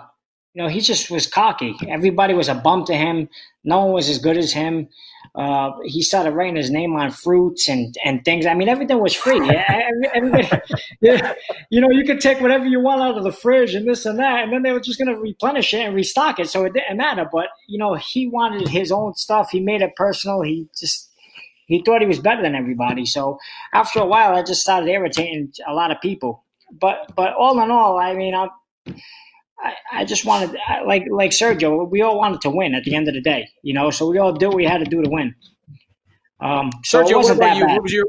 you 0.53 0.61
know, 0.61 0.67
he 0.67 0.81
just 0.81 1.09
was 1.09 1.27
cocky. 1.27 1.75
Everybody 1.87 2.33
was 2.33 2.49
a 2.49 2.55
bum 2.55 2.83
to 2.85 2.93
him. 2.93 3.29
No 3.63 3.85
one 3.85 3.93
was 3.93 4.09
as 4.09 4.17
good 4.17 4.37
as 4.37 4.51
him. 4.51 4.89
Uh, 5.33 5.71
he 5.85 6.01
started 6.01 6.31
writing 6.31 6.57
his 6.57 6.69
name 6.69 6.93
on 6.95 7.09
fruits 7.09 7.69
and, 7.69 7.95
and 8.03 8.25
things. 8.25 8.45
I 8.45 8.53
mean, 8.53 8.67
everything 8.67 8.99
was 8.99 9.13
free. 9.13 9.39
Everybody, 10.13 10.49
you 11.69 11.79
know, 11.79 11.89
you 11.89 12.03
could 12.03 12.19
take 12.19 12.41
whatever 12.41 12.65
you 12.65 12.81
want 12.81 13.01
out 13.01 13.17
of 13.17 13.23
the 13.23 13.31
fridge 13.31 13.73
and 13.73 13.87
this 13.87 14.05
and 14.05 14.19
that, 14.19 14.43
and 14.43 14.51
then 14.51 14.63
they 14.63 14.73
were 14.73 14.81
just 14.81 14.99
going 14.99 15.13
to 15.13 15.21
replenish 15.21 15.73
it 15.73 15.85
and 15.85 15.95
restock 15.95 16.37
it. 16.39 16.49
So 16.49 16.65
it 16.65 16.73
didn't 16.73 16.97
matter. 16.97 17.29
But 17.31 17.47
you 17.67 17.77
know, 17.77 17.93
he 17.93 18.27
wanted 18.27 18.67
his 18.67 18.91
own 18.91 19.13
stuff. 19.13 19.51
He 19.51 19.61
made 19.61 19.81
it 19.81 19.95
personal. 19.95 20.41
He 20.41 20.67
just 20.77 21.09
he 21.67 21.81
thought 21.81 22.01
he 22.01 22.07
was 22.07 22.19
better 22.19 22.41
than 22.41 22.55
everybody. 22.55 23.05
So 23.05 23.39
after 23.73 23.99
a 23.99 24.05
while, 24.05 24.35
I 24.35 24.43
just 24.43 24.61
started 24.61 24.89
irritating 24.89 25.53
a 25.65 25.73
lot 25.73 25.91
of 25.91 26.01
people. 26.01 26.43
But 26.73 27.15
but 27.15 27.33
all 27.35 27.61
in 27.61 27.71
all, 27.71 27.97
I 27.97 28.13
mean, 28.13 28.35
I'm 28.35 28.49
I, 29.63 29.73
I 29.93 30.05
just 30.05 30.25
wanted, 30.25 30.57
like 30.85 31.05
like 31.09 31.31
Sergio, 31.31 31.89
we 31.89 32.01
all 32.01 32.17
wanted 32.17 32.41
to 32.41 32.49
win 32.49 32.73
at 32.73 32.83
the 32.83 32.95
end 32.95 33.07
of 33.07 33.13
the 33.13 33.21
day, 33.21 33.49
you 33.61 33.73
know. 33.73 33.91
So 33.91 34.09
we 34.09 34.17
all 34.17 34.33
did 34.33 34.47
what 34.47 34.55
we 34.55 34.65
had 34.65 34.79
to 34.79 34.85
do 34.85 35.01
to 35.01 35.09
win. 35.09 35.35
Um, 36.39 36.71
so 36.83 37.03
Sergio, 37.03 37.37
what, 37.37 37.57
you, 37.57 37.67
what 37.67 37.83
was 37.83 37.93
your 37.93 38.05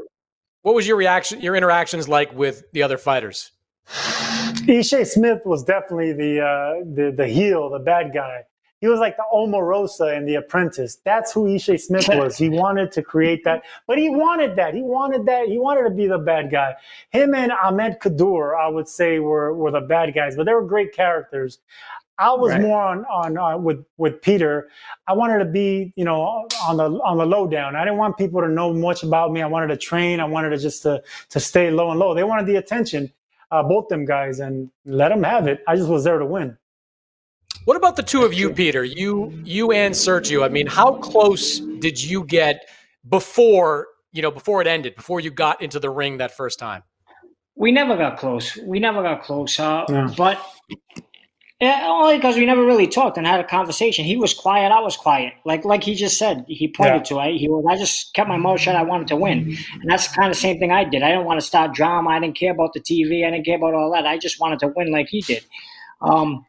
what 0.63 0.75
was 0.75 0.87
your 0.87 0.97
reaction, 0.97 1.41
your 1.41 1.55
interactions 1.55 2.09
like 2.09 2.33
with 2.33 2.63
the 2.71 2.83
other 2.83 2.97
fighters? 2.97 3.51
Ishe 3.87 5.05
Smith 5.07 5.41
was 5.45 5.63
definitely 5.63 6.13
the 6.13 6.41
uh, 6.41 6.85
the 6.85 7.13
the 7.15 7.27
heel, 7.27 7.69
the 7.69 7.79
bad 7.79 8.13
guy. 8.13 8.43
He 8.83 8.89
was 8.89 8.99
like 8.99 9.15
the 9.15 9.23
Omarosa 9.33 10.13
in 10.17 10.25
The 10.25 10.35
Apprentice. 10.35 10.97
That's 11.05 11.31
who 11.31 11.45
Ishe 11.45 11.79
Smith 11.79 12.05
was. 12.09 12.37
He 12.37 12.49
wanted 12.49 12.91
to 12.91 13.01
create 13.01 13.45
that, 13.45 13.63
but 13.87 13.97
he 13.97 14.09
wanted 14.09 14.57
that. 14.57 14.73
He 14.73 14.81
wanted 14.81 15.25
that. 15.25 15.47
He 15.47 15.57
wanted 15.57 15.83
to 15.83 15.89
be 15.89 16.05
the 16.05 16.17
bad 16.17 16.51
guy. 16.51 16.75
Him 17.09 17.33
and 17.33 17.53
Ahmed 17.53 18.01
Kaddour, 18.01 18.59
I 18.59 18.67
would 18.67 18.89
say, 18.89 19.19
were 19.19 19.53
were 19.53 19.71
the 19.71 19.79
bad 19.79 20.13
guys, 20.13 20.35
but 20.35 20.45
they 20.45 20.53
were 20.53 20.65
great 20.65 20.93
characters. 20.93 21.59
I 22.17 22.33
was 22.33 22.51
right. 22.51 22.61
more 22.61 22.81
on 22.81 23.05
on 23.05 23.37
uh, 23.37 23.57
with 23.57 23.85
with 23.95 24.21
Peter. 24.21 24.67
I 25.07 25.13
wanted 25.13 25.39
to 25.39 25.45
be, 25.45 25.93
you 25.95 26.03
know, 26.03 26.45
on 26.67 26.75
the 26.75 26.91
on 27.05 27.17
the 27.17 27.25
lowdown. 27.25 27.77
I 27.77 27.85
didn't 27.85 27.99
want 27.99 28.17
people 28.17 28.41
to 28.41 28.49
know 28.49 28.73
much 28.73 29.01
about 29.01 29.31
me. 29.31 29.41
I 29.41 29.47
wanted 29.47 29.67
to 29.67 29.77
train. 29.77 30.19
I 30.19 30.25
wanted 30.25 30.49
to 30.49 30.57
just 30.57 30.83
to 30.83 31.01
to 31.29 31.39
stay 31.39 31.71
low 31.71 31.91
and 31.91 31.99
low. 32.01 32.13
They 32.13 32.25
wanted 32.25 32.47
the 32.47 32.57
attention, 32.57 33.13
uh, 33.49 33.63
both 33.63 33.87
them 33.87 34.03
guys, 34.03 34.41
and 34.41 34.69
let 34.83 35.07
them 35.07 35.23
have 35.23 35.47
it. 35.47 35.63
I 35.69 35.77
just 35.77 35.87
was 35.87 36.03
there 36.03 36.17
to 36.17 36.25
win. 36.25 36.57
What 37.65 37.77
about 37.77 37.95
the 37.95 38.03
two 38.03 38.23
of 38.23 38.33
you, 38.33 38.53
Peter? 38.53 38.83
You 38.83 39.31
you 39.43 39.71
and 39.71 39.93
Sergio. 39.93 40.43
I 40.43 40.49
mean, 40.49 40.67
how 40.67 40.95
close 40.95 41.59
did 41.59 42.01
you 42.01 42.25
get 42.25 42.67
before 43.07 43.87
you 44.11 44.21
know 44.21 44.31
before 44.31 44.61
it 44.61 44.67
ended? 44.67 44.95
Before 44.95 45.21
you 45.21 45.31
got 45.31 45.61
into 45.61 45.79
the 45.79 45.89
ring 45.89 46.17
that 46.17 46.35
first 46.35 46.59
time? 46.59 46.83
We 47.55 47.71
never 47.71 47.95
got 47.95 48.17
close. 48.17 48.57
We 48.57 48.79
never 48.79 49.01
got 49.01 49.23
close. 49.23 49.57
Uh, 49.59 49.85
yeah. 49.87 50.13
But 50.17 50.41
yeah, 51.61 51.85
only 51.87 52.17
because 52.17 52.35
we 52.35 52.45
never 52.45 52.65
really 52.65 52.87
talked 52.87 53.17
and 53.17 53.25
had 53.25 53.39
a 53.39 53.45
conversation. 53.45 54.03
He 54.03 54.17
was 54.17 54.33
quiet. 54.33 54.73
I 54.73 54.81
was 54.81 54.97
quiet. 54.97 55.33
Like 55.45 55.63
like 55.63 55.83
he 55.83 55.95
just 55.95 56.17
said. 56.17 56.43
He 56.49 56.67
pointed 56.67 57.09
yeah. 57.09 57.27
to 57.27 57.29
it. 57.29 57.37
He 57.37 57.47
was. 57.47 57.63
I 57.69 57.77
just 57.77 58.13
kept 58.13 58.27
my 58.27 58.35
mouth 58.35 58.59
shut. 58.59 58.75
I 58.75 58.83
wanted 58.83 59.07
to 59.07 59.15
win, 59.15 59.55
and 59.79 59.89
that's 59.89 60.09
the 60.09 60.15
kind 60.15 60.29
of 60.29 60.35
same 60.35 60.59
thing 60.59 60.71
I 60.71 60.83
did. 60.83 61.01
I 61.01 61.11
didn't 61.11 61.25
want 61.25 61.39
to 61.39 61.45
start 61.45 61.73
drama. 61.73 62.09
I 62.09 62.19
didn't 62.19 62.35
care 62.35 62.51
about 62.51 62.73
the 62.73 62.81
TV. 62.81 63.25
I 63.25 63.31
didn't 63.31 63.45
care 63.45 63.55
about 63.55 63.73
all 63.73 63.93
that. 63.93 64.05
I 64.05 64.17
just 64.17 64.41
wanted 64.41 64.59
to 64.59 64.67
win 64.67 64.91
like 64.91 65.07
he 65.07 65.21
did. 65.21 65.45
Um, 66.01 66.45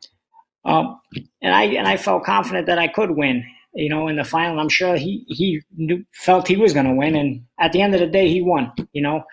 um, 0.64 0.98
and 1.42 1.54
I 1.54 1.64
and 1.64 1.86
I 1.86 1.96
felt 1.96 2.24
confident 2.24 2.66
that 2.66 2.78
I 2.78 2.88
could 2.88 3.10
win. 3.10 3.44
You 3.74 3.88
know, 3.88 4.08
in 4.08 4.16
the 4.16 4.24
final, 4.24 4.60
I'm 4.60 4.68
sure 4.68 4.96
he 4.96 5.24
he 5.28 5.62
knew, 5.76 6.04
felt 6.12 6.48
he 6.48 6.56
was 6.56 6.72
going 6.72 6.86
to 6.86 6.94
win, 6.94 7.16
and 7.16 7.44
at 7.58 7.72
the 7.72 7.82
end 7.82 7.94
of 7.94 8.00
the 8.00 8.06
day, 8.06 8.28
he 8.28 8.40
won. 8.40 8.72
You 8.92 9.02
know, 9.02 9.24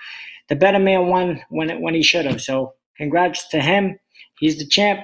the 0.50 0.56
better 0.56 0.80
man 0.80 1.08
won 1.08 1.42
when 1.50 1.70
it, 1.70 1.80
when 1.80 1.94
he 1.94 2.04
should 2.04 2.26
have. 2.26 2.42
So, 2.42 2.74
congrats 2.98 3.48
to 3.50 3.62
him. 3.62 4.00
He's 4.40 4.58
the 4.58 4.68
champ, 4.68 5.02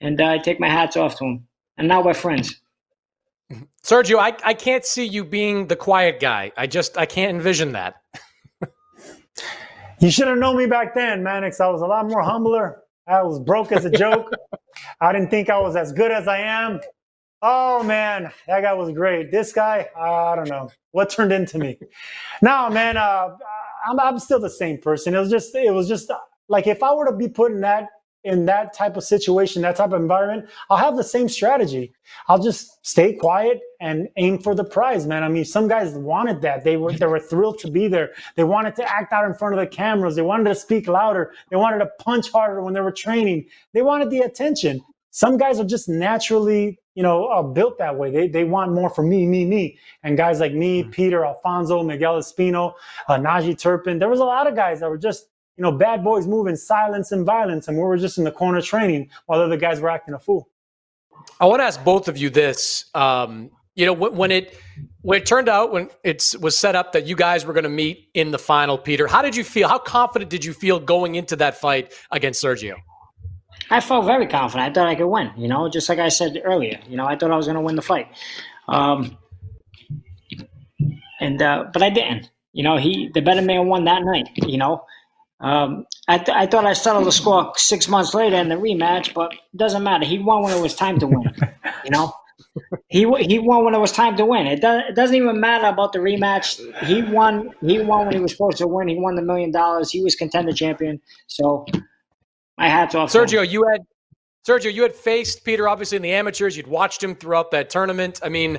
and 0.00 0.20
uh, 0.20 0.26
I 0.26 0.38
take 0.38 0.58
my 0.58 0.68
hats 0.68 0.96
off 0.96 1.16
to 1.18 1.24
him. 1.24 1.46
And 1.76 1.88
now 1.88 2.02
we're 2.02 2.14
friends. 2.14 2.58
Sergio, 3.84 4.18
I, 4.18 4.36
I 4.44 4.54
can't 4.54 4.84
see 4.84 5.04
you 5.04 5.24
being 5.24 5.66
the 5.66 5.76
quiet 5.76 6.20
guy. 6.20 6.52
I 6.56 6.66
just 6.66 6.96
I 6.96 7.06
can't 7.06 7.36
envision 7.36 7.72
that. 7.72 7.96
you 10.00 10.10
should 10.10 10.28
have 10.28 10.38
known 10.38 10.56
me 10.56 10.66
back 10.66 10.94
then, 10.94 11.22
Mannix. 11.22 11.60
I 11.60 11.68
was 11.68 11.82
a 11.82 11.86
lot 11.86 12.08
more 12.08 12.22
humbler. 12.22 12.81
I 13.06 13.22
was 13.22 13.40
broke 13.40 13.72
as 13.72 13.84
a 13.84 13.90
joke. 13.90 14.32
I 15.00 15.12
didn't 15.12 15.30
think 15.30 15.50
I 15.50 15.58
was 15.58 15.76
as 15.76 15.92
good 15.92 16.10
as 16.10 16.28
I 16.28 16.38
am. 16.38 16.80
Oh 17.42 17.82
man, 17.82 18.30
that 18.46 18.62
guy 18.62 18.72
was 18.72 18.92
great. 18.92 19.32
This 19.32 19.52
guy, 19.52 19.88
I 19.98 20.36
don't 20.36 20.48
know 20.48 20.70
what 20.92 21.10
turned 21.10 21.32
into 21.32 21.58
me. 21.58 21.78
No, 22.40 22.70
man, 22.70 22.96
uh, 22.96 23.36
I'm, 23.88 23.98
I'm 23.98 24.18
still 24.20 24.38
the 24.38 24.50
same 24.50 24.78
person. 24.78 25.14
It 25.14 25.18
was 25.18 25.30
just, 25.30 25.54
it 25.54 25.74
was 25.74 25.88
just 25.88 26.10
like 26.48 26.68
if 26.68 26.82
I 26.82 26.94
were 26.94 27.06
to 27.06 27.16
be 27.16 27.28
put 27.28 27.50
in 27.50 27.60
that 27.62 27.88
in 28.24 28.46
that 28.46 28.72
type 28.72 28.96
of 28.96 29.04
situation, 29.04 29.62
that 29.62 29.76
type 29.76 29.92
of 29.92 30.00
environment, 30.00 30.48
I'll 30.70 30.76
have 30.76 30.96
the 30.96 31.04
same 31.04 31.28
strategy. 31.28 31.92
I'll 32.28 32.42
just 32.42 32.84
stay 32.86 33.14
quiet 33.14 33.60
and 33.80 34.08
aim 34.16 34.38
for 34.38 34.54
the 34.54 34.64
prize, 34.64 35.06
man. 35.06 35.24
I 35.24 35.28
mean, 35.28 35.44
some 35.44 35.66
guys 35.66 35.94
wanted 35.94 36.40
that. 36.42 36.62
They 36.62 36.76
were 36.76 36.92
they 36.92 37.06
were 37.06 37.18
thrilled 37.20 37.58
to 37.60 37.70
be 37.70 37.88
there. 37.88 38.12
They 38.36 38.44
wanted 38.44 38.76
to 38.76 38.90
act 38.90 39.12
out 39.12 39.24
in 39.24 39.34
front 39.34 39.54
of 39.54 39.60
the 39.60 39.66
cameras. 39.66 40.14
They 40.14 40.22
wanted 40.22 40.44
to 40.44 40.54
speak 40.54 40.86
louder. 40.86 41.32
They 41.50 41.56
wanted 41.56 41.78
to 41.78 41.90
punch 41.98 42.30
harder 42.30 42.62
when 42.62 42.74
they 42.74 42.80
were 42.80 42.92
training. 42.92 43.46
They 43.72 43.82
wanted 43.82 44.10
the 44.10 44.20
attention. 44.20 44.82
Some 45.10 45.36
guys 45.36 45.60
are 45.60 45.64
just 45.64 45.88
naturally, 45.88 46.78
you 46.94 47.02
know, 47.02 47.26
uh, 47.26 47.42
built 47.42 47.76
that 47.78 47.98
way. 47.98 48.10
They 48.10 48.28
they 48.28 48.44
want 48.44 48.72
more 48.72 48.88
for 48.88 49.02
me, 49.02 49.26
me, 49.26 49.44
me. 49.44 49.78
And 50.04 50.16
guys 50.16 50.40
like 50.40 50.54
me, 50.54 50.82
mm-hmm. 50.82 50.90
Peter, 50.90 51.24
Alfonso, 51.24 51.82
Miguel 51.82 52.18
Espino, 52.18 52.74
uh, 53.08 53.16
Najai 53.18 53.58
Turpin. 53.58 53.98
There 53.98 54.08
was 54.08 54.20
a 54.20 54.24
lot 54.24 54.46
of 54.46 54.54
guys 54.54 54.80
that 54.80 54.88
were 54.88 54.98
just 54.98 55.26
you 55.56 55.62
know, 55.62 55.72
bad 55.72 56.02
boys 56.02 56.26
move 56.26 56.46
in 56.46 56.56
silence 56.56 57.12
and 57.12 57.26
violence, 57.26 57.68
and 57.68 57.76
we 57.76 57.82
were 57.82 57.96
just 57.96 58.18
in 58.18 58.24
the 58.24 58.32
corner 58.32 58.60
training 58.60 59.10
while 59.26 59.40
other 59.40 59.56
guys 59.56 59.80
were 59.80 59.90
acting 59.90 60.14
a 60.14 60.18
fool. 60.18 60.48
I 61.40 61.46
want 61.46 61.60
to 61.60 61.64
ask 61.64 61.82
both 61.84 62.08
of 62.08 62.16
you 62.16 62.30
this. 62.30 62.86
Um, 62.94 63.50
you 63.74 63.86
know, 63.86 63.92
when, 63.92 64.16
when 64.16 64.30
it 64.30 64.58
when 65.02 65.20
it 65.20 65.26
turned 65.26 65.48
out 65.48 65.72
when 65.72 65.90
it 66.04 66.34
was 66.40 66.58
set 66.58 66.76
up 66.76 66.92
that 66.92 67.06
you 67.06 67.16
guys 67.16 67.44
were 67.44 67.52
going 67.52 67.64
to 67.64 67.70
meet 67.70 68.08
in 68.14 68.30
the 68.30 68.38
final, 68.38 68.78
Peter, 68.78 69.06
how 69.06 69.22
did 69.22 69.36
you 69.36 69.44
feel? 69.44 69.68
How 69.68 69.78
confident 69.78 70.30
did 70.30 70.44
you 70.44 70.52
feel 70.52 70.78
going 70.78 71.14
into 71.14 71.36
that 71.36 71.56
fight 71.56 71.92
against 72.10 72.42
Sergio? 72.42 72.74
I 73.70 73.80
felt 73.80 74.04
very 74.04 74.26
confident. 74.26 74.70
I 74.70 74.72
thought 74.72 74.88
I 74.88 74.94
could 74.94 75.06
win. 75.06 75.32
You 75.36 75.48
know, 75.48 75.68
just 75.68 75.88
like 75.88 75.98
I 75.98 76.08
said 76.08 76.40
earlier. 76.44 76.78
You 76.88 76.96
know, 76.96 77.06
I 77.06 77.16
thought 77.16 77.30
I 77.30 77.36
was 77.36 77.46
going 77.46 77.56
to 77.56 77.62
win 77.62 77.76
the 77.76 77.82
fight. 77.82 78.08
Um, 78.68 79.16
and 81.20 81.40
uh, 81.40 81.66
but 81.72 81.82
I 81.82 81.90
didn't. 81.90 82.30
You 82.52 82.62
know, 82.64 82.76
he 82.76 83.10
the 83.14 83.20
better 83.20 83.42
man 83.42 83.68
won 83.68 83.84
that 83.84 84.02
night. 84.02 84.28
You 84.34 84.58
know, 84.58 84.84
um, 85.42 85.86
I, 86.08 86.18
th- 86.18 86.36
I 86.36 86.46
thought 86.46 86.64
I 86.64 86.72
settled 86.72 87.06
the 87.06 87.12
score 87.12 87.52
six 87.56 87.88
months 87.88 88.14
later 88.14 88.36
in 88.36 88.48
the 88.48 88.54
rematch, 88.54 89.12
but 89.12 89.32
it 89.32 89.56
doesn't 89.56 89.82
matter. 89.82 90.04
He 90.04 90.18
won 90.18 90.42
when 90.42 90.56
it 90.56 90.60
was 90.62 90.74
time 90.74 90.98
to 91.00 91.06
win. 91.06 91.34
you 91.84 91.90
know, 91.90 92.14
he 92.88 93.00
he 93.24 93.38
won 93.38 93.64
when 93.64 93.74
it 93.74 93.78
was 93.78 93.92
time 93.92 94.16
to 94.16 94.24
win. 94.24 94.46
It, 94.46 94.60
does, 94.60 94.82
it 94.88 94.94
doesn't 94.94 95.16
even 95.16 95.40
matter 95.40 95.66
about 95.66 95.92
the 95.92 95.98
rematch. 95.98 96.60
He 96.86 97.02
won. 97.02 97.50
He 97.60 97.80
won 97.80 98.06
when 98.06 98.14
he 98.14 98.20
was 98.20 98.32
supposed 98.32 98.58
to 98.58 98.68
win. 98.68 98.88
He 98.88 98.96
won 98.96 99.16
the 99.16 99.22
million 99.22 99.50
dollars. 99.50 99.90
He 99.90 100.02
was 100.02 100.14
contender 100.14 100.52
champion. 100.52 101.00
So 101.26 101.66
my 102.56 102.68
hats 102.68 102.94
off. 102.94 103.12
Sergio, 103.12 103.48
you 103.48 103.66
had 103.68 103.80
Sergio, 104.46 104.72
you 104.72 104.82
had 104.82 104.94
faced 104.94 105.44
Peter 105.44 105.68
obviously 105.68 105.96
in 105.96 106.02
the 106.02 106.12
amateurs. 106.12 106.56
You'd 106.56 106.66
watched 106.66 107.02
him 107.02 107.14
throughout 107.14 107.50
that 107.52 107.70
tournament. 107.70 108.20
I 108.22 108.28
mean, 108.28 108.58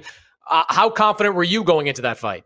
uh, 0.50 0.64
how 0.70 0.90
confident 0.90 1.36
were 1.36 1.44
you 1.44 1.64
going 1.64 1.88
into 1.88 2.02
that 2.04 2.18
fight? 2.18 2.44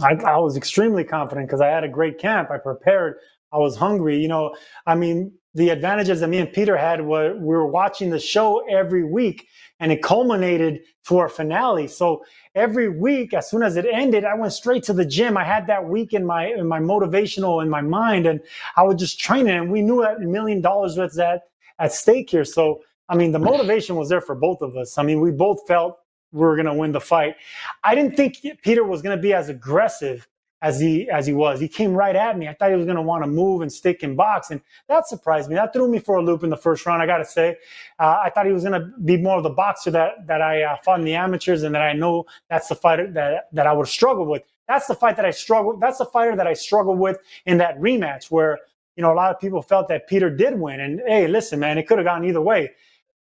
I, 0.00 0.14
I 0.14 0.38
was 0.38 0.56
extremely 0.56 1.04
confident 1.04 1.48
because 1.48 1.60
I 1.60 1.66
had 1.66 1.84
a 1.84 1.88
great 1.88 2.18
camp. 2.18 2.50
I 2.50 2.58
prepared. 2.58 3.16
I 3.52 3.58
was 3.58 3.76
hungry. 3.76 4.18
You 4.18 4.28
know, 4.28 4.54
I 4.86 4.94
mean, 4.94 5.32
the 5.54 5.70
advantages 5.70 6.20
that 6.20 6.28
me 6.28 6.38
and 6.38 6.52
Peter 6.52 6.76
had 6.76 7.04
were 7.04 7.34
we 7.34 7.46
were 7.46 7.66
watching 7.66 8.10
the 8.10 8.18
show 8.18 8.64
every 8.68 9.04
week 9.04 9.48
and 9.80 9.90
it 9.90 10.02
culminated 10.02 10.80
to 11.08 11.18
our 11.18 11.28
finale. 11.28 11.88
So 11.88 12.22
every 12.54 12.88
week, 12.88 13.34
as 13.34 13.50
soon 13.50 13.62
as 13.62 13.76
it 13.76 13.86
ended, 13.90 14.24
I 14.24 14.34
went 14.34 14.52
straight 14.52 14.84
to 14.84 14.92
the 14.92 15.04
gym. 15.04 15.36
I 15.36 15.44
had 15.44 15.66
that 15.66 15.84
week 15.84 16.12
in 16.12 16.24
my 16.24 16.46
in 16.46 16.68
my 16.68 16.78
motivational 16.78 17.62
in 17.62 17.68
my 17.68 17.80
mind, 17.80 18.26
and 18.26 18.40
I 18.76 18.82
was 18.82 18.96
just 18.96 19.18
training. 19.18 19.56
And 19.56 19.72
we 19.72 19.82
knew 19.82 20.02
that 20.02 20.18
a 20.18 20.20
million 20.20 20.60
dollars 20.60 20.96
was 20.96 21.18
at 21.18 21.42
at 21.78 21.92
stake 21.92 22.30
here. 22.30 22.44
So 22.44 22.82
I 23.08 23.16
mean, 23.16 23.32
the 23.32 23.40
motivation 23.40 23.96
was 23.96 24.08
there 24.08 24.20
for 24.20 24.36
both 24.36 24.62
of 24.62 24.76
us. 24.76 24.96
I 24.96 25.02
mean, 25.02 25.20
we 25.20 25.32
both 25.32 25.66
felt 25.66 25.98
we 26.32 26.40
were 26.40 26.54
going 26.54 26.66
to 26.66 26.74
win 26.74 26.92
the 26.92 27.00
fight. 27.00 27.34
I 27.82 27.96
didn't 27.96 28.16
think 28.16 28.36
Peter 28.62 28.84
was 28.84 29.02
going 29.02 29.16
to 29.16 29.20
be 29.20 29.34
as 29.34 29.48
aggressive 29.48 30.28
as 30.62 30.78
he 30.80 31.08
as 31.08 31.26
he 31.26 31.32
was. 31.32 31.60
He 31.60 31.68
came 31.68 31.94
right 31.94 32.14
at 32.14 32.36
me. 32.36 32.48
I 32.48 32.54
thought 32.54 32.70
he 32.70 32.76
was 32.76 32.84
going 32.84 32.96
to 32.96 33.02
want 33.02 33.24
to 33.24 33.30
move 33.30 33.62
and 33.62 33.72
stick 33.72 34.02
and 34.02 34.16
box, 34.16 34.50
and 34.50 34.60
that 34.88 35.08
surprised 35.08 35.48
me. 35.48 35.54
That 35.56 35.72
threw 35.72 35.88
me 35.88 35.98
for 35.98 36.16
a 36.16 36.22
loop 36.22 36.42
in 36.44 36.50
the 36.50 36.56
first 36.56 36.84
round. 36.86 37.02
I 37.02 37.06
got 37.06 37.18
to 37.18 37.24
say, 37.24 37.56
uh, 37.98 38.18
I 38.22 38.30
thought 38.30 38.46
he 38.46 38.52
was 38.52 38.64
going 38.64 38.80
to 38.80 38.92
be 39.04 39.16
more 39.16 39.38
of 39.38 39.42
the 39.42 39.50
boxer 39.50 39.90
that 39.92 40.26
that 40.26 40.42
I 40.42 40.62
uh, 40.62 40.76
fought 40.84 40.98
in 40.98 41.06
the 41.06 41.14
amateurs, 41.14 41.62
and 41.62 41.74
that 41.74 41.82
I 41.82 41.92
know 41.92 42.26
that's 42.48 42.68
the 42.68 42.74
fighter 42.74 43.10
that 43.12 43.48
that 43.52 43.66
I 43.66 43.72
would 43.72 43.88
struggle 43.88 44.26
with. 44.26 44.42
That's 44.68 44.86
the 44.86 44.94
fight 44.94 45.16
that 45.16 45.24
I 45.24 45.30
struggled. 45.30 45.80
That's 45.80 45.98
the 45.98 46.06
fighter 46.06 46.36
that 46.36 46.46
I 46.46 46.52
struggled 46.52 46.98
with 46.98 47.18
in 47.46 47.58
that 47.58 47.78
rematch, 47.78 48.30
where 48.30 48.58
you 48.96 49.02
know 49.02 49.12
a 49.12 49.16
lot 49.16 49.34
of 49.34 49.40
people 49.40 49.62
felt 49.62 49.88
that 49.88 50.08
Peter 50.08 50.28
did 50.28 50.58
win. 50.58 50.80
And 50.80 51.00
hey, 51.06 51.26
listen, 51.26 51.58
man, 51.58 51.78
it 51.78 51.86
could 51.86 51.98
have 51.98 52.06
gone 52.06 52.24
either 52.24 52.42
way, 52.42 52.70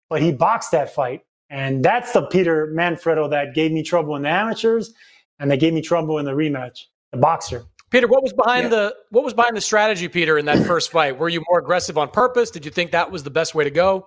but 0.08 0.20
he 0.20 0.32
boxed 0.32 0.72
that 0.72 0.92
fight, 0.92 1.24
and 1.50 1.84
that's 1.84 2.12
the 2.12 2.22
Peter 2.26 2.72
Manfredo 2.74 3.30
that 3.30 3.54
gave 3.54 3.70
me 3.70 3.84
trouble 3.84 4.16
in 4.16 4.22
the 4.22 4.28
amateurs, 4.28 4.92
and 5.38 5.48
that 5.52 5.60
gave 5.60 5.72
me 5.72 5.82
trouble 5.82 6.18
in 6.18 6.24
the 6.24 6.32
rematch 6.32 6.86
the 7.12 7.18
boxer. 7.18 7.64
Peter, 7.90 8.06
what 8.06 8.22
was 8.22 8.32
behind 8.32 8.64
yeah. 8.64 8.68
the 8.68 8.96
what 9.10 9.24
was 9.24 9.32
behind 9.32 9.56
the 9.56 9.60
strategy, 9.60 10.08
Peter, 10.08 10.36
in 10.38 10.44
that 10.44 10.66
first 10.66 10.90
fight? 10.90 11.18
Were 11.18 11.28
you 11.28 11.42
more 11.48 11.58
aggressive 11.58 11.96
on 11.96 12.10
purpose? 12.10 12.50
Did 12.50 12.64
you 12.64 12.70
think 12.70 12.90
that 12.92 13.10
was 13.10 13.22
the 13.22 13.30
best 13.30 13.54
way 13.54 13.64
to 13.64 13.70
go? 13.70 14.06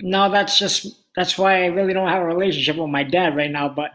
No, 0.00 0.30
that's 0.30 0.58
just 0.58 0.86
that's 1.14 1.38
why 1.38 1.62
I 1.62 1.66
really 1.66 1.92
don't 1.92 2.08
have 2.08 2.22
a 2.22 2.26
relationship 2.26 2.76
with 2.76 2.90
my 2.90 3.04
dad 3.04 3.36
right 3.36 3.50
now. 3.50 3.68
But 3.68 3.92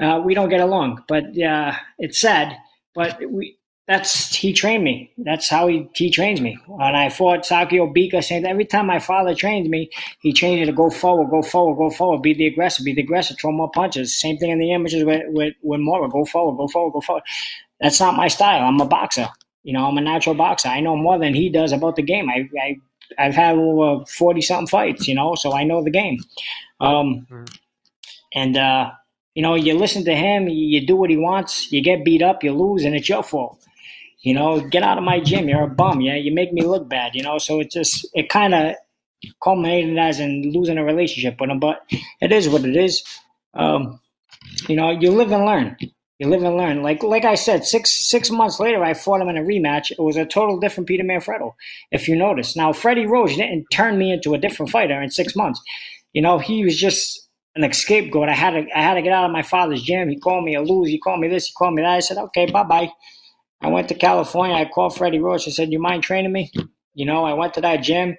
uh, 0.00 0.20
we 0.24 0.34
don't 0.34 0.48
get 0.48 0.60
along. 0.60 1.04
But 1.06 1.38
uh, 1.38 1.72
it's 1.98 2.18
sad. 2.18 2.56
But 2.94 3.20
we 3.30 3.58
that's 3.90 4.36
he 4.36 4.52
trained 4.52 4.84
me. 4.84 5.12
That's 5.18 5.50
how 5.50 5.66
he, 5.66 5.88
he 5.96 6.12
trains 6.12 6.40
me. 6.40 6.56
And 6.68 6.96
I 6.96 7.08
fought 7.08 7.44
Sakio 7.44 7.92
Bika 7.92 8.22
saying 8.22 8.46
every 8.46 8.64
time 8.64 8.86
my 8.86 9.00
father 9.00 9.34
trained 9.34 9.68
me, 9.68 9.90
he 10.20 10.32
trained 10.32 10.60
me 10.60 10.66
to 10.66 10.72
go 10.72 10.90
forward, 10.90 11.28
go 11.28 11.42
forward, 11.42 11.76
go 11.76 11.90
forward, 11.90 12.22
be 12.22 12.32
the 12.32 12.46
aggressor, 12.46 12.84
be 12.84 12.94
the 12.94 13.02
aggressor, 13.02 13.34
throw 13.34 13.50
more 13.50 13.68
punches. 13.68 14.16
Same 14.16 14.38
thing 14.38 14.50
in 14.50 14.60
the 14.60 14.72
amateurs 14.72 15.02
with 15.02 15.22
with, 15.30 15.54
with 15.62 15.80
Mora, 15.80 16.08
go 16.08 16.24
forward, 16.24 16.56
go 16.56 16.68
forward, 16.68 16.92
go 16.92 17.00
forward. 17.00 17.24
That's 17.80 17.98
not 17.98 18.14
my 18.14 18.28
style. 18.28 18.64
I'm 18.64 18.80
a 18.80 18.86
boxer. 18.86 19.28
You 19.64 19.72
know, 19.72 19.88
I'm 19.88 19.98
a 19.98 20.02
natural 20.02 20.36
boxer. 20.36 20.68
I 20.68 20.78
know 20.78 20.96
more 20.96 21.18
than 21.18 21.34
he 21.34 21.48
does 21.48 21.72
about 21.72 21.96
the 21.96 22.02
game. 22.02 22.30
I, 22.30 22.48
I 22.62 22.76
I've 23.18 23.34
had 23.34 23.56
over 23.56 24.04
forty 24.06 24.40
something 24.40 24.68
fights. 24.68 25.08
You 25.08 25.16
know, 25.16 25.34
so 25.34 25.52
I 25.52 25.64
know 25.64 25.82
the 25.82 25.90
game. 25.90 26.18
Um, 26.78 27.26
mm-hmm. 27.28 27.44
and 28.34 28.56
uh, 28.56 28.92
you 29.34 29.42
know, 29.42 29.56
you 29.56 29.74
listen 29.74 30.04
to 30.04 30.14
him, 30.14 30.48
you 30.48 30.86
do 30.86 30.94
what 30.94 31.10
he 31.10 31.16
wants, 31.16 31.72
you 31.72 31.82
get 31.82 32.04
beat 32.04 32.22
up, 32.22 32.44
you 32.44 32.52
lose, 32.52 32.84
and 32.84 32.94
it's 32.94 33.08
your 33.08 33.24
fault 33.24 33.60
you 34.22 34.34
know, 34.34 34.60
get 34.60 34.82
out 34.82 34.98
of 34.98 35.04
my 35.04 35.20
gym. 35.20 35.48
You're 35.48 35.64
a 35.64 35.68
bum. 35.68 36.00
Yeah, 36.00 36.16
you 36.16 36.32
make 36.32 36.52
me 36.52 36.62
look 36.62 36.88
bad. 36.88 37.14
You 37.14 37.22
know, 37.22 37.38
so 37.38 37.60
it 37.60 37.70
just 37.70 38.06
it 38.14 38.28
kind 38.28 38.54
of 38.54 38.74
culminated 39.42 39.98
as 39.98 40.20
in 40.20 40.52
losing 40.52 40.78
a 40.78 40.84
relationship 40.84 41.40
with 41.40 41.50
him. 41.50 41.60
But 41.60 41.82
it 42.20 42.32
is 42.32 42.48
what 42.48 42.64
it 42.64 42.76
is. 42.76 43.02
Um, 43.54 44.00
you 44.68 44.76
know, 44.76 44.90
you 44.90 45.10
live 45.10 45.32
and 45.32 45.44
learn. 45.44 45.76
You 46.18 46.28
live 46.28 46.42
and 46.42 46.56
learn. 46.56 46.82
Like 46.82 47.02
like 47.02 47.24
I 47.24 47.34
said, 47.34 47.64
six 47.64 47.90
six 47.90 48.30
months 48.30 48.60
later, 48.60 48.84
I 48.84 48.92
fought 48.92 49.22
him 49.22 49.28
in 49.28 49.38
a 49.38 49.42
rematch. 49.42 49.90
It 49.90 50.00
was 50.00 50.16
a 50.16 50.26
total 50.26 50.60
different 50.60 50.86
Peter 50.86 51.02
Manfredo, 51.02 51.54
if 51.90 52.08
you 52.08 52.14
notice. 52.16 52.54
Now, 52.56 52.74
Freddie 52.74 53.06
Roach 53.06 53.36
didn't 53.36 53.66
turn 53.72 53.96
me 53.96 54.12
into 54.12 54.34
a 54.34 54.38
different 54.38 54.70
fighter 54.70 55.00
in 55.00 55.10
six 55.10 55.34
months. 55.34 55.62
You 56.12 56.20
know, 56.20 56.38
he 56.38 56.62
was 56.62 56.78
just 56.78 57.26
an 57.56 57.72
scapegoat. 57.72 58.28
I 58.28 58.34
had 58.34 58.50
to 58.50 58.66
I 58.76 58.82
had 58.82 58.94
to 58.94 59.02
get 59.02 59.14
out 59.14 59.24
of 59.24 59.30
my 59.32 59.42
father's 59.42 59.82
gym. 59.82 60.10
He 60.10 60.18
called 60.18 60.44
me 60.44 60.54
a 60.54 60.60
loser. 60.62 60.90
He 60.90 60.98
called 60.98 61.20
me 61.20 61.28
this. 61.28 61.46
He 61.46 61.54
called 61.54 61.74
me 61.74 61.82
that. 61.82 61.96
I 61.96 62.00
said, 62.00 62.18
okay, 62.18 62.44
bye 62.50 62.64
bye. 62.64 62.90
I 63.62 63.68
went 63.68 63.88
to 63.88 63.94
California. 63.94 64.56
I 64.56 64.64
called 64.64 64.96
Freddie 64.96 65.18
Roach. 65.18 65.46
I 65.46 65.50
said, 65.50 65.72
"You 65.72 65.78
mind 65.78 66.02
training 66.02 66.32
me?" 66.32 66.50
You 66.94 67.06
know, 67.06 67.24
I 67.24 67.34
went 67.34 67.54
to 67.54 67.60
that 67.60 67.78
gym, 67.82 68.16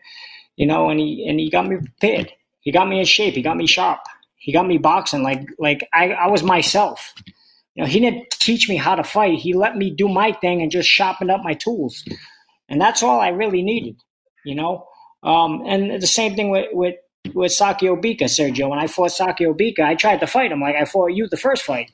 you 0.55 0.65
know, 0.65 0.89
and 0.89 0.99
he 0.99 1.25
and 1.27 1.39
he 1.39 1.49
got 1.49 1.67
me 1.67 1.77
prepared. 1.77 2.31
He 2.61 2.71
got 2.71 2.87
me 2.87 2.99
in 2.99 3.05
shape. 3.05 3.33
He 3.33 3.41
got 3.41 3.57
me 3.57 3.67
sharp. 3.67 3.99
He 4.35 4.51
got 4.51 4.67
me 4.67 4.77
boxing 4.77 5.23
like 5.23 5.43
like 5.59 5.87
I, 5.93 6.11
I 6.11 6.27
was 6.27 6.43
myself. 6.43 7.13
You 7.75 7.83
know, 7.83 7.89
he 7.89 7.99
didn't 7.99 8.29
teach 8.31 8.69
me 8.69 8.75
how 8.75 8.95
to 8.95 9.03
fight. 9.03 9.39
He 9.39 9.53
let 9.53 9.77
me 9.77 9.89
do 9.89 10.07
my 10.07 10.33
thing 10.33 10.61
and 10.61 10.71
just 10.71 10.89
sharpened 10.89 11.31
up 11.31 11.41
my 11.43 11.53
tools, 11.53 12.03
and 12.69 12.79
that's 12.79 13.01
all 13.01 13.19
I 13.19 13.29
really 13.29 13.63
needed. 13.63 13.95
You 14.45 14.55
know, 14.55 14.87
um, 15.23 15.63
and 15.65 16.01
the 16.01 16.07
same 16.07 16.35
thing 16.35 16.49
with 16.49 16.67
with 16.73 16.95
with 17.33 17.51
Sakio 17.51 17.95
Bika, 18.01 18.23
Sergio. 18.23 18.69
When 18.69 18.79
I 18.79 18.87
fought 18.87 19.11
Sakio 19.11 19.53
Bika, 19.57 19.83
I 19.83 19.95
tried 19.95 20.19
to 20.19 20.27
fight 20.27 20.51
him 20.51 20.61
like 20.61 20.75
I 20.75 20.85
fought 20.85 21.07
you 21.07 21.27
the 21.27 21.37
first 21.37 21.63
fight 21.63 21.89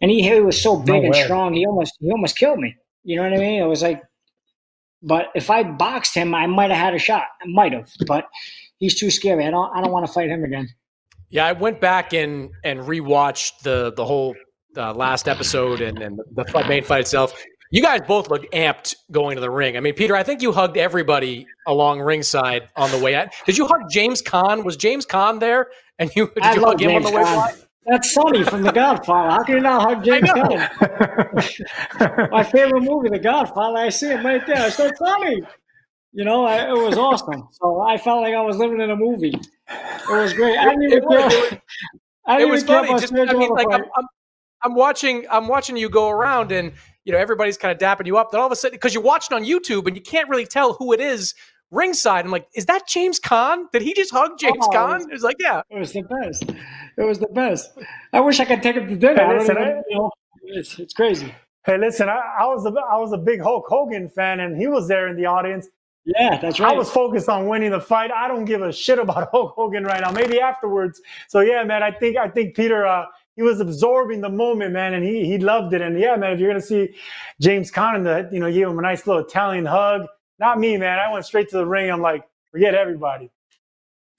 and 0.00 0.10
he, 0.10 0.22
he 0.22 0.40
was 0.40 0.60
so 0.60 0.76
big 0.76 1.02
no 1.02 1.06
and 1.08 1.16
strong. 1.16 1.54
He 1.54 1.66
almost 1.66 1.94
he 2.00 2.10
almost 2.10 2.36
killed 2.36 2.58
me. 2.58 2.76
You 3.04 3.16
know 3.16 3.22
what 3.22 3.34
I 3.34 3.38
mean? 3.38 3.62
It 3.62 3.66
was 3.66 3.82
like, 3.82 4.02
but 5.02 5.26
if 5.34 5.50
I 5.50 5.62
boxed 5.62 6.14
him, 6.14 6.34
I 6.34 6.46
might 6.46 6.70
have 6.70 6.78
had 6.78 6.94
a 6.94 6.98
shot. 6.98 7.24
I 7.40 7.46
might 7.46 7.72
have, 7.72 7.90
but 8.06 8.28
he's 8.78 8.98
too 8.98 9.10
scary. 9.10 9.46
I 9.46 9.50
don't 9.50 9.74
I 9.74 9.80
don't 9.80 9.92
want 9.92 10.06
to 10.06 10.12
fight 10.12 10.28
him 10.28 10.44
again. 10.44 10.68
Yeah, 11.30 11.46
I 11.46 11.52
went 11.52 11.80
back 11.80 12.12
and 12.12 12.50
and 12.64 12.80
rewatched 12.80 13.60
the 13.62 13.92
the 13.92 14.04
whole 14.04 14.34
uh, 14.76 14.92
last 14.92 15.28
episode 15.28 15.80
and, 15.80 15.98
and 16.02 16.20
the 16.34 16.64
main 16.68 16.84
fight 16.84 17.00
itself. 17.00 17.32
You 17.70 17.82
guys 17.82 18.00
both 18.06 18.30
looked 18.30 18.52
amped 18.52 18.94
going 19.10 19.34
to 19.36 19.40
the 19.40 19.50
ring. 19.50 19.76
I 19.76 19.80
mean, 19.80 19.94
Peter, 19.94 20.14
I 20.14 20.22
think 20.22 20.40
you 20.40 20.52
hugged 20.52 20.76
everybody 20.76 21.46
along 21.66 22.00
ringside 22.00 22.68
on 22.76 22.92
the 22.92 22.98
way 22.98 23.16
out. 23.16 23.28
Did 23.44 23.58
you 23.58 23.66
hug 23.66 23.90
James 23.90 24.22
Caan? 24.22 24.64
Was 24.64 24.76
James 24.76 25.04
Caan 25.04 25.40
there? 25.40 25.68
And 25.98 26.10
you 26.14 26.30
did 26.34 26.54
you 26.54 26.64
hug 26.64 26.80
him 26.80 26.90
James 26.90 27.06
on 27.06 27.12
the 27.12 27.16
way 27.16 27.24
out? 27.24 27.65
That's 27.86 28.12
Sonny 28.12 28.42
from 28.42 28.62
The 28.62 28.72
Godfather. 28.72 29.30
How 29.30 29.42
can 29.44 29.56
you 29.56 29.60
not 29.60 29.82
hug 29.82 30.04
James 30.04 30.28
Caan? 30.28 30.70
My 32.32 32.42
favorite 32.42 32.82
movie, 32.82 33.10
The 33.10 33.18
Godfather. 33.20 33.78
I 33.78 33.90
see 33.90 34.08
him 34.08 34.26
right 34.26 34.44
there. 34.44 34.56
I 34.56 34.70
said, 34.70 34.96
Sonny. 34.96 35.42
You 36.12 36.24
know, 36.24 36.44
I, 36.44 36.68
it 36.68 36.76
was 36.76 36.96
awesome. 36.96 37.46
So 37.52 37.80
I 37.80 37.96
felt 37.98 38.22
like 38.22 38.34
I 38.34 38.40
was 38.40 38.56
living 38.56 38.80
in 38.80 38.90
a 38.90 38.96
movie. 38.96 39.34
It 39.68 40.08
was 40.08 40.32
great. 40.32 40.56
I 40.56 40.64
didn't 40.70 40.82
even 40.84 40.98
it, 40.98 41.60
I 42.26 42.38
didn't 42.38 42.48
it 42.48 42.52
was 42.52 42.64
funny. 42.64 42.88
Just, 42.98 43.12
I 43.12 43.32
mean, 43.34 43.50
like 43.50 43.68
I'm, 43.70 43.84
I'm, 43.96 44.06
I'm, 44.62 44.74
watching, 44.74 45.26
I'm 45.30 45.46
watching 45.46 45.76
you 45.76 45.88
go 45.88 46.08
around, 46.08 46.52
and 46.52 46.72
you 47.04 47.12
know 47.12 47.18
everybody's 47.18 47.58
kind 47.58 47.70
of 47.70 47.78
dapping 47.78 48.06
you 48.06 48.16
up. 48.16 48.30
Then 48.30 48.40
all 48.40 48.46
of 48.46 48.52
a 48.52 48.56
sudden, 48.56 48.76
because 48.76 48.94
you're 48.94 49.02
watching 49.02 49.36
on 49.36 49.44
YouTube, 49.44 49.86
and 49.86 49.94
you 49.94 50.02
can't 50.02 50.28
really 50.28 50.46
tell 50.46 50.72
who 50.72 50.92
it 50.92 51.00
is 51.00 51.34
ringside. 51.70 52.24
I'm 52.24 52.30
like, 52.30 52.46
is 52.54 52.66
that 52.66 52.86
James 52.86 53.18
Caan? 53.20 53.70
Did 53.72 53.82
he 53.82 53.94
just 53.94 54.12
hug 54.12 54.38
James 54.38 54.56
oh, 54.60 54.68
Caan? 54.70 55.02
It 55.02 55.10
was, 55.10 55.22
like, 55.22 55.36
yeah. 55.38 55.62
It 55.70 55.78
was 55.78 55.92
the 55.92 56.02
best. 56.02 56.44
It 56.96 57.02
was 57.04 57.18
the 57.18 57.28
best. 57.28 57.70
I 58.12 58.20
wish 58.20 58.40
I 58.40 58.44
could 58.44 58.62
take 58.62 58.76
him 58.76 58.88
to 58.88 58.96
dinner. 58.96 59.26
Hey, 59.26 59.38
listen, 59.38 59.58
I, 59.58 59.82
you 59.88 59.96
know, 59.96 60.10
it's, 60.44 60.78
it's 60.78 60.94
crazy. 60.94 61.34
Hey, 61.64 61.78
listen, 61.78 62.08
I, 62.08 62.20
I, 62.40 62.46
was 62.46 62.64
a, 62.64 62.70
I 62.70 62.96
was 62.96 63.12
a 63.12 63.18
big 63.18 63.40
Hulk 63.40 63.66
Hogan 63.68 64.08
fan, 64.08 64.40
and 64.40 64.56
he 64.56 64.68
was 64.68 64.88
there 64.88 65.08
in 65.08 65.16
the 65.16 65.26
audience. 65.26 65.68
Yeah, 66.04 66.38
that's 66.40 66.60
right. 66.60 66.72
I 66.72 66.76
was 66.76 66.88
focused 66.88 67.28
on 67.28 67.48
winning 67.48 67.72
the 67.72 67.80
fight. 67.80 68.12
I 68.12 68.28
don't 68.28 68.44
give 68.44 68.62
a 68.62 68.72
shit 68.72 69.00
about 69.00 69.28
Hulk 69.32 69.54
Hogan 69.56 69.82
right 69.82 70.00
now. 70.00 70.12
Maybe 70.12 70.40
afterwards. 70.40 71.00
So 71.26 71.40
yeah, 71.40 71.64
man, 71.64 71.82
I 71.82 71.90
think 71.90 72.16
I 72.16 72.28
think 72.28 72.54
Peter 72.54 72.86
uh, 72.86 73.06
he 73.34 73.42
was 73.42 73.58
absorbing 73.58 74.20
the 74.20 74.28
moment, 74.28 74.72
man, 74.72 74.94
and 74.94 75.04
he 75.04 75.26
he 75.26 75.38
loved 75.38 75.74
it. 75.74 75.82
And 75.82 75.98
yeah, 75.98 76.14
man, 76.14 76.32
if 76.32 76.38
you're 76.38 76.48
gonna 76.48 76.60
see 76.60 76.94
James 77.40 77.72
Caan, 77.72 78.04
the 78.04 78.32
you 78.32 78.38
know, 78.38 78.50
give 78.52 78.68
him 78.68 78.78
a 78.78 78.82
nice 78.82 79.04
little 79.04 79.20
Italian 79.20 79.66
hug 79.66 80.06
not 80.38 80.58
me, 80.58 80.76
man. 80.76 80.98
I 80.98 81.12
went 81.12 81.24
straight 81.24 81.48
to 81.50 81.56
the 81.56 81.66
ring. 81.66 81.90
I'm 81.90 82.00
like, 82.00 82.24
forget 82.50 82.74
everybody. 82.74 83.30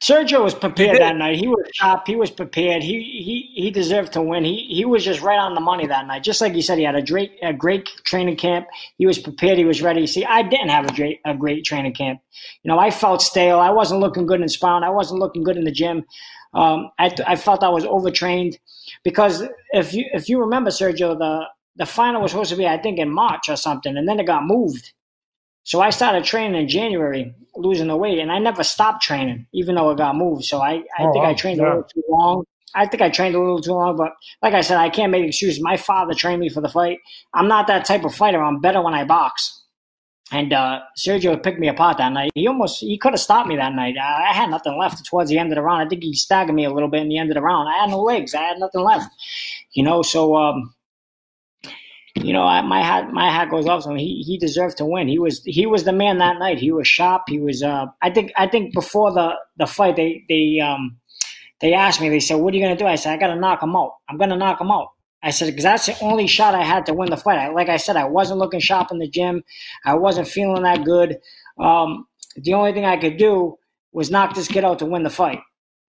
Sergio 0.02 0.44
was 0.44 0.54
prepared 0.54 1.00
that 1.00 1.16
night. 1.16 1.38
He 1.38 1.48
was 1.48 1.66
sharp. 1.74 2.06
He 2.06 2.16
was 2.16 2.30
prepared. 2.30 2.84
He 2.84 3.02
he 3.02 3.64
he 3.64 3.72
deserved 3.72 4.14
to 4.14 4.22
win. 4.22 4.44
He 4.46 4.68
he 4.70 4.86
was 4.86 5.04
just 5.04 5.22
right 5.22 5.40
on 5.40 5.56
the 5.56 5.60
money 5.60 5.88
that 5.88 6.06
night. 6.06 6.24
Just 6.24 6.40
like 6.40 6.54
you 6.54 6.62
said, 6.62 6.78
he 6.78 6.84
had 6.84 6.96
a 6.96 7.02
great 7.02 7.32
a 7.42 7.52
great 7.52 7.88
training 8.06 8.36
camp. 8.36 8.68
He 9.00 9.08
was 9.08 9.18
prepared. 9.18 9.58
He 9.58 9.66
was 9.66 9.82
ready. 9.82 10.06
See, 10.06 10.24
I 10.24 10.44
didn't 10.44 10.70
have 10.70 10.86
a 10.86 10.94
great 10.94 11.20
a 11.26 11.36
great 11.36 11.66
training 11.66 11.96
camp. 11.96 12.22
You 12.62 12.70
know, 12.70 12.78
I 12.78 12.92
felt 12.92 13.24
stale. 13.24 13.60
I 13.60 13.72
wasn't 13.72 14.00
looking 14.00 14.28
good 14.28 14.40
in 14.40 14.50
sparring. 14.50 14.84
I 14.84 14.92
wasn't 14.92 15.20
looking 15.20 15.44
good 15.44 15.58
in 15.58 15.64
the 15.64 15.72
gym. 15.72 16.06
Um, 16.54 16.92
I 17.00 17.12
I 17.26 17.36
felt 17.36 17.64
I 17.64 17.70
was 17.70 17.84
overtrained 17.84 18.60
because 19.04 19.44
if 19.72 19.96
you 19.96 20.06
if 20.14 20.30
you 20.30 20.40
remember, 20.40 20.70
Sergio, 20.70 21.18
the 21.18 21.46
the 21.76 21.88
final 21.88 22.22
was 22.22 22.32
supposed 22.32 22.52
to 22.52 22.56
be 22.56 22.68
I 22.68 22.78
think 22.78 23.00
in 23.00 23.10
March 23.10 23.50
or 23.50 23.56
something, 23.56 23.98
and 23.98 24.08
then 24.08 24.20
it 24.20 24.28
got 24.28 24.46
moved. 24.46 24.94
So 25.68 25.82
I 25.82 25.90
started 25.90 26.24
training 26.24 26.58
in 26.62 26.70
January, 26.70 27.36
losing 27.58 27.88
the 27.88 27.98
weight, 27.98 28.20
and 28.20 28.32
I 28.32 28.40
never 28.40 28.64
stopped 28.64 29.04
training, 29.04 29.48
even 29.54 29.76
though 29.76 29.90
it 29.90 29.98
got 29.98 30.16
moved. 30.16 30.46
So 30.46 30.62
I, 30.62 30.76
I 30.98 31.04
oh, 31.04 31.12
think 31.12 31.26
I 31.26 31.34
trained 31.34 31.60
yeah. 31.60 31.66
a 31.66 31.68
little 31.68 31.84
too 31.84 32.04
long. 32.08 32.46
I 32.74 32.86
think 32.86 33.04
I 33.04 33.10
trained 33.10 33.36
a 33.36 33.40
little 33.40 33.60
too 33.60 33.74
long, 33.74 33.98
but 33.98 34.14
like 34.42 34.54
I 34.54 34.62
said, 34.62 34.78
I 34.78 34.90
can't 34.90 35.12
make 35.12 35.28
excuses. 35.28 35.62
My 35.62 35.76
father 35.76 36.14
trained 36.14 36.40
me 36.40 36.48
for 36.48 36.62
the 36.62 36.70
fight. 36.70 37.00
I'm 37.34 37.50
not 37.50 37.68
that 37.68 37.84
type 37.84 38.06
of 38.06 38.16
fighter. 38.16 38.42
I'm 38.42 38.62
better 38.62 38.82
when 38.82 38.94
I 38.94 39.04
box. 39.04 39.62
And 40.32 40.54
uh, 40.54 40.84
Sergio 40.98 41.42
picked 41.44 41.60
me 41.60 41.68
apart 41.68 41.98
that 41.98 42.14
night. 42.14 42.32
He 42.34 42.48
almost 42.48 42.80
he 42.80 42.98
could 42.98 43.12
have 43.12 43.20
stopped 43.20 43.50
me 43.50 43.58
that 43.58 43.74
night. 43.74 43.96
I, 44.02 44.30
I, 44.30 44.34
had 44.34 44.50
nothing 44.50 44.78
left 44.78 45.06
towards 45.06 45.30
the 45.30 45.38
end 45.38 45.52
of 45.52 45.58
the 45.58 45.62
round. 45.64 45.86
I 45.86 45.90
think 45.90 46.02
he 46.02 46.14
staggered 46.14 46.56
me 46.56 46.64
a 46.64 46.72
little 46.72 46.90
bit 46.90 47.02
in 47.02 47.10
the 47.10 47.18
end 47.18 47.30
of 47.30 47.36
the 47.36 47.42
round. 47.42 47.68
I 47.68 47.80
had 47.80 47.90
no 47.90 48.02
legs. 48.02 48.34
I 48.34 48.44
had 48.44 48.60
nothing 48.60 48.84
left. 48.84 49.10
You 49.74 49.84
know, 49.84 50.02
so 50.02 50.38
um, 50.38 50.74
you 52.24 52.34
know, 52.34 52.44
I, 52.44 52.62
my 52.62 52.82
hat 52.82 53.12
my 53.12 53.30
hat 53.30 53.50
goes 53.50 53.68
off 53.68 53.84
to 53.84 53.92
him. 53.92 53.98
He 53.98 54.24
he 54.26 54.38
deserved 54.38 54.78
to 54.78 54.86
win. 54.86 55.08
He 55.08 55.20
was 55.20 55.44
he 55.46 55.66
was 55.66 55.84
the 55.84 55.94
man 55.94 56.18
that 56.20 56.40
night. 56.40 56.60
He 56.60 56.72
was 56.72 56.88
sharp. 56.88 57.24
He 57.28 57.40
was. 57.40 57.64
Uh, 57.64 57.88
I 58.02 58.10
think 58.10 58.32
I 58.38 58.48
think 58.48 58.74
before 58.74 59.14
the 59.14 59.36
the 59.58 59.68
fight, 59.68 59.96
they 59.96 60.24
they 60.30 60.60
um 60.60 60.98
they 61.62 61.74
asked 61.74 62.02
me. 62.02 62.10
They 62.10 62.20
said, 62.20 62.36
"What 62.36 62.54
are 62.54 62.58
you 62.58 62.64
gonna 62.64 62.78
do?" 62.78 62.86
I 62.86 62.96
said, 62.96 63.14
"I 63.14 63.18
gotta 63.18 63.40
knock 63.40 63.64
him 63.64 63.76
out. 63.76 63.94
I'm 64.10 64.18
gonna 64.18 64.38
knock 64.38 64.62
him 64.62 64.72
out." 64.72 64.90
I 65.24 65.32
said, 65.32 65.48
because 65.48 65.64
that's 65.64 65.88
the 65.88 65.98
only 66.02 66.28
shot 66.28 66.54
I 66.54 66.64
had 66.64 66.86
to 66.86 66.94
win 66.94 67.10
the 67.10 67.18
fight. 67.18 67.40
I, 67.40 67.50
like 67.50 67.70
I 67.70 67.78
said, 67.78 67.96
I 67.96 68.06
wasn't 68.06 68.40
looking 68.40 68.60
sharp 68.60 68.92
in 68.92 69.00
the 69.00 69.10
gym. 69.10 69.44
I 69.84 69.96
wasn't 69.96 70.28
feeling 70.28 70.62
that 70.64 70.86
good. 70.86 71.18
Um, 71.60 72.08
the 72.36 72.54
only 72.54 72.72
thing 72.72 72.86
I 72.86 72.98
could 72.98 73.18
do 73.18 73.58
was 73.92 74.12
knock 74.12 74.36
this 74.36 74.48
kid 74.48 74.64
out 74.64 74.80
to 74.80 74.86
win 74.86 75.04
the 75.04 75.10
fight. 75.10 75.40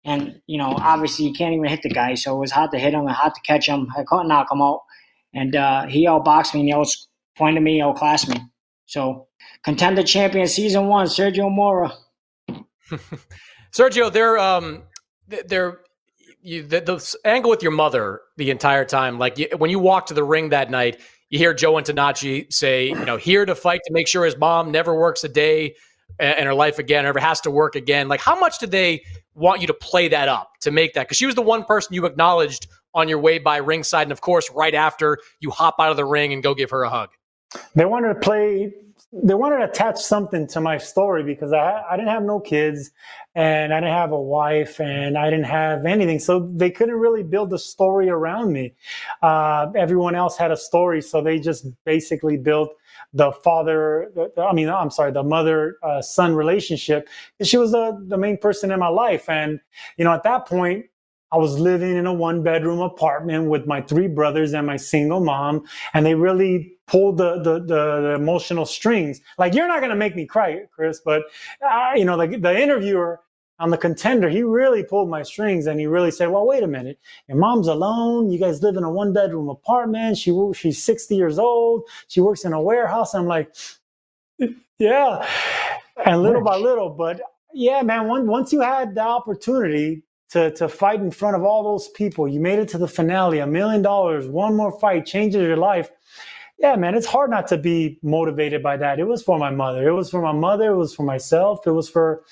And, 0.05 0.41
you 0.47 0.59
know, 0.59 0.75
obviously 0.79 1.25
you 1.25 1.33
can't 1.33 1.55
even 1.55 1.65
hit 1.65 1.81
the 1.83 1.89
guy, 1.89 2.15
so 2.15 2.37
it 2.37 2.41
was 2.41 2.53
hard 2.53 2.71
to 2.73 2.79
hit 2.79 2.93
him 2.93 3.01
and 3.01 3.11
hard 3.11 3.35
to 3.35 3.41
catch 3.41 3.67
him. 3.67 3.89
I 3.97 4.05
couldn't 4.05 4.29
knock 4.29 4.53
him 4.53 4.61
out 4.61 4.81
and 5.35 5.57
uh, 5.57 5.87
he 5.87 6.07
outboxed 6.07 6.55
me 6.55 6.61
and 6.61 6.69
he 6.69 6.75
was 6.75 7.09
pointed 7.37 7.63
me, 7.63 7.81
outclassed 7.81 8.29
me. 8.29 8.41
So 8.87 9.29
contender 9.65 10.03
champion 10.03 10.47
season 10.47 10.87
one, 10.87 11.07
Sergio 11.07 11.51
Mora. 11.51 11.93
Sergio, 13.73 14.13
they're 14.13 14.39
um, 14.39 14.85
they're 15.27 15.81
you, 16.41 16.63
the, 16.63 16.81
the, 16.81 17.17
angle 17.25 17.51
with 17.51 17.63
your 17.63 17.73
mother 17.73 18.21
the 18.37 18.51
entire 18.51 18.85
time. 18.85 19.19
Like 19.19 19.39
you, 19.39 19.49
when 19.57 19.71
you 19.71 19.79
walk 19.79 20.07
to 20.07 20.15
the 20.15 20.23
ring 20.23 20.51
that 20.51 20.71
night, 20.71 21.01
you 21.31 21.39
hear 21.39 21.55
Joe 21.55 21.75
Antonacci 21.75 22.53
say, 22.53 22.89
you 22.89 23.05
know, 23.05 23.17
here 23.17 23.45
to 23.45 23.55
fight 23.55 23.81
to 23.87 23.93
make 23.93 24.07
sure 24.07 24.25
his 24.25 24.37
mom 24.37 24.71
never 24.71 24.95
works 24.95 25.25
a 25.25 25.29
day 25.29 25.75
in 26.21 26.47
her 26.47 26.55
life 26.55 26.79
again, 26.79 27.07
or 27.07 27.09
ever 27.09 27.19
has 27.19 27.41
to 27.41 27.51
work 27.51 27.75
again. 27.75 28.09
Like, 28.09 28.21
how 28.21 28.39
much 28.39 28.59
did 28.59 28.71
they 28.71 29.03
want 29.35 29.61
you 29.61 29.67
to 29.67 29.75
play 29.75 30.09
that 30.09 30.29
up 30.29 30.53
to 30.61 30.71
make 30.71 30.95
that? 30.95 31.03
Because 31.03 31.17
she 31.17 31.27
was 31.27 31.35
the 31.35 31.43
one 31.43 31.65
person 31.65 31.95
you 31.95 32.07
acknowledged 32.07 32.69
on 32.95 33.09
your 33.09 33.19
way 33.19 33.39
by 33.39 33.57
ringside, 33.57 34.03
and 34.03 34.13
of 34.13 34.21
course, 34.21 34.51
right 34.55 34.75
after 34.75 35.19
you 35.41 35.51
hop 35.51 35.77
out 35.81 35.91
of 35.91 35.97
the 35.97 36.05
ring 36.05 36.33
and 36.33 36.43
go 36.43 36.55
give 36.55 36.71
her 36.71 36.85
a 36.85 36.89
hug. 36.89 37.11
They 37.75 37.85
wanted 37.85 38.15
to 38.15 38.21
play. 38.21 38.73
They 39.13 39.35
wanted 39.35 39.59
to 39.59 39.65
attach 39.65 40.01
something 40.01 40.47
to 40.49 40.61
my 40.61 40.79
story 40.79 41.23
because 41.23 41.53
I 41.53 41.83
I 41.91 41.97
didn't 41.97 42.11
have 42.11 42.23
no 42.23 42.41
kids, 42.41 42.91
and 43.35 43.73
I 43.73 43.81
didn't 43.81 43.95
have 43.95 44.13
a 44.13 44.21
wife, 44.21 44.81
and 44.81 45.19
I 45.19 45.31
didn't 45.31 45.47
have 45.47 45.85
anything, 45.87 46.19
so 46.19 46.51
they 46.55 46.71
couldn't 46.71 46.97
really 46.97 47.23
build 47.23 47.53
a 47.53 47.59
story 47.59 48.09
around 48.09 48.53
me. 48.53 48.75
Uh, 49.23 49.67
everyone 49.77 50.15
else 50.15 50.37
had 50.37 50.51
a 50.51 50.57
story, 50.57 51.01
so 51.01 51.21
they 51.21 51.39
just 51.39 51.67
basically 51.85 52.37
built 52.37 52.71
the 53.15 53.33
father 53.33 54.11
i 54.39 54.53
mean 54.53 54.69
i'm 54.69 54.91
sorry 54.91 55.13
the 55.13 55.23
mother 55.23 55.79
uh, 55.83 56.03
son 56.03 56.35
relationship 56.35 57.09
she 57.43 57.57
was 57.57 57.73
the, 57.73 58.05
the 58.09 58.19
main 58.19 58.37
person 58.37 58.71
in 58.71 58.79
my 58.81 58.89
life 58.89 59.29
and 59.29 59.61
you 59.97 60.05
know 60.05 60.13
at 60.13 60.25
that 60.25 60.47
point 60.47 60.87
I 61.33 61.37
was 61.37 61.59
living 61.59 61.97
in 61.97 62.07
a 62.07 62.15
one 62.15 62.45
bedroom 62.45 62.81
apartment 62.81 63.51
with 63.51 63.67
my 63.67 63.81
three 63.83 64.07
brothers 64.07 64.55
and 64.55 64.67
my 64.69 64.77
single 64.77 65.19
mom, 65.19 65.65
and 65.93 66.07
they 66.07 66.15
really 66.15 66.73
pulled 66.87 67.17
the 67.19 67.39
the, 67.43 67.59
the, 67.59 68.01
the 68.03 68.15
emotional 68.15 68.65
strings. 68.65 69.21
Like 69.37 69.53
you're 69.53 69.67
not 69.67 69.81
gonna 69.81 69.97
make 69.97 70.15
me 70.15 70.27
cry, 70.27 70.61
Chris, 70.73 71.01
but 71.05 71.23
uh, 71.69 71.93
you 71.97 72.05
know 72.05 72.17
the 72.17 72.39
the 72.39 72.57
interviewer 72.63 73.21
on 73.59 73.71
the 73.71 73.79
contender, 73.79 74.29
he 74.29 74.43
really 74.43 74.83
pulled 74.83 75.09
my 75.09 75.23
strings 75.23 75.67
and 75.67 75.79
he 75.79 75.87
really 75.87 76.11
said, 76.11 76.29
"Well, 76.31 76.47
wait 76.47 76.63
a 76.63 76.67
minute, 76.67 76.99
your 77.29 77.39
mom's 77.39 77.69
alone. 77.69 78.31
You 78.31 78.39
guys 78.39 78.63
live 78.63 78.77
in 78.77 78.85
a 78.85 78.91
one 78.91 79.13
bedroom 79.13 79.49
apartment. 79.49 80.19
She 80.19 80.37
she's 80.55 80.83
60 80.83 81.15
years 81.17 81.39
old. 81.39 81.85
She 82.09 82.21
works 82.21 82.45
in 82.45 82.53
a 82.53 82.61
warehouse." 82.61 83.15
I'm 83.15 83.27
like, 83.27 83.55
"Yeah," 84.79 85.27
and 86.05 86.23
little 86.23 86.43
by 86.43 86.57
little, 86.57 86.91
but 86.91 87.21
yeah, 87.53 87.83
man. 87.83 88.09
once 88.09 88.53
you 88.53 88.61
had 88.61 88.95
the 88.95 89.03
opportunity 89.03 90.03
to, 90.35 90.51
to 90.53 90.69
fight 90.69 91.01
in 91.01 91.13
front 91.13 91.37
of 91.37 91.45
all 91.45 91.63
those 91.63 91.89
people. 91.89 92.27
You 92.27 92.41
made 92.41 92.59
it 92.59 92.69
to 92.71 92.79
the 92.79 92.89
finale, 92.89 93.39
a 93.39 93.47
million 93.47 93.83
dollars, 93.83 94.27
one 94.27 94.57
more 94.57 94.77
fight 94.81 95.07
changes 95.07 95.41
your 95.41 95.57
life. 95.57 95.91
Yeah, 96.59 96.75
man, 96.75 96.97
it's 96.97 97.07
hard 97.07 97.31
not 97.31 97.47
to 97.49 97.57
be 97.57 98.01
motivated 98.03 98.61
by 98.61 98.77
that. 98.79 98.99
It 98.99 99.05
was 99.05 99.23
for 99.23 99.39
my 99.39 99.51
mother. 99.51 99.87
It 99.87 99.93
was 99.93 100.11
for 100.11 100.21
my 100.21 100.33
mother. 100.33 100.73
It 100.73 100.77
was 100.77 100.93
for 100.93 101.05
myself. 101.05 101.67
It 101.67 101.71
was 101.71 101.89
for 101.89 102.25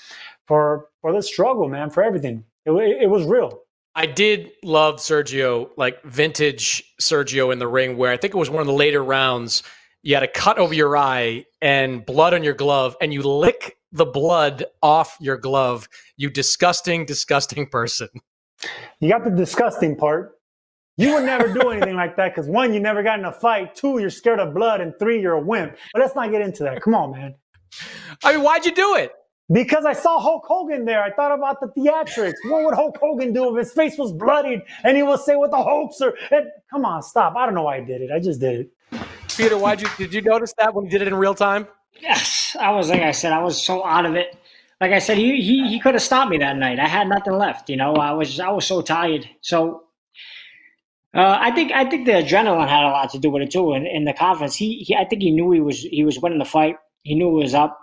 for 0.46 0.88
for 1.02 1.12
the 1.12 1.22
struggle, 1.22 1.68
man, 1.68 1.90
for 1.90 2.02
everything. 2.02 2.44
It, 2.64 2.70
it, 2.70 3.02
it 3.02 3.10
was 3.10 3.26
real. 3.26 3.60
I 3.94 4.06
did 4.06 4.52
love 4.62 4.96
Sergio, 4.96 5.68
like 5.76 6.02
vintage 6.04 6.82
Sergio 7.00 7.52
in 7.52 7.58
the 7.58 7.68
ring, 7.68 7.98
where 7.98 8.10
I 8.10 8.16
think 8.16 8.32
it 8.32 8.38
was 8.38 8.48
one 8.48 8.62
of 8.62 8.66
the 8.66 8.72
later 8.72 9.04
rounds. 9.04 9.62
You 10.02 10.14
had 10.14 10.22
a 10.22 10.28
cut 10.28 10.58
over 10.58 10.72
your 10.72 10.96
eye 10.96 11.44
and 11.60 12.06
blood 12.06 12.32
on 12.32 12.42
your 12.42 12.54
glove, 12.54 12.96
and 13.02 13.12
you 13.12 13.22
lick 13.22 13.76
the 13.92 14.06
blood 14.06 14.64
off 14.82 15.18
your 15.20 15.36
glove, 15.36 15.88
you 16.16 16.30
disgusting, 16.30 17.04
disgusting 17.04 17.66
person. 17.66 18.08
You 19.00 19.10
got 19.10 19.24
the 19.24 19.30
disgusting 19.30 19.96
part. 19.96 20.32
You 20.96 21.14
would 21.14 21.24
never 21.24 21.52
do 21.52 21.70
anything 21.70 21.96
like 21.96 22.16
that 22.16 22.34
because 22.34 22.48
one, 22.48 22.72
you 22.72 22.80
never 22.80 23.02
got 23.02 23.18
in 23.18 23.24
a 23.24 23.32
fight. 23.32 23.74
Two, 23.74 23.98
you're 23.98 24.10
scared 24.10 24.40
of 24.40 24.54
blood. 24.54 24.80
And 24.80 24.94
three, 24.98 25.20
you're 25.20 25.34
a 25.34 25.40
wimp. 25.40 25.76
But 25.92 26.00
let's 26.00 26.14
not 26.14 26.30
get 26.30 26.42
into 26.42 26.62
that. 26.64 26.82
Come 26.82 26.94
on, 26.94 27.12
man. 27.12 27.34
I 28.22 28.34
mean, 28.34 28.42
why'd 28.42 28.64
you 28.64 28.74
do 28.74 28.96
it? 28.96 29.12
Because 29.52 29.84
I 29.84 29.92
saw 29.92 30.18
Hulk 30.18 30.44
Hogan 30.46 30.84
there. 30.84 31.02
I 31.02 31.10
thought 31.12 31.32
about 31.32 31.60
the 31.60 31.66
theatrics. 31.68 32.36
What 32.48 32.64
would 32.64 32.74
Hulk 32.74 32.96
Hogan 33.00 33.32
do 33.32 33.54
if 33.54 33.66
his 33.66 33.72
face 33.74 33.98
was 33.98 34.12
bloodied 34.12 34.62
and 34.84 34.96
he 34.96 35.02
would 35.02 35.20
say 35.20 35.36
what 35.36 35.50
the 35.50 35.62
Hulks 35.62 36.00
are? 36.00 36.14
And, 36.30 36.46
come 36.70 36.84
on, 36.84 37.02
stop. 37.02 37.36
I 37.36 37.44
don't 37.44 37.54
know 37.54 37.64
why 37.64 37.76
I 37.76 37.80
did 37.80 38.00
it. 38.00 38.10
I 38.10 38.18
just 38.18 38.40
did 38.40 38.60
it. 38.60 39.00
Peter, 39.36 39.58
why'd 39.58 39.80
you 39.80 39.88
did 39.96 40.12
you 40.12 40.20
notice 40.22 40.52
that 40.58 40.74
when 40.74 40.84
you 40.84 40.90
did 40.90 41.02
it 41.02 41.08
in 41.08 41.14
real 41.14 41.34
time? 41.34 41.66
Yes, 42.00 42.56
I 42.58 42.70
was 42.70 42.90
like 42.90 43.02
I 43.02 43.12
said, 43.12 43.32
I 43.32 43.42
was 43.42 43.62
so 43.62 43.84
out 43.84 44.06
of 44.06 44.14
it. 44.14 44.36
Like 44.80 44.92
I 44.92 44.98
said, 44.98 45.16
he 45.16 45.40
he 45.40 45.68
he 45.68 45.80
could 45.80 45.94
have 45.94 46.02
stopped 46.02 46.30
me 46.30 46.38
that 46.38 46.56
night. 46.56 46.78
I 46.78 46.88
had 46.88 47.08
nothing 47.08 47.34
left. 47.34 47.70
You 47.70 47.76
know, 47.76 47.94
I 47.94 48.12
was 48.12 48.38
I 48.40 48.50
was 48.50 48.66
so 48.66 48.82
tired. 48.82 49.28
So 49.40 49.84
uh, 51.14 51.38
I 51.40 51.50
think 51.52 51.72
I 51.72 51.88
think 51.88 52.06
the 52.06 52.12
adrenaline 52.12 52.68
had 52.68 52.84
a 52.84 52.88
lot 52.88 53.10
to 53.10 53.18
do 53.18 53.30
with 53.30 53.42
it 53.42 53.50
too. 53.50 53.74
In, 53.74 53.86
in 53.86 54.04
the 54.04 54.12
confidence, 54.12 54.56
he, 54.56 54.78
he 54.78 54.96
I 54.96 55.04
think 55.04 55.22
he 55.22 55.30
knew 55.30 55.50
he 55.52 55.60
was 55.60 55.80
he 55.82 56.04
was 56.04 56.18
winning 56.18 56.38
the 56.38 56.44
fight. 56.44 56.76
He 57.02 57.14
knew 57.14 57.30
it 57.30 57.42
was 57.42 57.54
up, 57.54 57.78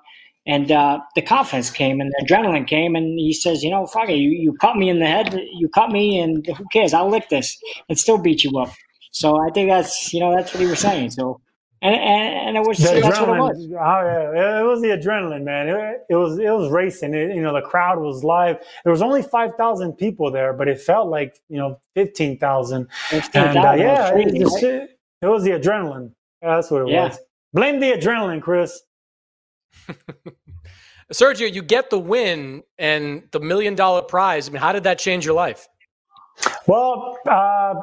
and 0.49 0.71
uh, 0.71 0.99
the 1.15 1.21
confidence 1.21 1.69
came 1.69 2.01
and 2.01 2.11
the 2.11 2.25
adrenaline 2.25 2.67
came, 2.67 2.95
and 2.95 3.19
he 3.19 3.33
says, 3.33 3.63
you 3.63 3.69
know, 3.69 3.85
fuck 3.85 4.09
it, 4.09 4.15
you 4.15 4.31
you 4.31 4.53
cut 4.53 4.75
me 4.75 4.89
in 4.89 4.99
the 4.99 5.05
head, 5.05 5.39
you 5.53 5.69
cut 5.69 5.91
me, 5.91 6.19
and 6.19 6.45
who 6.45 6.65
cares? 6.73 6.93
I'll 6.93 7.09
lick 7.09 7.29
this 7.29 7.57
and 7.87 7.97
still 7.97 8.17
beat 8.17 8.43
you 8.43 8.57
up. 8.57 8.71
So 9.11 9.39
I 9.39 9.51
think 9.51 9.69
that's 9.69 10.13
you 10.13 10.19
know 10.19 10.35
that's 10.35 10.53
what 10.53 10.61
he 10.61 10.67
was 10.67 10.79
saying. 10.79 11.11
So 11.11 11.39
and, 11.81 11.95
and, 11.95 12.47
and 12.47 12.57
it 12.57 12.67
was 12.67 12.77
the 12.77 12.99
that's 12.99 13.17
adrenaline, 13.17 13.39
what 13.39 13.55
it 13.55 13.57
was. 13.57 13.67
Oh 13.71 14.33
yeah, 14.35 14.59
it 14.59 14.63
was 14.63 14.81
the 14.81 14.89
adrenaline, 14.89 15.43
man. 15.43 15.69
It, 15.69 16.01
it 16.09 16.15
was 16.15 16.37
it 16.37 16.49
was 16.49 16.69
racing. 16.69 17.13
It, 17.13 17.33
you 17.33 17.41
know, 17.41 17.53
the 17.53 17.61
crowd 17.61 17.99
was 17.99 18.23
live. 18.23 18.57
There 18.83 18.91
was 18.91 19.01
only 19.01 19.21
five 19.21 19.51
thousand 19.55 19.93
people 19.93 20.29
there, 20.29 20.51
but 20.51 20.67
it 20.67 20.81
felt 20.81 21.07
like 21.07 21.39
you 21.47 21.57
know 21.57 21.79
fifteen 21.95 22.37
thousand. 22.37 22.87
And 23.11 23.57
uh, 23.57 23.75
yeah, 23.77 24.13
it, 24.13 24.35
just, 24.37 24.61
it, 24.61 24.99
it, 25.21 25.27
was 25.27 25.43
the 25.43 25.51
adrenaline. 25.51 26.11
Yeah, 26.41 26.55
that's 26.55 26.69
what 26.69 26.81
it 26.81 26.89
yeah. 26.89 27.09
was. 27.09 27.19
Blame 27.53 27.79
the 27.79 27.91
adrenaline, 27.93 28.41
Chris. 28.41 28.81
Sergio, 31.11 31.51
you 31.51 31.61
get 31.61 31.89
the 31.89 31.99
win 31.99 32.63
and 32.77 33.23
the 33.31 33.39
million 33.39 33.75
dollar 33.75 34.01
prize. 34.01 34.47
I 34.47 34.51
mean, 34.51 34.61
how 34.61 34.71
did 34.71 34.83
that 34.83 34.99
change 34.99 35.25
your 35.25 35.33
life? 35.33 35.67
Well, 36.67 37.17
uh, 37.27 37.73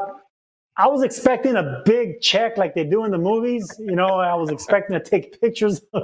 I 0.77 0.87
was 0.89 1.03
expecting 1.03 1.57
a 1.57 1.83
big 1.85 2.21
check 2.21 2.57
like 2.57 2.75
they 2.75 2.85
do 2.85 3.05
in 3.05 3.11
the 3.11 3.19
movies. 3.19 3.69
You 3.79 3.97
know, 3.97 4.07
I 4.07 4.35
was 4.35 4.51
expecting 4.51 4.99
to 4.99 5.03
take 5.03 5.41
pictures. 5.41 5.81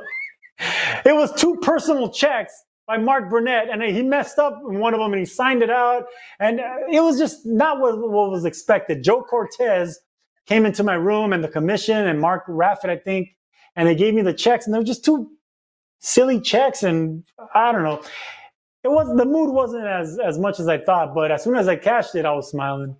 it 1.05 1.15
was 1.15 1.33
two 1.41 1.57
personal 1.63 2.11
checks 2.11 2.53
by 2.87 2.99
Mark 2.99 3.31
Burnett, 3.31 3.69
and 3.71 3.83
he 3.83 4.03
messed 4.03 4.39
up 4.39 4.59
one 4.63 4.93
of 4.93 5.01
them 5.01 5.13
and 5.13 5.21
he 5.21 5.27
signed 5.27 5.63
it 5.63 5.71
out. 5.71 6.07
And 6.41 6.61
uh, 6.61 6.77
it 6.91 7.01
was 7.01 7.19
just 7.19 7.47
not 7.47 7.81
what, 7.81 7.99
what 7.99 8.31
was 8.31 8.45
expected. 8.45 9.05
Joe 9.05 9.23
Cortez 9.23 9.99
came 10.47 10.67
into 10.67 10.83
my 10.83 10.95
room 10.95 11.33
and 11.33 11.45
the 11.45 11.49
commission 11.49 12.09
and 12.09 12.21
Mark 12.21 12.43
Raffet, 12.49 12.91
I 12.91 12.97
think, 12.97 13.29
and 13.77 13.87
they 13.87 13.95
gave 13.95 14.13
me 14.13 14.23
the 14.23 14.35
checks, 14.35 14.67
and 14.67 14.75
they 14.75 14.79
were 14.79 14.85
just 14.85 15.05
two 15.05 15.31
silly 16.03 16.41
checks. 16.41 16.83
And 16.83 17.25
I 17.55 17.73
don't 17.73 17.83
know. 17.85 18.03
it 18.85 18.89
was 18.91 19.09
the 19.17 19.25
mood 19.25 19.51
wasn't 19.55 19.87
as 19.87 20.19
as 20.19 20.39
much 20.39 20.61
as 20.61 20.69
I 20.69 20.79
thought, 20.79 21.15
but 21.15 21.31
as 21.33 21.43
soon 21.45 21.57
as 21.57 21.69
I 21.69 21.77
cashed 21.77 22.15
it, 22.15 22.27
I 22.27 22.33
was 22.33 22.51
smiling. 22.51 22.97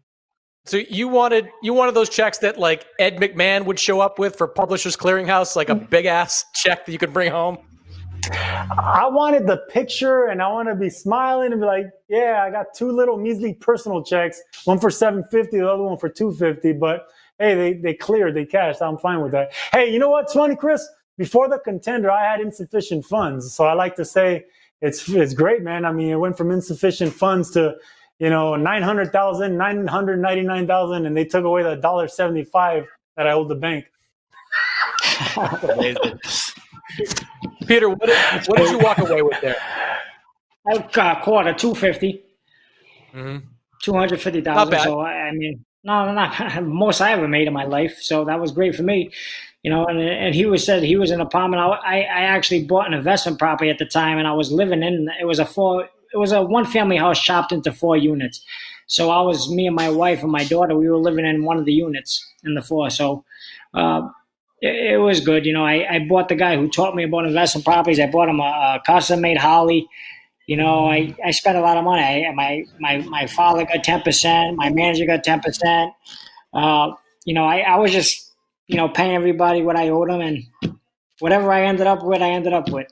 So 0.65 0.77
you 0.77 1.09
wanted 1.09 1.49
you 1.63 1.75
wanted 1.75 1.95
those 1.95 2.09
checks 2.09 2.39
that 2.39 2.57
like 2.59 2.87
Ed 3.01 3.17
McMahon 3.17 3.65
would 3.67 3.79
show 3.81 4.01
up 4.01 4.19
with 4.21 4.37
for 4.37 4.47
Publishers 4.47 4.97
Clearinghouse, 4.97 5.57
like 5.57 5.69
a 5.69 5.75
Mm. 5.75 5.91
big 5.91 6.07
ass 6.07 6.45
check 6.55 6.87
that 6.87 6.93
you 6.93 6.99
could 6.99 7.13
bring 7.13 7.31
home. 7.33 7.59
I 8.79 9.09
wanted 9.11 9.49
the 9.49 9.57
picture 9.69 10.27
and 10.27 10.41
I 10.41 10.47
want 10.49 10.69
to 10.69 10.77
be 10.77 10.89
smiling 10.89 11.51
and 11.51 11.61
be 11.61 11.67
like, 11.67 11.87
yeah, 12.09 12.45
I 12.47 12.51
got 12.51 12.67
two 12.73 12.93
little 12.93 13.17
measly 13.17 13.55
personal 13.55 14.05
checks, 14.05 14.41
one 14.65 14.79
for 14.79 14.91
750, 14.91 15.59
the 15.59 15.69
other 15.69 15.83
one 15.83 15.99
for 15.99 16.09
250. 16.09 16.75
But 16.75 17.09
hey, 17.41 17.55
they, 17.57 17.73
they 17.73 17.95
cleared, 17.95 18.37
they 18.37 18.45
cashed. 18.45 18.81
I'm 18.81 18.97
fine 18.99 19.21
with 19.21 19.33
that. 19.33 19.53
Hey, 19.73 19.93
you 19.93 19.99
know 19.99 20.11
what's 20.11 20.33
funny, 20.35 20.55
Chris? 20.55 20.87
Before 21.19 21.49
the 21.49 21.59
contender, 21.59 22.11
I 22.11 22.25
had 22.31 22.41
insufficient 22.41 23.05
funds. 23.05 23.55
So 23.55 23.65
I 23.65 23.75
like 23.75 23.97
to 23.97 24.05
say 24.05 24.47
it's 24.81 25.09
it's 25.09 25.35
great, 25.35 25.63
man. 25.63 25.85
I 25.85 25.93
mean, 25.93 26.11
it 26.11 26.17
went 26.17 26.37
from 26.37 26.51
insufficient 26.51 27.13
funds 27.13 27.51
to, 27.53 27.77
you 28.19 28.31
know, 28.31 28.57
900,000, 28.57 29.57
999,000, 29.57 31.07
and 31.07 31.17
they 31.17 31.25
took 31.25 31.45
away 31.45 31.63
the 31.63 31.77
dollar 31.77 32.09
75 32.09 32.87
that 33.17 33.27
I 33.27 33.33
owed 33.33 33.49
the 33.49 33.55
bank. 33.55 33.85
Amazing. 35.37 36.19
Peter, 37.67 37.89
what 37.89 38.07
did, 38.07 38.47
what 38.49 38.59
did 38.59 38.71
you 38.71 38.79
walk 38.79 38.99
away 38.99 39.23
with 39.23 39.41
there? 39.41 39.57
I 40.67 40.79
got 40.93 41.23
caught 41.23 41.47
at 41.47 41.59
250. 41.59 42.23
Mhm. 43.15 43.43
Two 43.83 43.95
hundred 43.95 44.21
fifty 44.21 44.41
Not 44.41 44.73
So 44.83 45.01
I 45.01 45.13
I 45.13 45.33
mean, 45.33 45.65
no, 45.83 46.13
not 46.13 46.63
most 46.65 47.01
I 47.01 47.13
ever 47.13 47.27
made 47.27 47.49
in 47.49 47.53
my 47.53 47.65
life. 47.65 47.99
So 48.01 48.25
that 48.25 48.41
was 48.41 48.53
great 48.53 48.75
for 48.77 48.85
me, 48.85 49.11
you 49.63 49.71
know. 49.71 49.87
And 49.87 50.01
and 50.01 50.35
he 50.35 50.47
was 50.47 50.65
said 50.65 50.83
he 50.83 50.97
was 50.97 51.11
in 51.11 51.21
an 51.21 51.27
apartment. 51.27 51.63
I 51.63 51.67
I 51.69 51.97
I 52.01 52.21
actually 52.23 52.65
bought 52.65 52.87
an 52.87 52.95
investment 52.95 53.39
property 53.39 53.71
at 53.71 53.79
the 53.79 53.87
time, 53.87 54.19
and 54.19 54.29
I 54.29 54.33
was 54.33 54.53
living 54.53 54.83
in. 54.83 55.09
It 55.21 55.25
was 55.27 55.39
a 55.39 55.47
four. 55.47 55.89
It 56.13 56.19
was 56.19 56.33
a 56.33 56.43
one 56.43 56.67
family 56.67 56.97
house 56.97 57.21
chopped 57.23 57.53
into 57.53 57.73
four 57.73 57.97
units. 57.97 58.45
So 58.87 59.11
I 59.11 59.23
was 59.23 59.51
me 59.51 59.67
and 59.67 59.77
my 59.77 59.89
wife 59.91 60.23
and 60.23 60.33
my 60.33 60.45
daughter. 60.45 60.77
We 60.77 60.89
were 60.91 60.99
living 60.99 61.25
in 61.27 61.45
one 61.45 61.59
of 61.59 61.65
the 61.65 61.73
units 61.73 62.25
in 62.45 62.55
the 62.55 62.63
four. 62.63 62.91
So. 62.91 63.25
Uh, 63.75 64.09
it, 64.61 64.95
it 64.95 64.97
was 64.99 65.21
good, 65.21 65.47
you 65.47 65.53
know. 65.53 65.65
I, 65.65 65.97
I 65.97 66.07
bought 66.09 66.29
the 66.29 66.35
guy 66.37 66.57
who 66.57 66.69
taught 66.69 66.95
me 66.95 67.05
about 67.05 67.27
investment 67.27 67.65
properties. 67.65 68.01
I 68.01 68.07
bought 68.07 68.29
him 68.29 68.41
a, 68.41 68.79
a 68.79 68.83
custom 68.87 69.21
made 69.21 69.39
Harley. 69.39 69.89
You 70.47 70.57
know, 70.57 70.89
I, 70.89 71.15
I 71.25 71.31
spent 71.31 71.57
a 71.59 71.61
lot 71.61 71.77
of 71.77 71.85
money. 71.85 72.27
I, 72.27 72.33
my 72.33 72.65
my 72.81 72.99
my 72.99 73.27
father 73.27 73.65
got 73.65 73.85
ten 73.85 74.03
percent. 74.03 74.57
My 74.57 74.71
manager 74.71 75.07
got 75.07 75.25
ten 75.25 75.41
percent. 75.41 75.93
Uh, 76.53 76.93
you 77.25 77.35
know, 77.35 77.45
I, 77.45 77.61
I 77.61 77.77
was 77.79 77.93
just 77.93 78.32
you 78.67 78.77
know 78.77 78.89
paying 78.89 79.15
everybody 79.15 79.63
what 79.63 79.77
I 79.77 79.89
owed 79.89 80.11
them, 80.11 80.21
and 80.21 80.43
whatever 81.19 81.53
I 81.53 81.63
ended 81.63 81.87
up 81.87 82.03
with, 82.05 82.23
I 82.23 82.31
ended 82.31 82.53
up 82.53 82.69
with. 82.71 82.89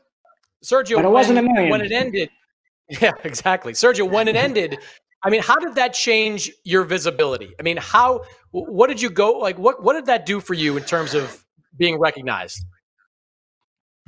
Sergio, 0.65 0.97
But 0.97 1.07
it 1.07 1.11
wasn't 1.11 1.37
when, 1.37 1.47
a 1.47 1.53
million. 1.53 1.71
when 1.71 1.81
it 1.81 1.93
ended. 1.93 2.31
Yeah, 3.01 3.13
exactly. 3.23 3.73
Sergio, 3.73 4.11
when 4.11 4.27
it 4.27 4.35
ended, 4.35 4.77
I 5.23 5.31
mean, 5.31 5.43
how 5.43 5.55
did 5.55 5.77
that 5.77 5.95
change 5.95 6.51
your 6.65 6.83
visibility? 6.83 7.55
I 7.61 7.63
mean, 7.63 7.77
how 7.77 8.25
what 8.51 8.89
did 8.89 9.01
you 9.01 9.11
go 9.11 9.39
like 9.39 9.57
what 9.59 9.81
what 9.85 9.93
did 9.93 10.07
that 10.07 10.27
do 10.27 10.41
for 10.41 10.55
you 10.55 10.77
in 10.77 10.83
terms 10.83 11.15
of 11.15 11.45
being 11.77 12.01
recognized? 12.01 12.65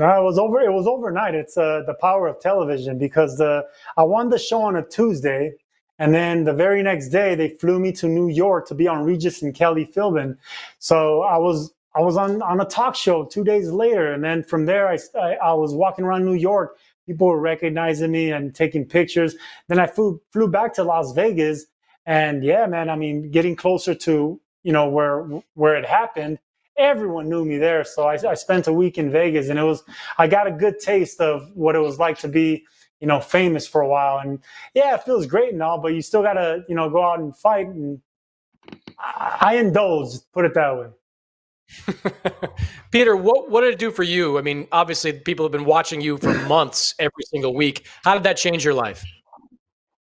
No, 0.00 0.20
it 0.20 0.24
was 0.24 0.36
over. 0.36 0.60
It 0.60 0.72
was 0.72 0.88
overnight. 0.88 1.36
It's 1.36 1.56
uh, 1.56 1.82
the 1.86 1.94
power 1.94 2.26
of 2.26 2.40
television 2.40 2.98
because 2.98 3.36
the 3.36 3.64
I 3.96 4.02
won 4.02 4.30
the 4.30 4.38
show 4.38 4.62
on 4.62 4.74
a 4.74 4.82
Tuesday, 4.82 5.52
and 6.02 6.12
then 6.12 6.42
the 6.42 6.52
very 6.52 6.82
next 6.82 7.10
day 7.10 7.36
they 7.36 7.50
flew 7.50 7.78
me 7.78 7.92
to 7.92 8.08
New 8.08 8.28
York 8.28 8.66
to 8.66 8.74
be 8.74 8.88
on 8.88 9.04
Regis 9.04 9.40
and 9.40 9.54
Kelly 9.54 9.86
Philbin. 9.86 10.36
So 10.80 11.22
I 11.22 11.38
was 11.38 11.72
I 11.94 12.00
was 12.00 12.16
on 12.16 12.42
on 12.42 12.60
a 12.60 12.64
talk 12.64 12.96
show 12.96 13.24
two 13.24 13.44
days 13.44 13.70
later, 13.70 14.12
and 14.12 14.24
then 14.24 14.42
from 14.42 14.66
there 14.66 14.88
I 14.88 14.98
I, 15.14 15.34
I 15.34 15.52
was 15.52 15.72
walking 15.72 16.04
around 16.04 16.24
New 16.24 16.34
York. 16.34 16.76
People 17.06 17.28
were 17.28 17.38
recognizing 17.38 18.10
me 18.10 18.32
and 18.32 18.52
taking 18.52 18.84
pictures. 18.84 19.36
Then 19.68 19.78
I 19.78 19.86
flew 19.86 20.20
flew 20.32 20.48
back 20.48 20.74
to 20.74 20.82
Las 20.82 21.12
Vegas, 21.12 21.66
and 22.04 22.42
yeah, 22.42 22.66
man, 22.66 22.90
I 22.90 22.96
mean, 22.96 23.30
getting 23.30 23.54
closer 23.54 23.94
to 23.94 24.40
you 24.64 24.72
know 24.72 24.88
where 24.88 25.22
where 25.54 25.76
it 25.76 25.86
happened 25.86 26.40
everyone 26.78 27.28
knew 27.28 27.44
me 27.44 27.58
there. 27.58 27.84
So 27.84 28.04
I, 28.04 28.18
I 28.28 28.34
spent 28.34 28.66
a 28.66 28.72
week 28.72 28.98
in 28.98 29.10
Vegas 29.10 29.50
and 29.50 29.58
it 29.58 29.62
was, 29.62 29.84
I 30.18 30.26
got 30.26 30.46
a 30.46 30.50
good 30.50 30.78
taste 30.80 31.20
of 31.20 31.50
what 31.54 31.76
it 31.76 31.80
was 31.80 31.98
like 31.98 32.18
to 32.20 32.28
be, 32.28 32.64
you 33.02 33.08
know, 33.08 33.20
famous 33.20 33.66
for 33.66 33.80
a 33.80 33.88
while. 33.88 34.18
And 34.18 34.38
yeah, 34.74 34.94
it 34.94 35.02
feels 35.02 35.26
great 35.26 35.52
and 35.52 35.62
all, 35.62 35.78
but 35.78 35.92
you 35.92 36.00
still 36.00 36.22
got 36.22 36.34
to, 36.34 36.64
you 36.68 36.76
know, 36.76 36.88
go 36.88 37.04
out 37.04 37.18
and 37.18 37.36
fight. 37.36 37.66
And 37.66 38.00
I, 38.96 39.38
I 39.40 39.54
indulged, 39.56 40.22
put 40.32 40.44
it 40.44 40.54
that 40.54 40.78
way. 40.78 40.86
Peter, 42.92 43.16
what 43.16 43.50
what 43.50 43.62
did 43.62 43.74
it 43.74 43.78
do 43.78 43.90
for 43.90 44.02
you? 44.04 44.38
I 44.38 44.42
mean, 44.42 44.68
obviously 44.70 45.12
people 45.12 45.44
have 45.44 45.52
been 45.52 45.64
watching 45.64 46.00
you 46.00 46.16
for 46.18 46.32
months 46.48 46.94
every 46.98 47.24
single 47.24 47.54
week. 47.54 47.86
How 48.04 48.14
did 48.14 48.22
that 48.22 48.36
change 48.36 48.64
your 48.64 48.74
life? 48.74 49.04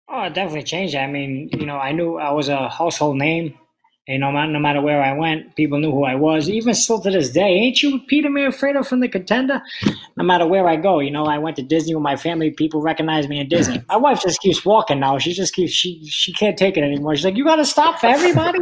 Oh, 0.09 0.25
it 0.25 0.35
definitely 0.35 0.65
changed. 0.65 0.95
I 0.95 1.07
mean, 1.07 1.49
you 1.53 1.65
know, 1.65 1.79
I 1.79 1.93
knew 1.93 2.19
I 2.19 2.33
was 2.33 2.49
a 2.51 2.69
household 2.69 3.17
name. 3.17 3.59
You 4.09 4.19
know, 4.19 4.33
no 4.33 4.59
matter 4.59 4.81
where 4.81 5.01
I 5.01 5.13
went, 5.13 5.55
people 5.55 5.79
knew 5.79 5.93
who 5.93 6.03
I 6.03 6.17
was. 6.17 6.49
Even 6.49 6.75
still 6.75 7.01
to 7.03 7.11
this 7.11 7.31
day, 7.31 7.47
ain't 7.47 7.85
you 7.85 8.01
Peter 8.09 8.29
Manfredo 8.29 8.85
from 8.85 8.99
the 8.99 9.09
Contender? 9.09 9.63
No 10.17 10.25
matter 10.25 10.45
where 10.45 10.67
I 10.69 10.75
go, 10.75 10.99
you 10.99 11.11
know, 11.13 11.27
I 11.27 11.39
went 11.39 11.55
to 11.57 11.63
Disney 11.63 11.95
with 11.95 12.03
my 12.03 12.17
family. 12.17 12.51
People 12.51 12.83
recognize 12.83 13.29
me 13.29 13.39
in 13.39 13.49
Disney. 13.49 13.81
My 13.89 13.97
wife 13.97 14.21
just 14.21 14.41
keeps 14.41 14.65
walking 14.65 14.99
now. 14.99 15.19
She 15.19 15.33
just 15.33 15.55
keeps 15.55 15.73
she 15.73 16.05
she 16.07 16.33
can't 16.33 16.59
take 16.59 16.77
it 16.77 16.83
anymore. 16.83 17.15
She's 17.15 17.25
like, 17.25 17.37
"You 17.37 17.45
got 17.45 17.57
to 17.57 17.65
stop 17.65 18.01
for 18.01 18.07
everybody." 18.07 18.59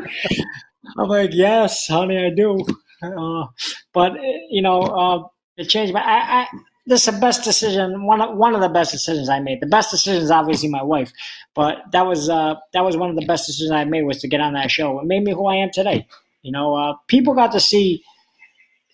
I'm 0.99 1.09
like, 1.09 1.31
"Yes, 1.33 1.87
honey, 1.89 2.19
I 2.27 2.31
do." 2.31 2.67
Uh, 3.03 3.47
but 3.95 4.13
uh, 4.13 4.23
you 4.51 4.61
know, 4.61 4.83
uh, 4.83 5.23
it 5.57 5.71
changed. 5.71 5.95
But 5.95 6.03
I, 6.05 6.43
I 6.43 6.47
this 6.91 7.07
is 7.07 7.15
the 7.15 7.21
best 7.21 7.45
decision. 7.45 8.05
One 8.05 8.21
of, 8.21 8.37
one 8.37 8.53
of 8.57 8.61
the 8.61 8.69
best 8.69 8.91
decisions 8.91 9.29
I 9.29 9.39
made. 9.39 9.61
The 9.61 9.67
best 9.67 9.93
decision 9.93 10.25
is 10.25 10.31
obviously 10.33 10.69
my 10.69 10.83
wife, 10.83 11.13
but 11.55 11.79
that 11.93 12.05
was 12.05 12.29
uh, 12.29 12.57
that 12.73 12.85
was 12.85 12.97
one 12.97 13.11
of 13.11 13.17
the 13.17 13.25
best 13.25 13.47
decisions 13.47 13.71
I 13.71 13.85
made 13.85 14.03
was 14.03 14.19
to 14.23 14.29
get 14.29 14.41
on 14.41 14.55
that 14.55 14.73
show. 14.73 14.99
It 14.99 15.07
made 15.07 15.23
me 15.23 15.33
who 15.33 15.47
I 15.47 15.55
am 15.55 15.71
today. 15.71 16.09
You 16.43 16.51
know, 16.51 16.75
uh, 16.75 16.95
people 17.07 17.33
got 17.33 17.53
to 17.53 17.61
see 17.61 18.03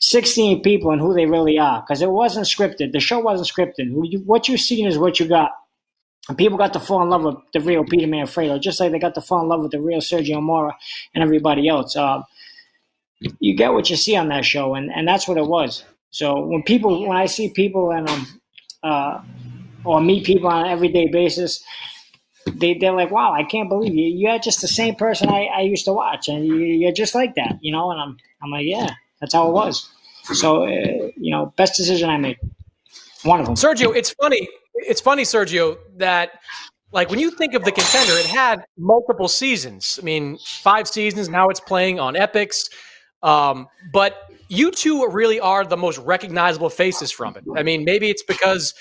16 0.01 0.63
people 0.63 0.91
and 0.91 1.01
who 1.01 1.15
they 1.15 1.25
really 1.25 1.59
are 1.59 1.81
because 1.81 2.03
it 2.03 2.11
wasn't 2.11 2.45
scripted. 2.45 2.93
The 2.93 3.01
show 3.01 3.19
wasn't 3.19 3.49
scripted. 3.49 3.91
What 4.27 4.47
you've 4.47 4.61
seen 4.61 4.87
is 4.87 4.99
what 4.99 5.19
you 5.19 5.27
got. 5.27 5.53
And 6.29 6.37
people 6.37 6.59
got 6.59 6.75
to 6.75 6.81
fall 6.81 7.03
in 7.03 7.09
love 7.09 7.23
with 7.23 7.37
the 7.55 7.61
real 7.61 7.85
Peter 7.85 8.07
Manfredo, 8.07 8.61
just 8.61 8.79
like 8.79 8.93
they 8.93 8.99
got 8.99 9.15
to 9.15 9.23
fall 9.23 9.41
in 9.41 9.49
love 9.49 9.63
with 9.63 9.71
the 9.71 9.81
real 9.81 10.01
Sergio 10.01 10.43
Mora 10.43 10.77
and 11.15 11.25
everybody 11.25 11.67
else. 11.67 11.97
Uh, 11.97 12.23
you 13.41 13.57
get 13.57 13.73
what 13.73 13.89
you 13.89 13.97
see 13.97 14.17
on 14.17 14.29
that 14.29 14.45
show, 14.45 14.75
and, 14.75 14.91
and 14.93 15.09
that's 15.09 15.27
what 15.27 15.39
it 15.39 15.47
was. 15.47 15.85
So 16.17 16.41
when 16.47 16.63
people, 16.63 17.07
when 17.07 17.15
I 17.15 17.27
see 17.27 17.51
people 17.51 17.93
and 17.93 18.09
um, 18.09 18.41
uh, 18.83 19.21
or 19.85 20.01
meet 20.01 20.25
people 20.25 20.49
on 20.49 20.65
an 20.65 20.73
everyday 20.73 21.09
basis, 21.09 21.63
they 22.47 22.73
they're 22.73 22.95
like, 22.95 23.11
"Wow, 23.11 23.35
I 23.35 23.45
can't 23.45 23.69
believe 23.69 23.95
you! 23.95 24.07
You're 24.07 24.39
just 24.39 24.63
the 24.63 24.69
same 24.69 24.95
person 24.95 25.29
I, 25.29 25.45
I 25.45 25.61
used 25.61 25.85
to 25.85 25.93
watch, 25.93 26.29
and 26.29 26.47
you, 26.47 26.57
you're 26.57 26.99
just 27.03 27.15
like 27.15 27.35
that," 27.35 27.59
you 27.61 27.71
know. 27.71 27.91
And 27.91 28.01
I'm 28.01 28.17
I'm 28.43 28.51
like, 28.51 28.65
"Yeah, 28.65 28.89
that's 29.21 29.35
how 29.35 29.47
it 29.49 29.53
was." 29.53 29.91
So 30.33 30.65
uh, 30.65 31.11
you 31.19 31.33
know, 31.33 31.53
best 31.59 31.77
decision 31.77 32.09
I 32.09 32.17
made. 32.17 32.39
One 33.25 33.39
of 33.41 33.45
them. 33.45 33.55
Sergio, 33.55 33.95
it's 33.95 34.13
funny. 34.13 34.49
It's 34.77 35.03
funny, 35.03 35.25
Sergio, 35.25 35.77
that 35.99 36.31
like 36.93 37.11
when 37.11 37.19
you 37.19 37.31
think 37.31 37.53
of 37.53 37.63
the 37.65 37.73
contender, 37.73 38.15
it 38.15 38.25
had 38.25 38.65
multiple 38.79 39.29
seasons. 39.29 39.99
I 40.01 40.05
mean, 40.05 40.39
five 40.39 40.89
seasons. 40.89 41.29
Now 41.29 41.51
it's 41.51 41.61
playing 41.61 42.01
on 42.01 42.15
Epix. 42.15 42.71
Um, 43.23 43.69
but 43.93 44.26
you 44.49 44.71
two 44.71 45.07
really 45.09 45.41
are 45.41 45.65
the 45.65 45.77
most 45.77 45.99
recognizable 45.99 46.71
faces 46.71 47.11
from 47.13 47.37
it. 47.37 47.45
I 47.57 47.63
mean, 47.63 47.85
maybe 47.85 48.11
it's 48.11 48.23
because 48.23 48.75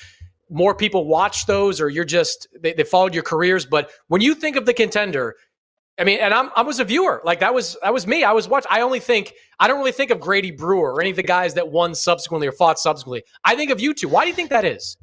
more 0.50 0.76
people 0.76 1.06
watch 1.08 1.46
those, 1.46 1.82
or 1.82 1.90
you're 1.90 2.06
just 2.06 2.48
they, 2.60 2.74
they 2.74 2.84
followed 2.84 3.14
your 3.14 3.24
careers. 3.24 3.66
But 3.66 3.90
when 4.08 4.22
you 4.22 4.36
think 4.36 4.56
of 4.56 4.66
the 4.66 4.74
contender, 4.74 5.36
I 6.00 6.04
mean, 6.04 6.20
and 6.20 6.34
I'm 6.34 6.50
I 6.56 6.62
was 6.62 6.80
a 6.80 6.84
viewer. 6.84 7.22
Like 7.24 7.40
that 7.40 7.54
was 7.54 7.78
that 7.82 7.94
was 7.94 8.06
me. 8.06 8.24
I 8.24 8.32
was 8.32 8.48
watching. 8.48 8.70
I 8.72 8.82
only 8.82 9.00
think 9.00 9.34
I 9.60 9.68
don't 9.68 9.80
really 9.80 9.92
think 9.92 10.12
of 10.12 10.20
Grady 10.20 10.52
Brewer 10.52 10.94
or 10.94 11.02
any 11.02 11.10
of 11.10 11.16
the 11.16 11.24
guys 11.24 11.54
that 11.56 11.70
won 11.70 11.96
subsequently 11.96 12.48
or 12.48 12.52
fought 12.52 12.80
subsequently. 12.80 13.24
I 13.44 13.56
think 13.56 13.72
of 13.72 13.80
you 13.80 13.94
two. 13.94 14.10
Why 14.10 14.24
do 14.24 14.30
you 14.30 14.36
think 14.36 14.50
that 14.50 14.66
is? 14.66 14.98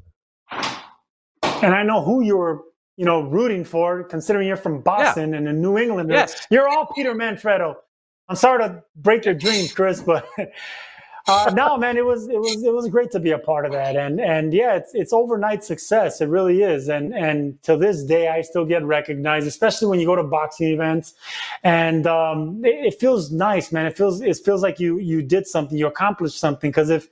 And 0.51 1.75
I 1.75 1.83
know 1.83 2.03
who 2.03 2.23
you're 2.23 2.63
you 2.97 3.07
know, 3.07 3.23
rooting 3.23 3.65
for, 3.65 4.05
considering 4.05 4.47
you're 4.47 4.57
from 4.57 4.81
Boston 4.81 5.35
and 5.35 5.49
a 5.49 5.53
New 5.53 5.79
england 5.79 6.11
Yes. 6.11 6.47
You're 6.51 6.69
all 6.69 6.87
Peter 6.95 7.15
Manfredo. 7.15 7.77
I'm 8.33 8.37
sorry 8.37 8.67
to 8.67 8.83
break 8.97 9.27
your 9.27 9.35
dreams, 9.35 9.75
Chris, 9.75 10.01
but 10.01 10.27
uh, 11.29 11.51
no, 11.55 11.77
man, 11.77 11.99
it 11.99 12.07
was 12.07 12.31
it 12.31 12.39
was 12.41 12.65
it 12.65 12.73
was 12.73 12.89
great 12.89 13.11
to 13.11 13.21
be 13.21 13.33
a 13.33 13.39
part 13.39 13.67
of 13.67 13.73
that, 13.73 13.95
and 13.95 14.19
and 14.23 14.55
yeah, 14.55 14.75
it's 14.75 14.95
it's 14.95 15.13
overnight 15.13 15.63
success. 15.65 16.23
It 16.23 16.31
really 16.31 16.63
is, 16.63 16.89
and 16.89 17.13
and 17.13 17.63
to 17.65 17.77
this 17.77 18.03
day, 18.03 18.29
I 18.29 18.41
still 18.41 18.65
get 18.65 18.85
recognized, 18.85 19.47
especially 19.47 19.89
when 19.89 20.01
you 20.01 20.07
go 20.07 20.17
to 20.17 20.23
boxing 20.23 20.69
events, 20.69 21.13
and 21.63 22.07
um, 22.07 22.65
it, 22.65 22.87
it 22.87 22.95
feels 22.99 23.31
nice, 23.31 23.71
man. 23.71 23.85
It 23.85 23.99
feels 23.99 24.23
it 24.23 24.39
feels 24.43 24.63
like 24.63 24.81
you 24.81 24.97
you 24.97 25.21
did 25.21 25.47
something, 25.47 25.77
you 25.77 25.87
accomplished 25.87 26.39
something. 26.41 26.71
Because 26.71 26.89
if 26.89 27.11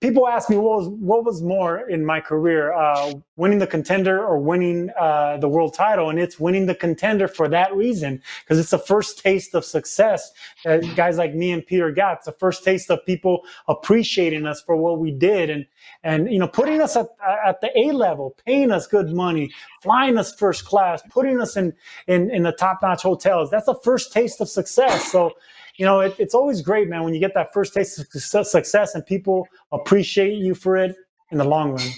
people 0.00 0.28
ask 0.28 0.48
me 0.48 0.56
what 0.56 0.78
was 0.78 0.88
what 0.88 1.24
was 1.24 1.42
more 1.42 1.88
in 1.88 2.04
my 2.04 2.20
career, 2.20 2.72
uh, 2.72 3.12
winning 3.36 3.58
the 3.58 3.66
contender 3.66 4.24
or 4.24 4.38
winning 4.38 4.90
uh, 4.98 5.38
the 5.38 5.48
world 5.48 5.74
title, 5.74 6.10
and 6.10 6.18
it's 6.18 6.38
winning 6.38 6.66
the 6.66 6.74
contender 6.74 7.26
for 7.26 7.48
that 7.48 7.74
reason 7.74 8.22
because 8.42 8.58
it's 8.58 8.70
the 8.70 8.78
first 8.78 9.18
taste 9.18 9.54
of 9.54 9.64
success 9.64 10.30
that 10.64 10.84
guys 10.94 11.18
like 11.18 11.34
me 11.34 11.50
and 11.50 11.66
Peter 11.66 11.90
got. 11.90 12.18
It's 12.18 12.26
the 12.26 12.32
first 12.32 12.64
taste 12.64 12.90
of 12.90 13.04
people 13.06 13.42
appreciating 13.66 14.46
us 14.46 14.62
for 14.62 14.76
what 14.76 15.00
we 15.00 15.10
did 15.10 15.50
and 15.50 15.66
and 16.04 16.32
you 16.32 16.38
know 16.38 16.48
putting 16.48 16.80
us 16.80 16.96
at, 16.96 17.08
at 17.44 17.60
the 17.60 17.76
A 17.76 17.92
level, 17.92 18.36
paying 18.46 18.70
us 18.70 18.86
good 18.86 19.12
money, 19.12 19.50
flying 19.82 20.16
us 20.16 20.34
first 20.34 20.64
class, 20.64 21.02
putting 21.10 21.40
us 21.40 21.56
in 21.56 21.72
in, 22.06 22.30
in 22.30 22.44
the 22.44 22.52
top 22.52 22.78
notch 22.82 23.02
hotels. 23.02 23.50
That's 23.50 23.66
the 23.66 23.78
first 23.82 24.12
taste 24.12 24.40
of 24.40 24.48
success. 24.48 25.10
So 25.10 25.32
you 25.78 25.86
know, 25.86 26.00
it, 26.00 26.14
it's 26.18 26.34
always 26.34 26.60
great, 26.60 26.88
man, 26.88 27.04
when 27.04 27.14
you 27.14 27.20
get 27.20 27.34
that 27.34 27.52
first 27.52 27.72
taste 27.72 27.98
of 27.98 28.46
success 28.46 28.94
and 28.94 29.06
people 29.06 29.46
appreciate 29.72 30.34
you 30.34 30.54
for 30.54 30.76
it 30.76 30.94
in 31.30 31.38
the 31.38 31.44
long 31.44 31.72
run. 31.72 31.88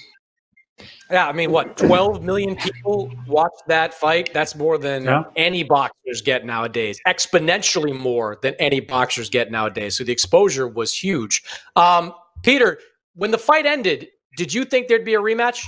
Yeah, 1.11 1.27
I 1.27 1.33
mean, 1.33 1.51
what, 1.51 1.77
12 1.77 2.23
million 2.23 2.57
people 2.57 3.11
watched 3.27 3.67
that 3.67 3.93
fight? 3.93 4.33
That's 4.33 4.55
more 4.55 4.79
than 4.79 5.05
yeah. 5.05 5.25
any 5.35 5.65
boxers 5.65 6.23
get 6.23 6.45
nowadays, 6.45 7.01
exponentially 7.07 7.99
more 7.99 8.39
than 8.43 8.55
any 8.59 8.81
boxers 8.81 9.29
get 9.29 9.51
nowadays. 9.51 9.97
So 9.97 10.05
the 10.05 10.13
exposure 10.13 10.69
was 10.69 10.95
huge. 10.95 11.43
Um, 11.75 12.15
Peter, 12.43 12.79
when 13.15 13.31
the 13.31 13.39
fight 13.39 13.67
ended, 13.67 14.09
did 14.37 14.55
you 14.55 14.65
think 14.65 14.89
there'd 14.89 15.05
be 15.05 15.15
a 15.15 15.21
rematch? 15.21 15.67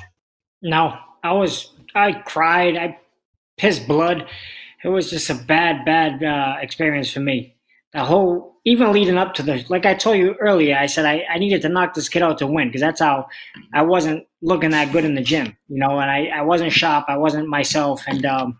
No, 0.60 0.96
I 1.24 1.32
was, 1.32 1.72
I 1.94 2.12
cried, 2.12 2.76
I 2.76 2.98
pissed 3.56 3.88
blood. 3.88 4.28
It 4.84 4.88
was 4.88 5.10
just 5.10 5.28
a 5.28 5.34
bad, 5.34 5.84
bad 5.84 6.22
uh, 6.22 6.56
experience 6.60 7.10
for 7.10 7.20
me 7.20 7.56
the 7.92 8.04
whole 8.04 8.52
even 8.64 8.92
leading 8.92 9.18
up 9.18 9.34
to 9.34 9.42
the 9.42 9.64
like 9.68 9.86
I 9.86 9.94
told 9.94 10.18
you 10.18 10.34
earlier, 10.40 10.76
I 10.76 10.86
said 10.86 11.04
I, 11.04 11.24
I 11.30 11.38
needed 11.38 11.62
to 11.62 11.68
knock 11.68 11.94
this 11.94 12.08
kid 12.08 12.22
out 12.22 12.38
to 12.38 12.46
win 12.46 12.68
because 12.68 12.80
that's 12.80 13.00
how 13.00 13.26
I 13.74 13.82
wasn't 13.82 14.26
looking 14.40 14.70
that 14.70 14.92
good 14.92 15.04
in 15.04 15.14
the 15.14 15.22
gym, 15.22 15.56
you 15.68 15.78
know, 15.78 15.98
and 15.98 16.10
I, 16.10 16.26
I 16.26 16.42
wasn't 16.42 16.72
sharp, 16.72 17.06
I 17.08 17.16
wasn't 17.16 17.48
myself, 17.48 18.04
and 18.06 18.24
um, 18.24 18.58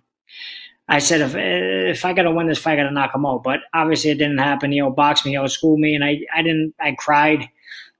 I 0.88 0.98
said 0.98 1.20
if 1.20 1.34
if 1.36 2.04
I 2.04 2.12
gotta 2.12 2.32
win 2.32 2.48
this 2.48 2.58
fight, 2.58 2.78
I 2.78 2.82
gotta 2.82 2.94
knock 2.94 3.14
him 3.14 3.24
out. 3.24 3.42
But 3.44 3.60
obviously, 3.72 4.10
it 4.10 4.18
didn't 4.18 4.38
happen. 4.38 4.72
He 4.72 4.80
outboxed 4.80 5.24
me, 5.24 5.32
he 5.32 5.36
outschooled 5.36 5.78
me, 5.78 5.94
and 5.94 6.04
I 6.04 6.20
I 6.34 6.42
didn't 6.42 6.74
I 6.80 6.92
cried. 6.92 7.48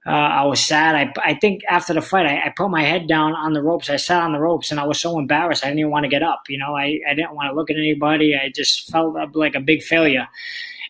Uh, 0.05 0.09
I 0.09 0.43
was 0.43 0.59
sad. 0.59 0.95
I, 0.95 1.13
I 1.23 1.33
think 1.35 1.61
after 1.69 1.93
the 1.93 2.01
fight, 2.01 2.25
I, 2.25 2.47
I, 2.47 2.49
put 2.49 2.69
my 2.69 2.83
head 2.83 3.07
down 3.07 3.33
on 3.35 3.53
the 3.53 3.63
ropes. 3.63 3.89
I 3.89 3.95
sat 3.95 4.21
on 4.21 4.33
the 4.33 4.39
ropes 4.39 4.69
and 4.69 4.77
I 4.77 4.85
was 4.85 4.99
so 4.99 5.17
embarrassed. 5.17 5.63
I 5.63 5.69
didn't 5.69 5.79
even 5.79 5.91
want 5.91 6.03
to 6.03 6.09
get 6.09 6.21
up. 6.21 6.41
You 6.49 6.57
know, 6.57 6.75
I, 6.75 6.99
I 7.09 7.13
didn't 7.13 7.35
want 7.35 7.49
to 7.49 7.55
look 7.55 7.69
at 7.69 7.77
anybody. 7.77 8.35
I 8.35 8.51
just 8.53 8.91
felt 8.91 9.15
like 9.33 9.55
a 9.55 9.61
big 9.61 9.81
failure. 9.81 10.27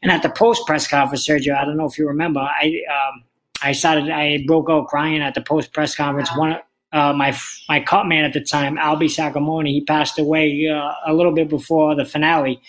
And 0.04 0.12
at 0.12 0.22
the 0.22 0.30
post 0.30 0.68
press 0.68 0.88
conference, 0.88 1.26
Sergio, 1.26 1.56
I 1.56 1.66
don't 1.66 1.78
know 1.78 1.86
if 1.86 1.98
you 1.98 2.08
remember, 2.08 2.42
I 2.42 2.82
um, 2.92 3.24
I 3.64 3.72
started, 3.72 4.10
I 4.10 4.44
broke 4.46 4.70
out 4.70 4.88
crying 4.88 5.22
at 5.22 5.34
the 5.34 5.42
post 5.42 5.72
press 5.74 5.96
conference. 5.96 6.30
One, 6.36 6.60
uh, 6.92 7.14
my 7.14 7.36
my 7.70 7.80
cut 7.80 8.06
man 8.06 8.26
at 8.26 8.34
the 8.34 8.42
time, 8.42 8.78
Albi 8.78 9.08
Sacramone, 9.08 9.68
he 9.68 9.82
passed 9.82 10.20
away 10.20 10.68
uh, 10.68 10.92
a 11.08 11.14
little 11.14 11.32
bit 11.32 11.50
before 11.50 11.96
the 11.96 12.06
finale. 12.06 12.62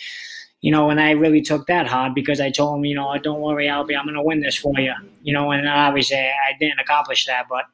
You 0.61 0.71
know, 0.71 0.89
and 0.89 0.99
I 0.99 1.11
really 1.11 1.43
took 1.43 1.67
that 1.67 1.87
hard 1.87 2.15
because 2.15 2.41
I 2.41 2.51
told 2.51 2.79
him, 2.79 2.85
you 2.87 2.95
know, 2.95 3.15
don't 3.19 3.41
worry, 3.41 3.69
Albi, 3.69 3.95
I'm 3.95 4.07
going 4.07 4.15
to 4.15 4.23
win 4.23 4.41
this 4.41 4.57
for 4.57 4.73
you. 4.79 4.95
You 5.23 5.35
know, 5.35 5.51
and 5.51 5.69
obviously 5.69 6.17
I 6.17 6.57
didn't 6.59 6.79
accomplish 6.79 7.27
that, 7.27 7.47
but 7.51 7.67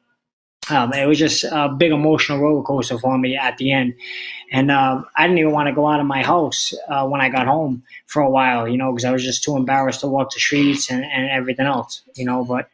um, 0.69 0.91
it 0.93 1.05
was 1.05 1.17
just 1.17 1.43
a 1.43 1.69
big 1.69 1.91
emotional 1.91 2.39
roller 2.39 2.63
coaster 2.63 2.97
for 2.97 3.17
me 3.17 3.37
at 3.37 3.57
the 3.57 3.71
end. 3.71 3.93
And 4.51 4.69
uh, 4.69 5.03
I 5.15 5.23
didn't 5.23 5.39
even 5.39 5.53
want 5.53 5.67
to 5.67 5.73
go 5.73 5.87
out 5.87 6.01
of 6.01 6.05
my 6.05 6.23
house 6.23 6.73
uh, 6.89 7.07
when 7.07 7.21
I 7.21 7.29
got 7.29 7.47
home 7.47 7.83
for 8.05 8.21
a 8.21 8.29
while, 8.29 8.67
you 8.67 8.77
know, 8.77 8.91
because 8.91 9.05
I 9.05 9.11
was 9.11 9.23
just 9.23 9.43
too 9.43 9.55
embarrassed 9.55 10.01
to 10.01 10.07
walk 10.07 10.33
the 10.33 10.39
streets 10.39 10.91
and, 10.91 11.05
and 11.05 11.29
everything 11.31 11.65
else, 11.65 12.01
you 12.15 12.25
know. 12.25 12.43
But, 12.43 12.69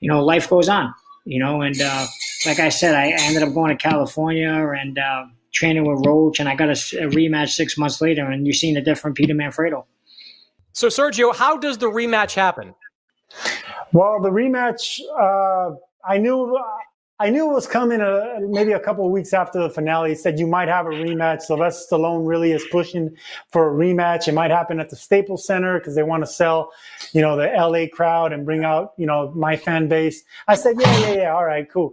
you 0.00 0.08
know, 0.08 0.24
life 0.24 0.48
goes 0.48 0.68
on, 0.68 0.94
you 1.26 1.38
know. 1.38 1.60
And 1.60 1.78
uh, 1.78 2.06
like 2.46 2.58
I 2.58 2.70
said, 2.70 2.94
I, 2.94 3.10
I, 3.10 3.18
ended 3.20 3.42
up 3.42 3.52
going 3.52 3.76
to 3.76 3.76
California 3.76 4.50
and 4.50 4.98
uh, 4.98 5.26
training 5.52 5.84
with 5.84 6.06
Roach, 6.06 6.40
and 6.40 6.48
I 6.48 6.54
got 6.54 6.68
a, 6.68 6.72
a, 6.72 7.08
rematch 7.10 7.50
six 7.50 7.76
months 7.76 8.00
later, 8.00 8.24
and 8.24 8.46
you've 8.46 8.56
seen 8.56 8.78
a 8.78 8.82
different 8.82 9.14
Peter 9.14 9.34
Manfredo. 9.34 9.84
So, 10.72 10.88
Sergio, 10.88 11.34
how 11.34 11.58
does 11.58 11.76
the 11.76 11.90
rematch 11.90 12.34
happen? 12.34 12.74
Well, 13.92 14.20
the 14.22 14.30
rematch, 14.30 15.00
uh, 15.20 15.76
I 16.02 16.16
knew 16.16 16.56
I 17.20 17.28
knew 17.28 17.50
it 17.50 17.52
was 17.52 17.66
coming 17.66 18.00
uh, 18.00 18.40
maybe 18.48 18.72
a 18.72 18.80
couple 18.80 19.08
weeks 19.10 19.34
after 19.34 19.60
the 19.62 19.68
finale. 19.68 20.08
He 20.08 20.14
said 20.14 20.38
you 20.38 20.46
might 20.46 20.68
have 20.68 20.86
a 20.86 20.88
rematch. 20.88 21.42
Sylvester 21.42 21.96
Stallone 21.96 22.26
really 22.26 22.52
is 22.52 22.64
pushing 22.72 23.14
for 23.52 23.68
a 23.68 23.74
rematch. 23.74 24.26
It 24.26 24.32
might 24.32 24.50
happen 24.50 24.80
at 24.80 24.88
the 24.88 24.96
Staples 24.96 25.44
Center 25.44 25.78
because 25.78 25.94
they 25.94 26.02
want 26.02 26.22
to 26.22 26.26
sell, 26.26 26.72
you 27.12 27.20
know, 27.20 27.36
the 27.36 27.46
LA 27.48 27.94
crowd 27.94 28.32
and 28.32 28.46
bring 28.46 28.64
out, 28.64 28.94
you 28.96 29.04
know, 29.04 29.32
my 29.36 29.54
fan 29.54 29.86
base. 29.86 30.22
I 30.48 30.54
said, 30.54 30.76
yeah, 30.80 30.98
yeah, 31.00 31.12
yeah. 31.12 31.34
All 31.34 31.44
right, 31.44 31.70
cool. 31.70 31.92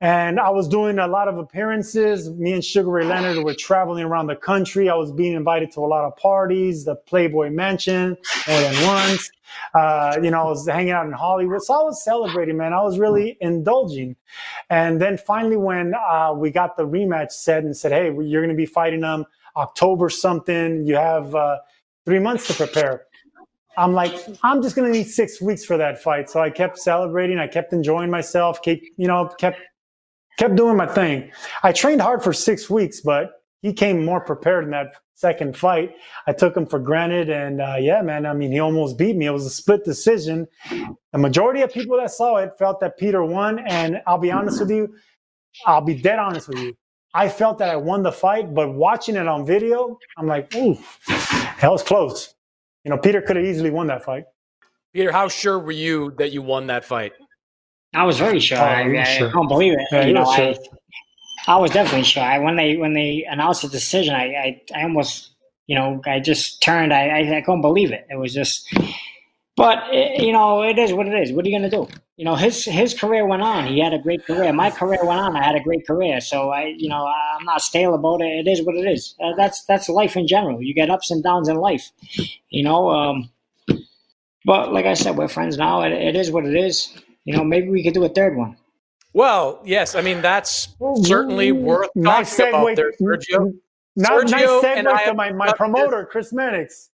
And 0.00 0.40
I 0.40 0.50
was 0.50 0.66
doing 0.66 0.98
a 0.98 1.06
lot 1.06 1.28
of 1.28 1.38
appearances. 1.38 2.28
Me 2.30 2.52
and 2.52 2.64
Sugar 2.64 2.90
Ray 2.90 3.04
Leonard 3.04 3.44
were 3.44 3.54
traveling 3.54 4.02
around 4.02 4.26
the 4.26 4.34
country. 4.34 4.90
I 4.90 4.96
was 4.96 5.12
being 5.12 5.34
invited 5.34 5.70
to 5.72 5.80
a 5.80 5.86
lot 5.86 6.04
of 6.04 6.16
parties, 6.16 6.84
the 6.84 6.96
Playboy 6.96 7.50
Mansion 7.50 8.16
more 8.48 8.60
than 8.60 8.86
once. 8.86 9.30
Uh, 9.74 10.18
you 10.22 10.30
know, 10.30 10.40
I 10.40 10.44
was 10.44 10.66
hanging 10.66 10.92
out 10.92 11.06
in 11.06 11.12
Hollywood. 11.12 11.62
So 11.62 11.74
I 11.74 11.82
was 11.82 12.02
celebrating, 12.04 12.56
man. 12.56 12.72
I 12.72 12.82
was 12.82 12.98
really 12.98 13.36
indulging. 13.40 14.16
And 14.70 15.00
then 15.00 15.18
finally, 15.18 15.56
when 15.56 15.94
uh, 15.94 16.32
we 16.34 16.50
got 16.50 16.76
the 16.76 16.86
rematch 16.86 17.32
set 17.32 17.64
and 17.64 17.76
said, 17.76 17.92
hey, 17.92 18.06
you're 18.06 18.42
going 18.42 18.48
to 18.48 18.54
be 18.54 18.66
fighting 18.66 19.00
them 19.00 19.24
October 19.56 20.08
something, 20.10 20.86
you 20.86 20.96
have 20.96 21.34
uh, 21.34 21.58
three 22.04 22.18
months 22.18 22.46
to 22.48 22.54
prepare. 22.54 23.06
I'm 23.76 23.92
like, 23.92 24.14
I'm 24.42 24.62
just 24.62 24.76
going 24.76 24.90
to 24.92 24.96
need 24.96 25.08
six 25.08 25.40
weeks 25.40 25.64
for 25.64 25.76
that 25.76 26.00
fight. 26.00 26.30
So 26.30 26.40
I 26.40 26.50
kept 26.50 26.78
celebrating. 26.78 27.38
I 27.38 27.48
kept 27.48 27.72
enjoying 27.72 28.10
myself, 28.10 28.62
keep, 28.62 28.82
you 28.96 29.08
know, 29.08 29.28
kept 29.38 29.60
kept 30.38 30.56
doing 30.56 30.76
my 30.76 30.86
thing. 30.86 31.30
I 31.62 31.72
trained 31.72 32.00
hard 32.00 32.22
for 32.22 32.32
six 32.32 32.68
weeks, 32.68 33.00
but 33.00 33.42
he 33.62 33.72
came 33.72 34.04
more 34.04 34.20
prepared 34.20 34.64
in 34.64 34.70
that 34.70 34.96
second 35.14 35.56
fight. 35.56 35.94
I 36.26 36.32
took 36.32 36.56
him 36.56 36.66
for 36.66 36.78
granted, 36.78 37.30
and 37.30 37.60
uh, 37.60 37.76
yeah, 37.78 38.02
man. 38.02 38.26
I 38.26 38.34
mean, 38.34 38.52
he 38.52 38.60
almost 38.60 38.98
beat 38.98 39.16
me. 39.16 39.26
It 39.26 39.30
was 39.30 39.46
a 39.46 39.50
split 39.50 39.84
decision. 39.84 40.46
The 41.12 41.18
majority 41.18 41.62
of 41.62 41.72
people 41.72 41.96
that 41.98 42.10
saw 42.10 42.36
it 42.36 42.52
felt 42.58 42.80
that 42.80 42.98
Peter 42.98 43.24
won, 43.24 43.60
and 43.60 44.02
I'll 44.06 44.18
be 44.18 44.30
honest 44.32 44.60
with 44.60 44.70
you. 44.70 44.94
I'll 45.66 45.80
be 45.80 45.94
dead 45.94 46.18
honest 46.18 46.48
with 46.48 46.58
you. 46.58 46.76
I 47.14 47.28
felt 47.28 47.58
that 47.58 47.68
I 47.68 47.76
won 47.76 48.02
the 48.02 48.10
fight, 48.10 48.52
but 48.52 48.74
watching 48.74 49.14
it 49.14 49.28
on 49.28 49.46
video, 49.46 49.96
I'm 50.18 50.26
like, 50.26 50.52
ooh, 50.56 50.76
that 51.06 51.70
was 51.70 51.82
close. 51.82 52.34
You 52.82 52.90
know, 52.90 52.98
Peter 52.98 53.22
could 53.22 53.36
have 53.36 53.44
easily 53.44 53.70
won 53.70 53.86
that 53.86 54.04
fight. 54.04 54.24
Peter, 54.92 55.12
how 55.12 55.28
sure 55.28 55.58
were 55.58 55.72
you 55.72 56.12
that 56.18 56.32
you 56.32 56.42
won 56.42 56.66
that 56.66 56.84
fight? 56.84 57.12
I 57.94 58.04
was 58.04 58.18
very 58.18 58.40
sure. 58.40 58.58
Oh, 58.58 58.62
I, 58.62 59.00
I, 59.00 59.04
sure. 59.04 59.30
Can't 59.30 59.48
believe 59.48 59.74
it. 59.74 59.86
Yeah, 59.92 60.06
you 60.06 60.12
know, 60.12 60.24
sure. 60.24 60.50
I, 60.50 60.58
I 61.46 61.56
was 61.56 61.70
definitely 61.70 62.04
sure. 62.04 62.22
I, 62.22 62.38
when 62.38 62.56
they 62.56 62.76
when 62.76 62.94
they 62.94 63.26
announced 63.28 63.62
the 63.62 63.68
decision, 63.68 64.14
I, 64.14 64.24
I, 64.24 64.62
I 64.74 64.82
almost 64.84 65.30
you 65.66 65.76
know 65.76 66.00
I 66.06 66.20
just 66.20 66.62
turned. 66.62 66.92
I, 66.92 67.08
I, 67.08 67.36
I 67.38 67.40
couldn't 67.42 67.62
believe 67.62 67.92
it. 67.92 68.06
It 68.10 68.16
was 68.16 68.32
just. 68.32 68.66
But 69.56 69.84
it, 69.92 70.20
you 70.20 70.32
know, 70.32 70.62
it 70.62 70.78
is 70.78 70.92
what 70.92 71.06
it 71.06 71.14
is. 71.14 71.32
What 71.32 71.46
are 71.46 71.48
you 71.48 71.60
to 71.60 71.70
do? 71.70 71.86
You 72.16 72.24
know, 72.24 72.34
his 72.34 72.64
his 72.64 72.92
career 72.92 73.24
went 73.26 73.42
on. 73.42 73.66
He 73.66 73.78
had 73.78 73.92
a 73.92 73.98
great 73.98 74.24
career. 74.26 74.52
My 74.52 74.70
career 74.70 74.98
went 75.04 75.20
on. 75.20 75.36
I 75.36 75.44
had 75.44 75.54
a 75.54 75.60
great 75.60 75.86
career. 75.86 76.20
So 76.20 76.50
I, 76.50 76.74
you 76.76 76.88
know, 76.88 77.06
I'm 77.06 77.44
not 77.44 77.60
stale 77.60 77.94
about 77.94 78.20
it. 78.20 78.46
It 78.46 78.50
is 78.50 78.62
what 78.62 78.74
it 78.74 78.86
is. 78.88 79.14
Uh, 79.22 79.32
that's 79.36 79.64
that's 79.64 79.88
life 79.88 80.16
in 80.16 80.26
general. 80.26 80.60
You 80.60 80.74
get 80.74 80.90
ups 80.90 81.10
and 81.10 81.22
downs 81.22 81.48
in 81.48 81.56
life. 81.56 81.92
You 82.48 82.64
know. 82.64 82.90
Um, 82.90 83.30
but 84.44 84.72
like 84.72 84.86
I 84.86 84.94
said, 84.94 85.16
we're 85.16 85.28
friends 85.28 85.56
now. 85.56 85.82
It, 85.82 85.92
it 85.92 86.16
is 86.16 86.30
what 86.30 86.46
it 86.46 86.54
is 86.56 86.92
you 87.24 87.34
know, 87.36 87.44
maybe 87.44 87.70
we 87.70 87.82
could 87.82 87.94
do 87.94 88.04
a 88.04 88.08
third 88.08 88.36
one. 88.36 88.56
Well, 89.14 89.62
yes. 89.64 89.94
I 89.94 90.02
mean, 90.02 90.20
that's 90.20 90.76
certainly 91.02 91.52
worth 91.52 91.88
nice 91.94 92.36
talking 92.36 92.52
segue. 92.52 92.62
about 92.62 92.76
there, 92.76 92.92
Sergio. 93.00 93.54
Not, 93.96 94.26
Sergio 94.26 94.62
nice 94.62 94.64
segue 94.82 95.04
to 95.06 95.14
my, 95.14 95.32
my 95.32 95.52
promoter. 95.52 96.04
Chris 96.04 96.32
Mannix. 96.32 96.90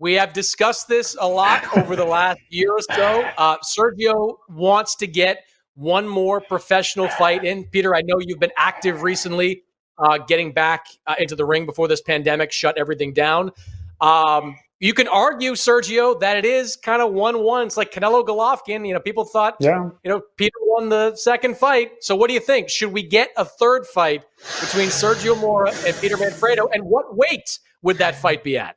We 0.00 0.14
have 0.14 0.32
discussed 0.32 0.88
this 0.88 1.16
a 1.18 1.28
lot 1.28 1.64
over 1.78 1.94
the 1.94 2.04
last 2.04 2.40
year 2.50 2.72
or 2.72 2.80
so. 2.80 3.22
Uh, 3.38 3.56
Sergio 3.58 4.38
wants 4.48 4.96
to 4.96 5.06
get 5.06 5.44
one 5.76 6.08
more 6.08 6.40
professional 6.40 7.08
fight 7.08 7.44
in. 7.44 7.64
Peter, 7.64 7.94
I 7.94 8.02
know 8.02 8.18
you've 8.18 8.40
been 8.40 8.52
active 8.56 9.02
recently, 9.02 9.62
uh, 9.96 10.18
getting 10.18 10.52
back 10.52 10.86
uh, 11.06 11.14
into 11.20 11.36
the 11.36 11.44
ring 11.44 11.66
before 11.66 11.86
this 11.86 12.02
pandemic 12.02 12.50
shut 12.50 12.76
everything 12.76 13.12
down. 13.12 13.52
Um, 14.00 14.56
you 14.84 14.92
can 14.92 15.08
argue, 15.08 15.52
Sergio, 15.52 16.20
that 16.20 16.36
it 16.36 16.44
is 16.44 16.76
kind 16.76 17.00
of 17.00 17.10
one-one. 17.10 17.66
It's 17.66 17.78
like 17.78 17.90
Canelo 17.90 18.22
Golovkin. 18.22 18.86
You 18.86 18.92
know, 18.92 19.00
people 19.00 19.24
thought, 19.24 19.56
yeah. 19.58 19.88
you 20.02 20.10
know, 20.10 20.20
Peter 20.36 20.52
won 20.60 20.90
the 20.90 21.16
second 21.16 21.56
fight. 21.56 21.92
So, 22.04 22.14
what 22.14 22.28
do 22.28 22.34
you 22.34 22.40
think? 22.40 22.68
Should 22.68 22.92
we 22.92 23.02
get 23.02 23.30
a 23.38 23.46
third 23.46 23.86
fight 23.86 24.26
between 24.60 24.88
Sergio 24.88 25.40
Mora 25.40 25.72
and 25.86 25.96
Peter 25.96 26.18
Manfredo? 26.18 26.68
And 26.70 26.84
what 26.84 27.16
weight 27.16 27.60
would 27.80 27.96
that 27.96 28.14
fight 28.14 28.44
be 28.44 28.58
at? 28.58 28.76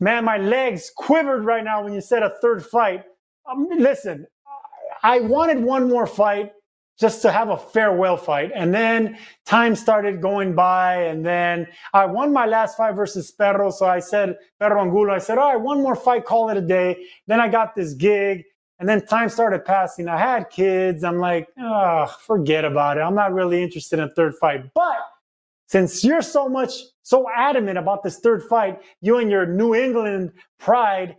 Man, 0.00 0.22
my 0.22 0.36
legs 0.36 0.92
quivered 0.94 1.46
right 1.46 1.64
now 1.64 1.82
when 1.82 1.94
you 1.94 2.02
said 2.02 2.22
a 2.22 2.34
third 2.42 2.62
fight. 2.66 3.04
Um, 3.50 3.68
listen, 3.70 4.26
I 5.02 5.20
wanted 5.20 5.62
one 5.62 5.88
more 5.88 6.06
fight 6.06 6.52
just 6.98 7.20
to 7.22 7.30
have 7.30 7.50
a 7.50 7.56
farewell 7.56 8.16
fight. 8.16 8.50
And 8.54 8.72
then 8.72 9.18
time 9.44 9.76
started 9.76 10.22
going 10.22 10.54
by. 10.54 11.02
And 11.02 11.24
then 11.24 11.66
I 11.92 12.06
won 12.06 12.32
my 12.32 12.46
last 12.46 12.76
fight 12.76 12.94
versus 12.94 13.30
Perro. 13.30 13.70
So 13.70 13.86
I 13.86 14.00
said, 14.00 14.36
Perro 14.58 14.80
Angulo, 14.80 15.12
I 15.12 15.18
said, 15.18 15.38
all 15.38 15.52
right, 15.52 15.60
one 15.60 15.82
more 15.82 15.96
fight, 15.96 16.24
call 16.24 16.48
it 16.48 16.56
a 16.56 16.62
day. 16.62 17.06
Then 17.26 17.40
I 17.40 17.48
got 17.48 17.74
this 17.74 17.92
gig. 17.94 18.44
And 18.78 18.88
then 18.88 19.04
time 19.06 19.28
started 19.28 19.64
passing. 19.64 20.08
I 20.08 20.18
had 20.18 20.50
kids. 20.50 21.02
I'm 21.04 21.18
like, 21.18 21.48
oh, 21.58 22.06
forget 22.26 22.64
about 22.64 22.98
it. 22.98 23.00
I'm 23.00 23.14
not 23.14 23.32
really 23.32 23.62
interested 23.62 23.98
in 23.98 24.06
a 24.06 24.10
third 24.10 24.34
fight. 24.36 24.64
But 24.74 24.98
since 25.66 26.04
you're 26.04 26.22
so 26.22 26.48
much, 26.48 26.72
so 27.02 27.26
adamant 27.34 27.78
about 27.78 28.02
this 28.02 28.18
third 28.18 28.42
fight, 28.44 28.80
you 29.00 29.18
and 29.18 29.30
your 29.30 29.46
New 29.46 29.74
England 29.74 30.32
pride, 30.58 31.16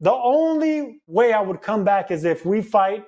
the 0.00 0.12
only 0.12 1.00
way 1.06 1.32
I 1.32 1.40
would 1.40 1.60
come 1.60 1.84
back 1.84 2.10
is 2.10 2.24
if 2.24 2.46
we 2.46 2.62
fight 2.62 3.04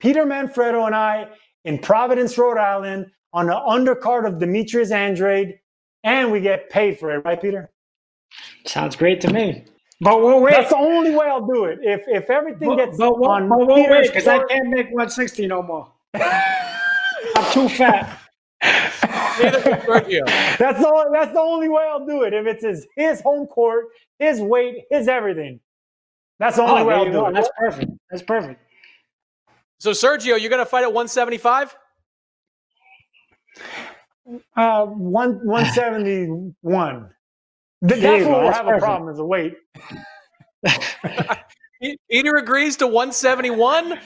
Peter 0.00 0.24
Manfredo 0.24 0.86
and 0.86 0.94
I 0.94 1.28
in 1.64 1.78
Providence, 1.78 2.36
Rhode 2.36 2.58
Island 2.58 3.10
on 3.32 3.46
the 3.46 3.52
undercard 3.52 4.26
of 4.26 4.38
Demetrius 4.38 4.90
Andrade, 4.90 5.58
and 6.04 6.30
we 6.30 6.40
get 6.40 6.70
paid 6.70 6.98
for 6.98 7.10
it, 7.12 7.24
right, 7.24 7.40
Peter? 7.40 7.70
Sounds 8.66 8.96
great 8.96 9.20
to 9.22 9.32
me. 9.32 9.64
But 10.00 10.20
we'll 10.20 10.40
wait. 10.40 10.52
That's 10.52 10.70
the 10.70 10.76
only 10.76 11.14
way 11.14 11.26
I'll 11.26 11.46
do 11.46 11.64
it. 11.64 11.78
If 11.82 12.02
if 12.08 12.28
everything 12.28 12.68
but, 12.68 12.76
gets 12.76 12.98
but, 12.98 13.18
we'll, 13.18 13.30
on 13.30 13.48
but 13.48 13.58
we'll 13.66 13.88
wait 13.88 14.08
because 14.08 14.26
I 14.26 14.44
can't 14.44 14.68
make 14.68 14.86
160 14.86 15.46
no 15.46 15.62
more. 15.62 15.90
I'm 16.14 17.52
too 17.52 17.68
fat. 17.68 18.18
That's 18.60 19.00
the 19.00 20.90
only, 20.92 21.18
that's 21.18 21.32
the 21.32 21.40
only 21.40 21.68
way 21.68 21.84
I'll 21.88 22.06
do 22.06 22.22
it. 22.22 22.34
If 22.34 22.46
it's 22.46 22.64
his 22.64 22.86
his 22.96 23.20
home 23.20 23.46
court, 23.46 23.86
his 24.18 24.40
weight, 24.40 24.84
his 24.90 25.08
everything. 25.08 25.60
That's 26.38 26.56
the 26.56 26.62
oh, 26.62 26.68
only 26.68 26.82
Oh, 26.82 26.86
way 26.86 26.94
I'll 26.94 27.06
you 27.06 27.12
do 27.12 27.26
it. 27.26 27.32
That's 27.34 27.50
perfect. 27.56 27.92
That's 28.10 28.22
perfect. 28.22 28.60
So 29.84 29.90
Sergio, 29.90 30.40
you're 30.40 30.48
going 30.48 30.64
to 30.64 30.64
fight 30.64 30.82
at 30.84 30.94
175? 30.94 31.76
Uh, 34.56 34.86
one 34.86 35.32
one 35.44 35.66
seventy 35.66 36.26
one. 36.62 37.10
There 37.82 37.98
That's 38.00 38.24
you 38.24 38.30
what 38.30 38.40
we'll 38.40 38.50
That's 38.50 38.56
have 38.66 38.76
a 38.76 38.78
problem 38.78 39.10
is 39.10 39.18
the 39.18 39.26
weight. 39.26 39.52
Peter 42.10 42.36
agrees 42.36 42.78
to 42.78 42.86
171. 42.86 44.00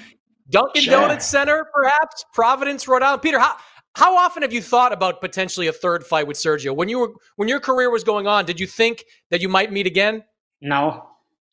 Dunkin' 0.51 0.83
Sure. 0.83 0.95
Donuts 0.95 1.27
Center, 1.27 1.65
perhaps 1.73 2.25
Providence, 2.35 2.89
Rhode 2.89 3.05
Island. 3.05 3.23
Peter, 3.23 3.39
how 3.39 3.55
how 3.95 4.17
often 4.17 4.43
have 4.43 4.53
you 4.53 4.61
thought 4.61 4.93
about 4.93 5.21
potentially 5.21 5.69
a 5.69 5.73
third 5.73 6.05
fight 6.05 6.27
with 6.27 6.39
Sergio? 6.39 6.75
When 6.75 6.89
you 6.89 6.99
were 6.99 7.13
when 7.37 7.49
your 7.49 7.61
career 7.61 7.89
was 7.89 8.03
going 8.03 8.27
on, 8.27 8.47
did 8.47 8.59
you 8.59 8.67
think 8.67 9.05
that 9.31 9.41
you 9.43 9.49
might 9.49 9.71
meet 9.71 9.87
again? 9.87 10.25
No, 10.61 11.09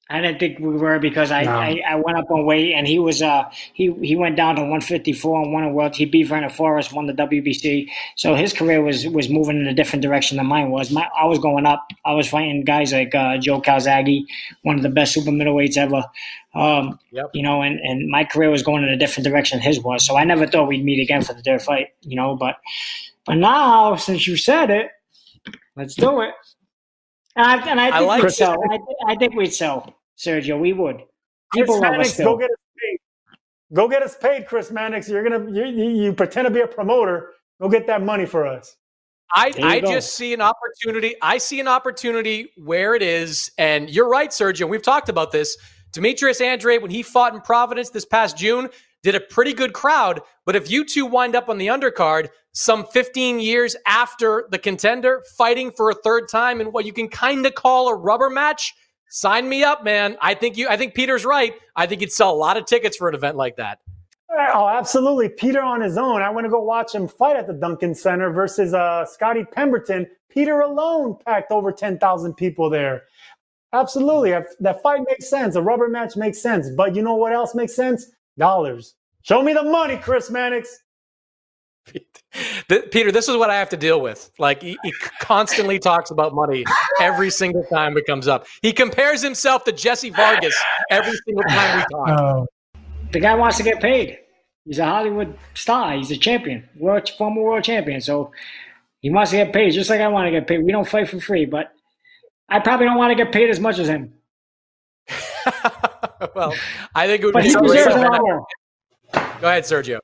I 0.07 0.21
didn't 0.21 0.39
think 0.39 0.59
we 0.59 0.77
were 0.77 0.99
because 0.99 1.31
I, 1.31 1.43
No. 1.43 1.51
I, 1.51 1.81
I 1.87 1.95
went 1.95 2.17
up 2.17 2.29
on 2.29 2.45
weight 2.45 2.73
and 2.73 2.85
he 2.87 2.99
was 2.99 3.23
uh 3.23 3.49
he 3.73 3.91
he 4.01 4.15
went 4.15 4.35
down 4.35 4.55
to 4.55 4.61
154 4.61 5.41
and 5.41 5.51
won 5.51 5.63
a 5.63 5.69
world. 5.69 5.95
He 5.95 6.05
beat 6.05 6.27
Vernon 6.27 6.49
Forrest, 6.51 6.93
won 6.93 7.07
the 7.07 7.13
WBC. 7.13 7.89
So 8.15 8.35
his 8.35 8.53
career 8.53 8.83
was 8.83 9.07
was 9.07 9.29
moving 9.29 9.59
in 9.59 9.65
a 9.67 9.73
different 9.73 10.03
direction 10.03 10.37
than 10.37 10.45
mine 10.45 10.69
was. 10.69 10.91
My 10.91 11.09
I 11.19 11.25
was 11.25 11.39
going 11.39 11.65
up. 11.65 11.87
I 12.05 12.13
was 12.13 12.29
fighting 12.29 12.63
guys 12.63 12.93
like 12.93 13.15
uh, 13.15 13.37
Joe 13.39 13.61
Calzaghe, 13.61 14.25
one 14.61 14.75
of 14.75 14.83
the 14.83 14.89
best 14.89 15.13
super 15.15 15.31
middleweights 15.31 15.77
ever. 15.77 16.03
Um, 16.53 16.99
Yep. 17.11 17.31
You 17.33 17.43
know, 17.43 17.61
and, 17.61 17.79
and 17.79 18.09
my 18.09 18.25
career 18.25 18.49
was 18.49 18.61
going 18.61 18.83
in 18.83 18.89
a 18.89 18.97
different 18.97 19.25
direction 19.25 19.57
than 19.59 19.67
his 19.67 19.79
was. 19.79 20.05
So 20.05 20.17
I 20.17 20.23
never 20.25 20.45
thought 20.45 20.67
we'd 20.67 20.83
meet 20.83 21.01
again 21.01 21.23
for 21.23 21.33
the 21.33 21.41
third 21.41 21.61
fight. 21.61 21.87
You 22.01 22.15
know, 22.15 22.35
but 22.35 22.57
but 23.25 23.35
now 23.35 23.95
since 23.95 24.27
you 24.27 24.37
said 24.37 24.69
it, 24.69 24.91
let's 25.75 25.95
do 25.95 26.21
it. 26.21 26.33
And 27.35 27.45
I, 27.45 27.69
and 27.69 27.79
I 27.79 27.87
I 27.87 27.91
think 27.99 28.07
like 28.07 28.23
we'd 28.23 28.31
sell. 28.31 28.57
I, 28.69 28.77
thi- 28.77 28.95
I 29.07 29.15
think 29.15 29.35
we'd 29.35 29.53
sell, 29.53 29.93
Sergio. 30.17 30.59
We 30.59 30.73
would. 30.73 30.97
Chris 30.97 31.63
People 31.63 31.75
love 31.75 31.83
us 31.85 31.91
Mannix, 31.91 32.13
still. 32.13 32.33
go 32.33 32.37
get 32.37 32.49
us 32.51 32.57
paid. 32.79 32.99
Go 33.73 33.87
get 33.89 34.03
us 34.03 34.17
paid, 34.17 34.47
Chris 34.47 34.71
Mannix. 34.71 35.09
You're 35.09 35.23
gonna 35.27 35.51
you, 35.51 35.65
you, 35.65 35.89
you 36.03 36.13
pretend 36.13 36.45
to 36.45 36.51
be 36.51 36.61
a 36.61 36.67
promoter. 36.67 37.31
Go 37.61 37.69
get 37.69 37.87
that 37.87 38.01
money 38.03 38.25
for 38.25 38.45
us. 38.47 38.75
I, 39.33 39.51
I 39.61 39.79
go. 39.79 39.91
just 39.91 40.15
see 40.15 40.33
an 40.33 40.41
opportunity. 40.41 41.15
I 41.21 41.39
see 41.39 41.59
an 41.59 41.67
opportunity 41.67 42.51
where 42.57 42.95
it 42.95 43.01
is, 43.01 43.51
and 43.57 43.89
you're 43.89 44.07
right, 44.07 44.29
Sergio. 44.29 44.69
We've 44.69 44.81
talked 44.83 45.09
about 45.09 45.31
this. 45.31 45.57
Demetrius 45.91 46.41
Andrade, 46.41 46.81
when 46.81 46.91
he 46.91 47.01
fought 47.03 47.33
in 47.33 47.41
Providence 47.41 47.89
this 47.89 48.05
past 48.05 48.37
June, 48.37 48.69
did 49.05 49.15
a 49.15 49.19
pretty 49.19 49.53
good 49.53 49.71
crowd. 49.71 50.19
But 50.45 50.55
if 50.55 50.69
you 50.69 50.83
two 50.83 51.05
wind 51.05 51.35
up 51.35 51.47
on 51.47 51.59
the 51.59 51.67
undercard, 51.67 52.29
some 52.53 52.87
15 52.87 53.39
years 53.39 53.75
after 53.85 54.47
the 54.49 54.57
contender, 54.57 55.21
fighting 55.37 55.71
for 55.71 55.91
a 55.91 55.93
third 55.93 56.27
time 56.27 56.59
in 56.59 56.71
what 56.71 56.85
you 56.85 56.91
can 56.91 57.07
kind 57.07 57.45
of 57.45 57.53
call 57.53 57.87
a 57.87 57.95
rubber 57.95 58.31
match, 58.31 58.73
sign 59.09 59.47
me 59.47 59.63
up, 59.63 59.83
man. 59.83 60.17
I 60.21 60.33
think 60.33 60.57
you. 60.57 60.67
I 60.67 60.75
think 60.75 60.95
Peter's 60.95 61.23
right. 61.23 61.53
I 61.75 61.85
think 61.85 62.01
you'd 62.01 62.11
sell 62.11 62.33
a 62.33 62.35
lot 62.35 62.57
of 62.57 62.65
tickets 62.65 62.97
for 62.97 63.07
an 63.07 63.13
event 63.13 63.37
like 63.37 63.57
that. 63.57 63.77
Oh, 64.31 64.67
absolutely. 64.67 65.29
Peter 65.29 65.61
on 65.61 65.81
his 65.81 65.97
own. 65.97 66.23
I 66.23 66.29
want 66.31 66.45
to 66.45 66.49
go 66.49 66.61
watch 66.61 66.95
him 66.95 67.07
fight 67.07 67.37
at 67.37 67.45
the 67.45 67.53
Dunkin' 67.53 67.93
Center 67.93 68.31
versus 68.31 68.73
uh, 68.73 69.05
Scotty 69.05 69.45
Pemberton. 69.45 70.07
Peter 70.29 70.61
alone 70.61 71.15
packed 71.25 71.51
over 71.51 71.71
10,000 71.71 72.33
people 72.33 72.71
there. 72.71 73.03
Absolutely. 73.71 74.31
That 74.31 74.81
fight 74.81 75.01
makes 75.07 75.29
sense. 75.29 75.55
A 75.55 75.61
rubber 75.61 75.87
match 75.87 76.17
makes 76.17 76.41
sense. 76.41 76.69
But 76.75 76.95
you 76.95 77.03
know 77.03 77.15
what 77.15 77.33
else 77.33 77.53
makes 77.53 77.75
sense? 77.75 78.07
Dollars. 78.37 78.95
Show 79.23 79.41
me 79.41 79.53
the 79.53 79.63
money, 79.63 79.97
Chris 79.97 80.29
Mannix. 80.29 80.81
Peter, 82.91 83.11
this 83.11 83.29
is 83.29 83.37
what 83.37 83.49
I 83.49 83.55
have 83.55 83.69
to 83.69 83.77
deal 83.77 84.01
with. 84.01 84.31
Like 84.39 84.61
he, 84.61 84.77
he 84.83 84.91
constantly 85.19 85.79
talks 85.79 86.11
about 86.11 86.33
money 86.33 86.63
every 86.99 87.29
single 87.29 87.63
time 87.65 87.97
it 87.97 88.05
comes 88.05 88.27
up. 88.27 88.47
He 88.61 88.73
compares 88.73 89.21
himself 89.21 89.63
to 89.65 89.71
Jesse 89.71 90.09
Vargas 90.09 90.55
every 90.89 91.13
single 91.25 91.43
time 91.43 91.77
we 91.77 91.83
talk. 91.95 92.19
Oh, 92.19 92.47
The 93.11 93.19
guy 93.19 93.35
wants 93.35 93.57
to 93.57 93.63
get 93.63 93.81
paid. 93.81 94.19
He's 94.65 94.79
a 94.79 94.85
Hollywood 94.85 95.37
star. 95.53 95.93
He's 95.95 96.09
a 96.09 96.17
champion, 96.17 96.67
world 96.75 97.07
former 97.17 97.41
world 97.41 97.63
champion. 97.63 98.01
So 98.01 98.31
he 99.01 99.11
wants 99.11 99.31
to 99.31 99.37
get 99.37 99.53
paid, 99.53 99.71
just 99.71 99.89
like 99.89 100.01
I 100.01 100.07
want 100.07 100.25
to 100.25 100.31
get 100.31 100.47
paid. 100.47 100.63
We 100.63 100.71
don't 100.71 100.87
fight 100.87 101.07
for 101.07 101.19
free, 101.19 101.45
but 101.45 101.71
I 102.49 102.59
probably 102.59 102.87
don't 102.87 102.97
want 102.97 103.15
to 103.15 103.23
get 103.23 103.31
paid 103.31 103.51
as 103.51 103.59
much 103.59 103.77
as 103.77 103.87
him. 103.87 104.13
well, 106.35 106.53
I 106.95 107.07
think 107.07 107.21
it 107.21 107.25
would 107.25 107.33
But 107.33 107.43
be 107.43 107.49
he 107.49 107.55
deserves 107.55 107.95
a 107.95 107.99
lot 107.99 108.21
more. 108.21 108.45
Go 109.13 109.47
ahead, 109.49 109.63
Sergio. 109.63 109.99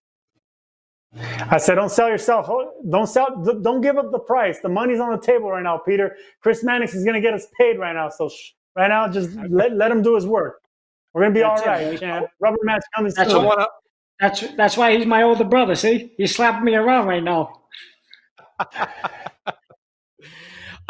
I 1.18 1.58
said, 1.58 1.76
don't 1.76 1.92
sell 1.92 2.08
yourself. 2.08 2.50
Don't 2.90 3.08
sell. 3.08 3.36
Don't 3.62 3.82
give 3.82 3.98
up 3.98 4.12
the 4.12 4.20
price. 4.20 4.60
The 4.60 4.70
money's 4.70 5.00
on 5.00 5.12
the 5.12 5.18
table 5.20 5.52
right 5.52 5.64
now, 5.64 5.78
Peter. 5.78 6.16
Chris 6.42 6.64
Mannix 6.64 6.94
is 6.94 7.04
going 7.04 7.16
to 7.16 7.22
get 7.22 7.34
us 7.34 7.48
paid 7.60 7.78
right 7.80 7.94
now. 7.94 8.08
So 8.10 8.30
sh- 8.30 8.52
right 8.78 8.88
now, 8.88 9.08
just 9.10 9.32
let, 9.50 9.74
let 9.76 9.92
him 9.92 10.02
do 10.02 10.16
his 10.16 10.26
work. 10.26 10.62
We're 11.14 11.24
going 11.24 11.34
to 11.34 11.38
be 11.40 11.44
That's 11.44 11.62
all 11.64 11.68
it, 11.68 11.90
right, 11.90 12.00
champ. 12.00 12.28
Rubber 12.40 12.58
match 12.64 12.82
coming 12.96 13.12
That's 13.16 13.30
soon. 13.32 13.44
what- 13.44 13.70
That's 14.22 14.42
that's 14.56 14.78
why 14.78 14.96
he's 14.96 15.06
my 15.06 15.24
older 15.24 15.44
brother. 15.44 15.76
See, 15.76 16.14
he's 16.16 16.34
slapping 16.36 16.64
me 16.64 16.76
around 16.76 17.08
right 17.08 17.24
now. 17.24 17.62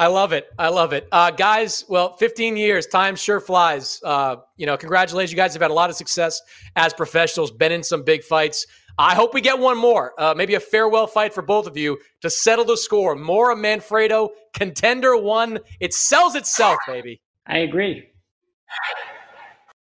I 0.02 0.08
love 0.08 0.34
it. 0.34 0.48
I 0.58 0.70
love 0.70 0.94
it. 0.94 1.08
Uh, 1.12 1.30
guys, 1.30 1.86
well, 1.88 2.14
15 2.14 2.58
years, 2.58 2.88
time 2.88 3.16
sure 3.16 3.40
flies. 3.40 4.02
Uh, 4.04 4.38
you 4.58 4.66
know, 4.66 4.76
congratulations. 4.76 5.32
You 5.32 5.36
guys 5.36 5.54
have 5.54 5.62
had 5.62 5.70
a 5.70 5.76
lot 5.76 5.92
of 5.92 5.96
success 5.96 6.42
as 6.76 6.92
professionals, 6.92 7.52
been 7.52 7.72
in 7.72 7.84
some 7.84 8.02
big 8.02 8.24
fights. 8.24 8.66
I 8.98 9.14
hope 9.14 9.36
we 9.36 9.42
get 9.42 9.60
one 9.60 9.78
more, 9.78 10.20
uh, 10.20 10.34
maybe 10.36 10.56
a 10.56 10.60
farewell 10.60 11.06
fight 11.06 11.36
for 11.36 11.44
both 11.44 11.68
of 11.68 11.78
you 11.78 12.00
to 12.22 12.32
settle 12.32 12.66
the 12.66 12.78
score. 12.78 13.16
Mora 13.16 13.56
Manfredo, 13.56 14.30
contender 14.56 15.16
one. 15.16 15.60
It 15.80 15.94
sells 15.94 16.34
itself, 16.34 16.80
baby. 16.88 17.22
I 17.46 17.60
agree. 17.60 18.10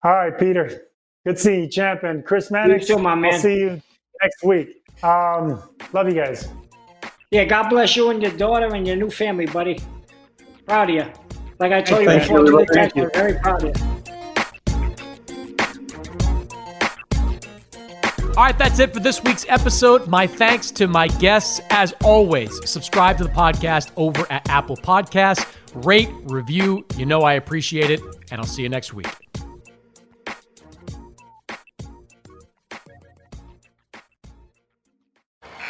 All 0.04 0.12
right, 0.12 0.38
Peter. 0.38 0.90
Good 1.26 1.40
seeing 1.40 1.64
you, 1.64 1.68
champ. 1.68 2.04
And 2.04 2.24
Chris 2.24 2.52
Mannix, 2.52 2.86
too, 2.86 2.98
my 2.98 3.16
man. 3.16 3.34
I'll 3.34 3.40
see 3.40 3.58
you 3.58 3.82
next 4.22 4.44
week. 4.44 4.76
Um, 5.02 5.60
love 5.92 6.06
you 6.06 6.14
guys. 6.14 6.48
Yeah, 7.32 7.46
God 7.46 7.68
bless 7.68 7.96
you 7.96 8.10
and 8.10 8.22
your 8.22 8.30
daughter 8.30 8.72
and 8.76 8.86
your 8.86 8.94
new 8.94 9.10
family, 9.10 9.46
buddy. 9.46 9.80
Proud 10.66 10.90
of 10.90 10.96
you. 10.96 11.04
Like 11.58 11.72
I 11.72 11.82
told 11.82 12.02
you 12.02 12.08
Thank 12.08 12.22
before, 12.22 12.46
you. 12.46 12.56
we 12.56 12.66
Thank 12.72 12.96
you. 12.96 13.10
very 13.12 13.38
proud 13.38 13.64
of 13.64 13.76
you. 13.76 13.84
All 18.36 18.42
right, 18.42 18.58
that's 18.58 18.80
it 18.80 18.92
for 18.92 18.98
this 18.98 19.22
week's 19.22 19.46
episode. 19.48 20.08
My 20.08 20.26
thanks 20.26 20.72
to 20.72 20.88
my 20.88 21.06
guests. 21.06 21.60
As 21.70 21.94
always, 22.02 22.68
subscribe 22.68 23.16
to 23.18 23.24
the 23.24 23.30
podcast 23.30 23.92
over 23.96 24.26
at 24.28 24.48
Apple 24.48 24.76
Podcasts. 24.76 25.46
Rate, 25.74 26.08
review. 26.24 26.84
You 26.96 27.06
know 27.06 27.22
I 27.22 27.34
appreciate 27.34 27.90
it. 27.90 28.00
And 28.32 28.40
I'll 28.40 28.46
see 28.46 28.62
you 28.62 28.68
next 28.68 28.92
week. 28.92 29.06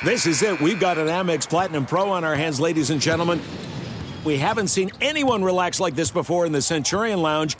This 0.03 0.27
is 0.27 0.43
it. 0.43 0.61
We've 0.61 0.81
got 0.81 0.97
an 0.99 1.09
Amex 1.09 1.49
Platinum 1.49 1.85
Pro 1.87 2.11
on 2.11 2.25
our 2.25 2.35
hands, 2.35 2.61
ladies 2.61 2.91
and 2.91 3.01
gentlemen. 3.01 3.41
We 4.25 4.39
haven't 4.39 4.69
seen 4.69 4.91
anyone 5.03 5.45
relax 5.45 5.79
like 5.79 5.95
this 5.95 6.11
before 6.11 6.47
in 6.47 6.53
the 6.53 6.63
Centurion 6.63 7.21
Lounge. 7.21 7.57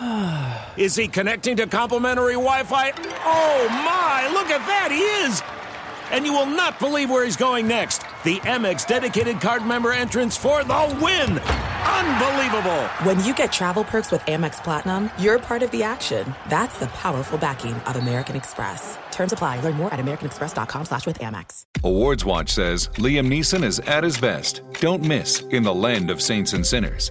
Is 0.76 0.94
he 0.94 1.08
connecting 1.08 1.56
to 1.56 1.66
complimentary 1.66 2.34
Wi 2.34 2.62
Fi? 2.62 2.92
Oh 3.24 3.68
my, 3.68 4.30
look 4.32 4.48
at 4.48 4.64
that, 4.66 4.90
he 4.92 5.00
is! 5.26 5.42
And 6.12 6.24
you 6.24 6.32
will 6.32 6.46
not 6.46 6.78
believe 6.78 7.10
where 7.10 7.24
he's 7.24 7.36
going 7.36 7.66
next. 7.66 8.02
The 8.22 8.38
Amex 8.40 8.86
dedicated 8.86 9.40
card 9.40 9.66
member 9.66 9.92
entrance 9.92 10.36
for 10.36 10.62
the 10.62 10.98
win! 11.02 11.40
Unbelievable! 11.86 12.86
When 13.02 13.22
you 13.24 13.34
get 13.34 13.52
travel 13.52 13.84
perks 13.84 14.10
with 14.10 14.20
Amex 14.22 14.62
Platinum, 14.62 15.10
you're 15.18 15.38
part 15.38 15.62
of 15.62 15.70
the 15.70 15.82
action. 15.82 16.34
That's 16.48 16.78
the 16.78 16.86
powerful 16.88 17.38
backing 17.38 17.74
of 17.74 17.96
American 17.96 18.36
Express. 18.36 18.98
Terms 19.10 19.32
apply. 19.32 19.60
Learn 19.60 19.74
more 19.74 19.92
at 19.92 20.00
americanexpress.com 20.00 20.84
slash 20.84 21.06
with 21.06 21.18
Amex. 21.18 21.66
Awards 21.82 22.24
Watch 22.24 22.50
says 22.50 22.88
Liam 22.94 23.28
Neeson 23.28 23.62
is 23.62 23.80
at 23.80 24.04
his 24.04 24.18
best. 24.18 24.62
Don't 24.80 25.02
miss 25.02 25.40
In 25.50 25.62
the 25.62 25.74
Land 25.74 26.10
of 26.10 26.22
Saints 26.22 26.52
and 26.52 26.66
Sinners. 26.66 27.10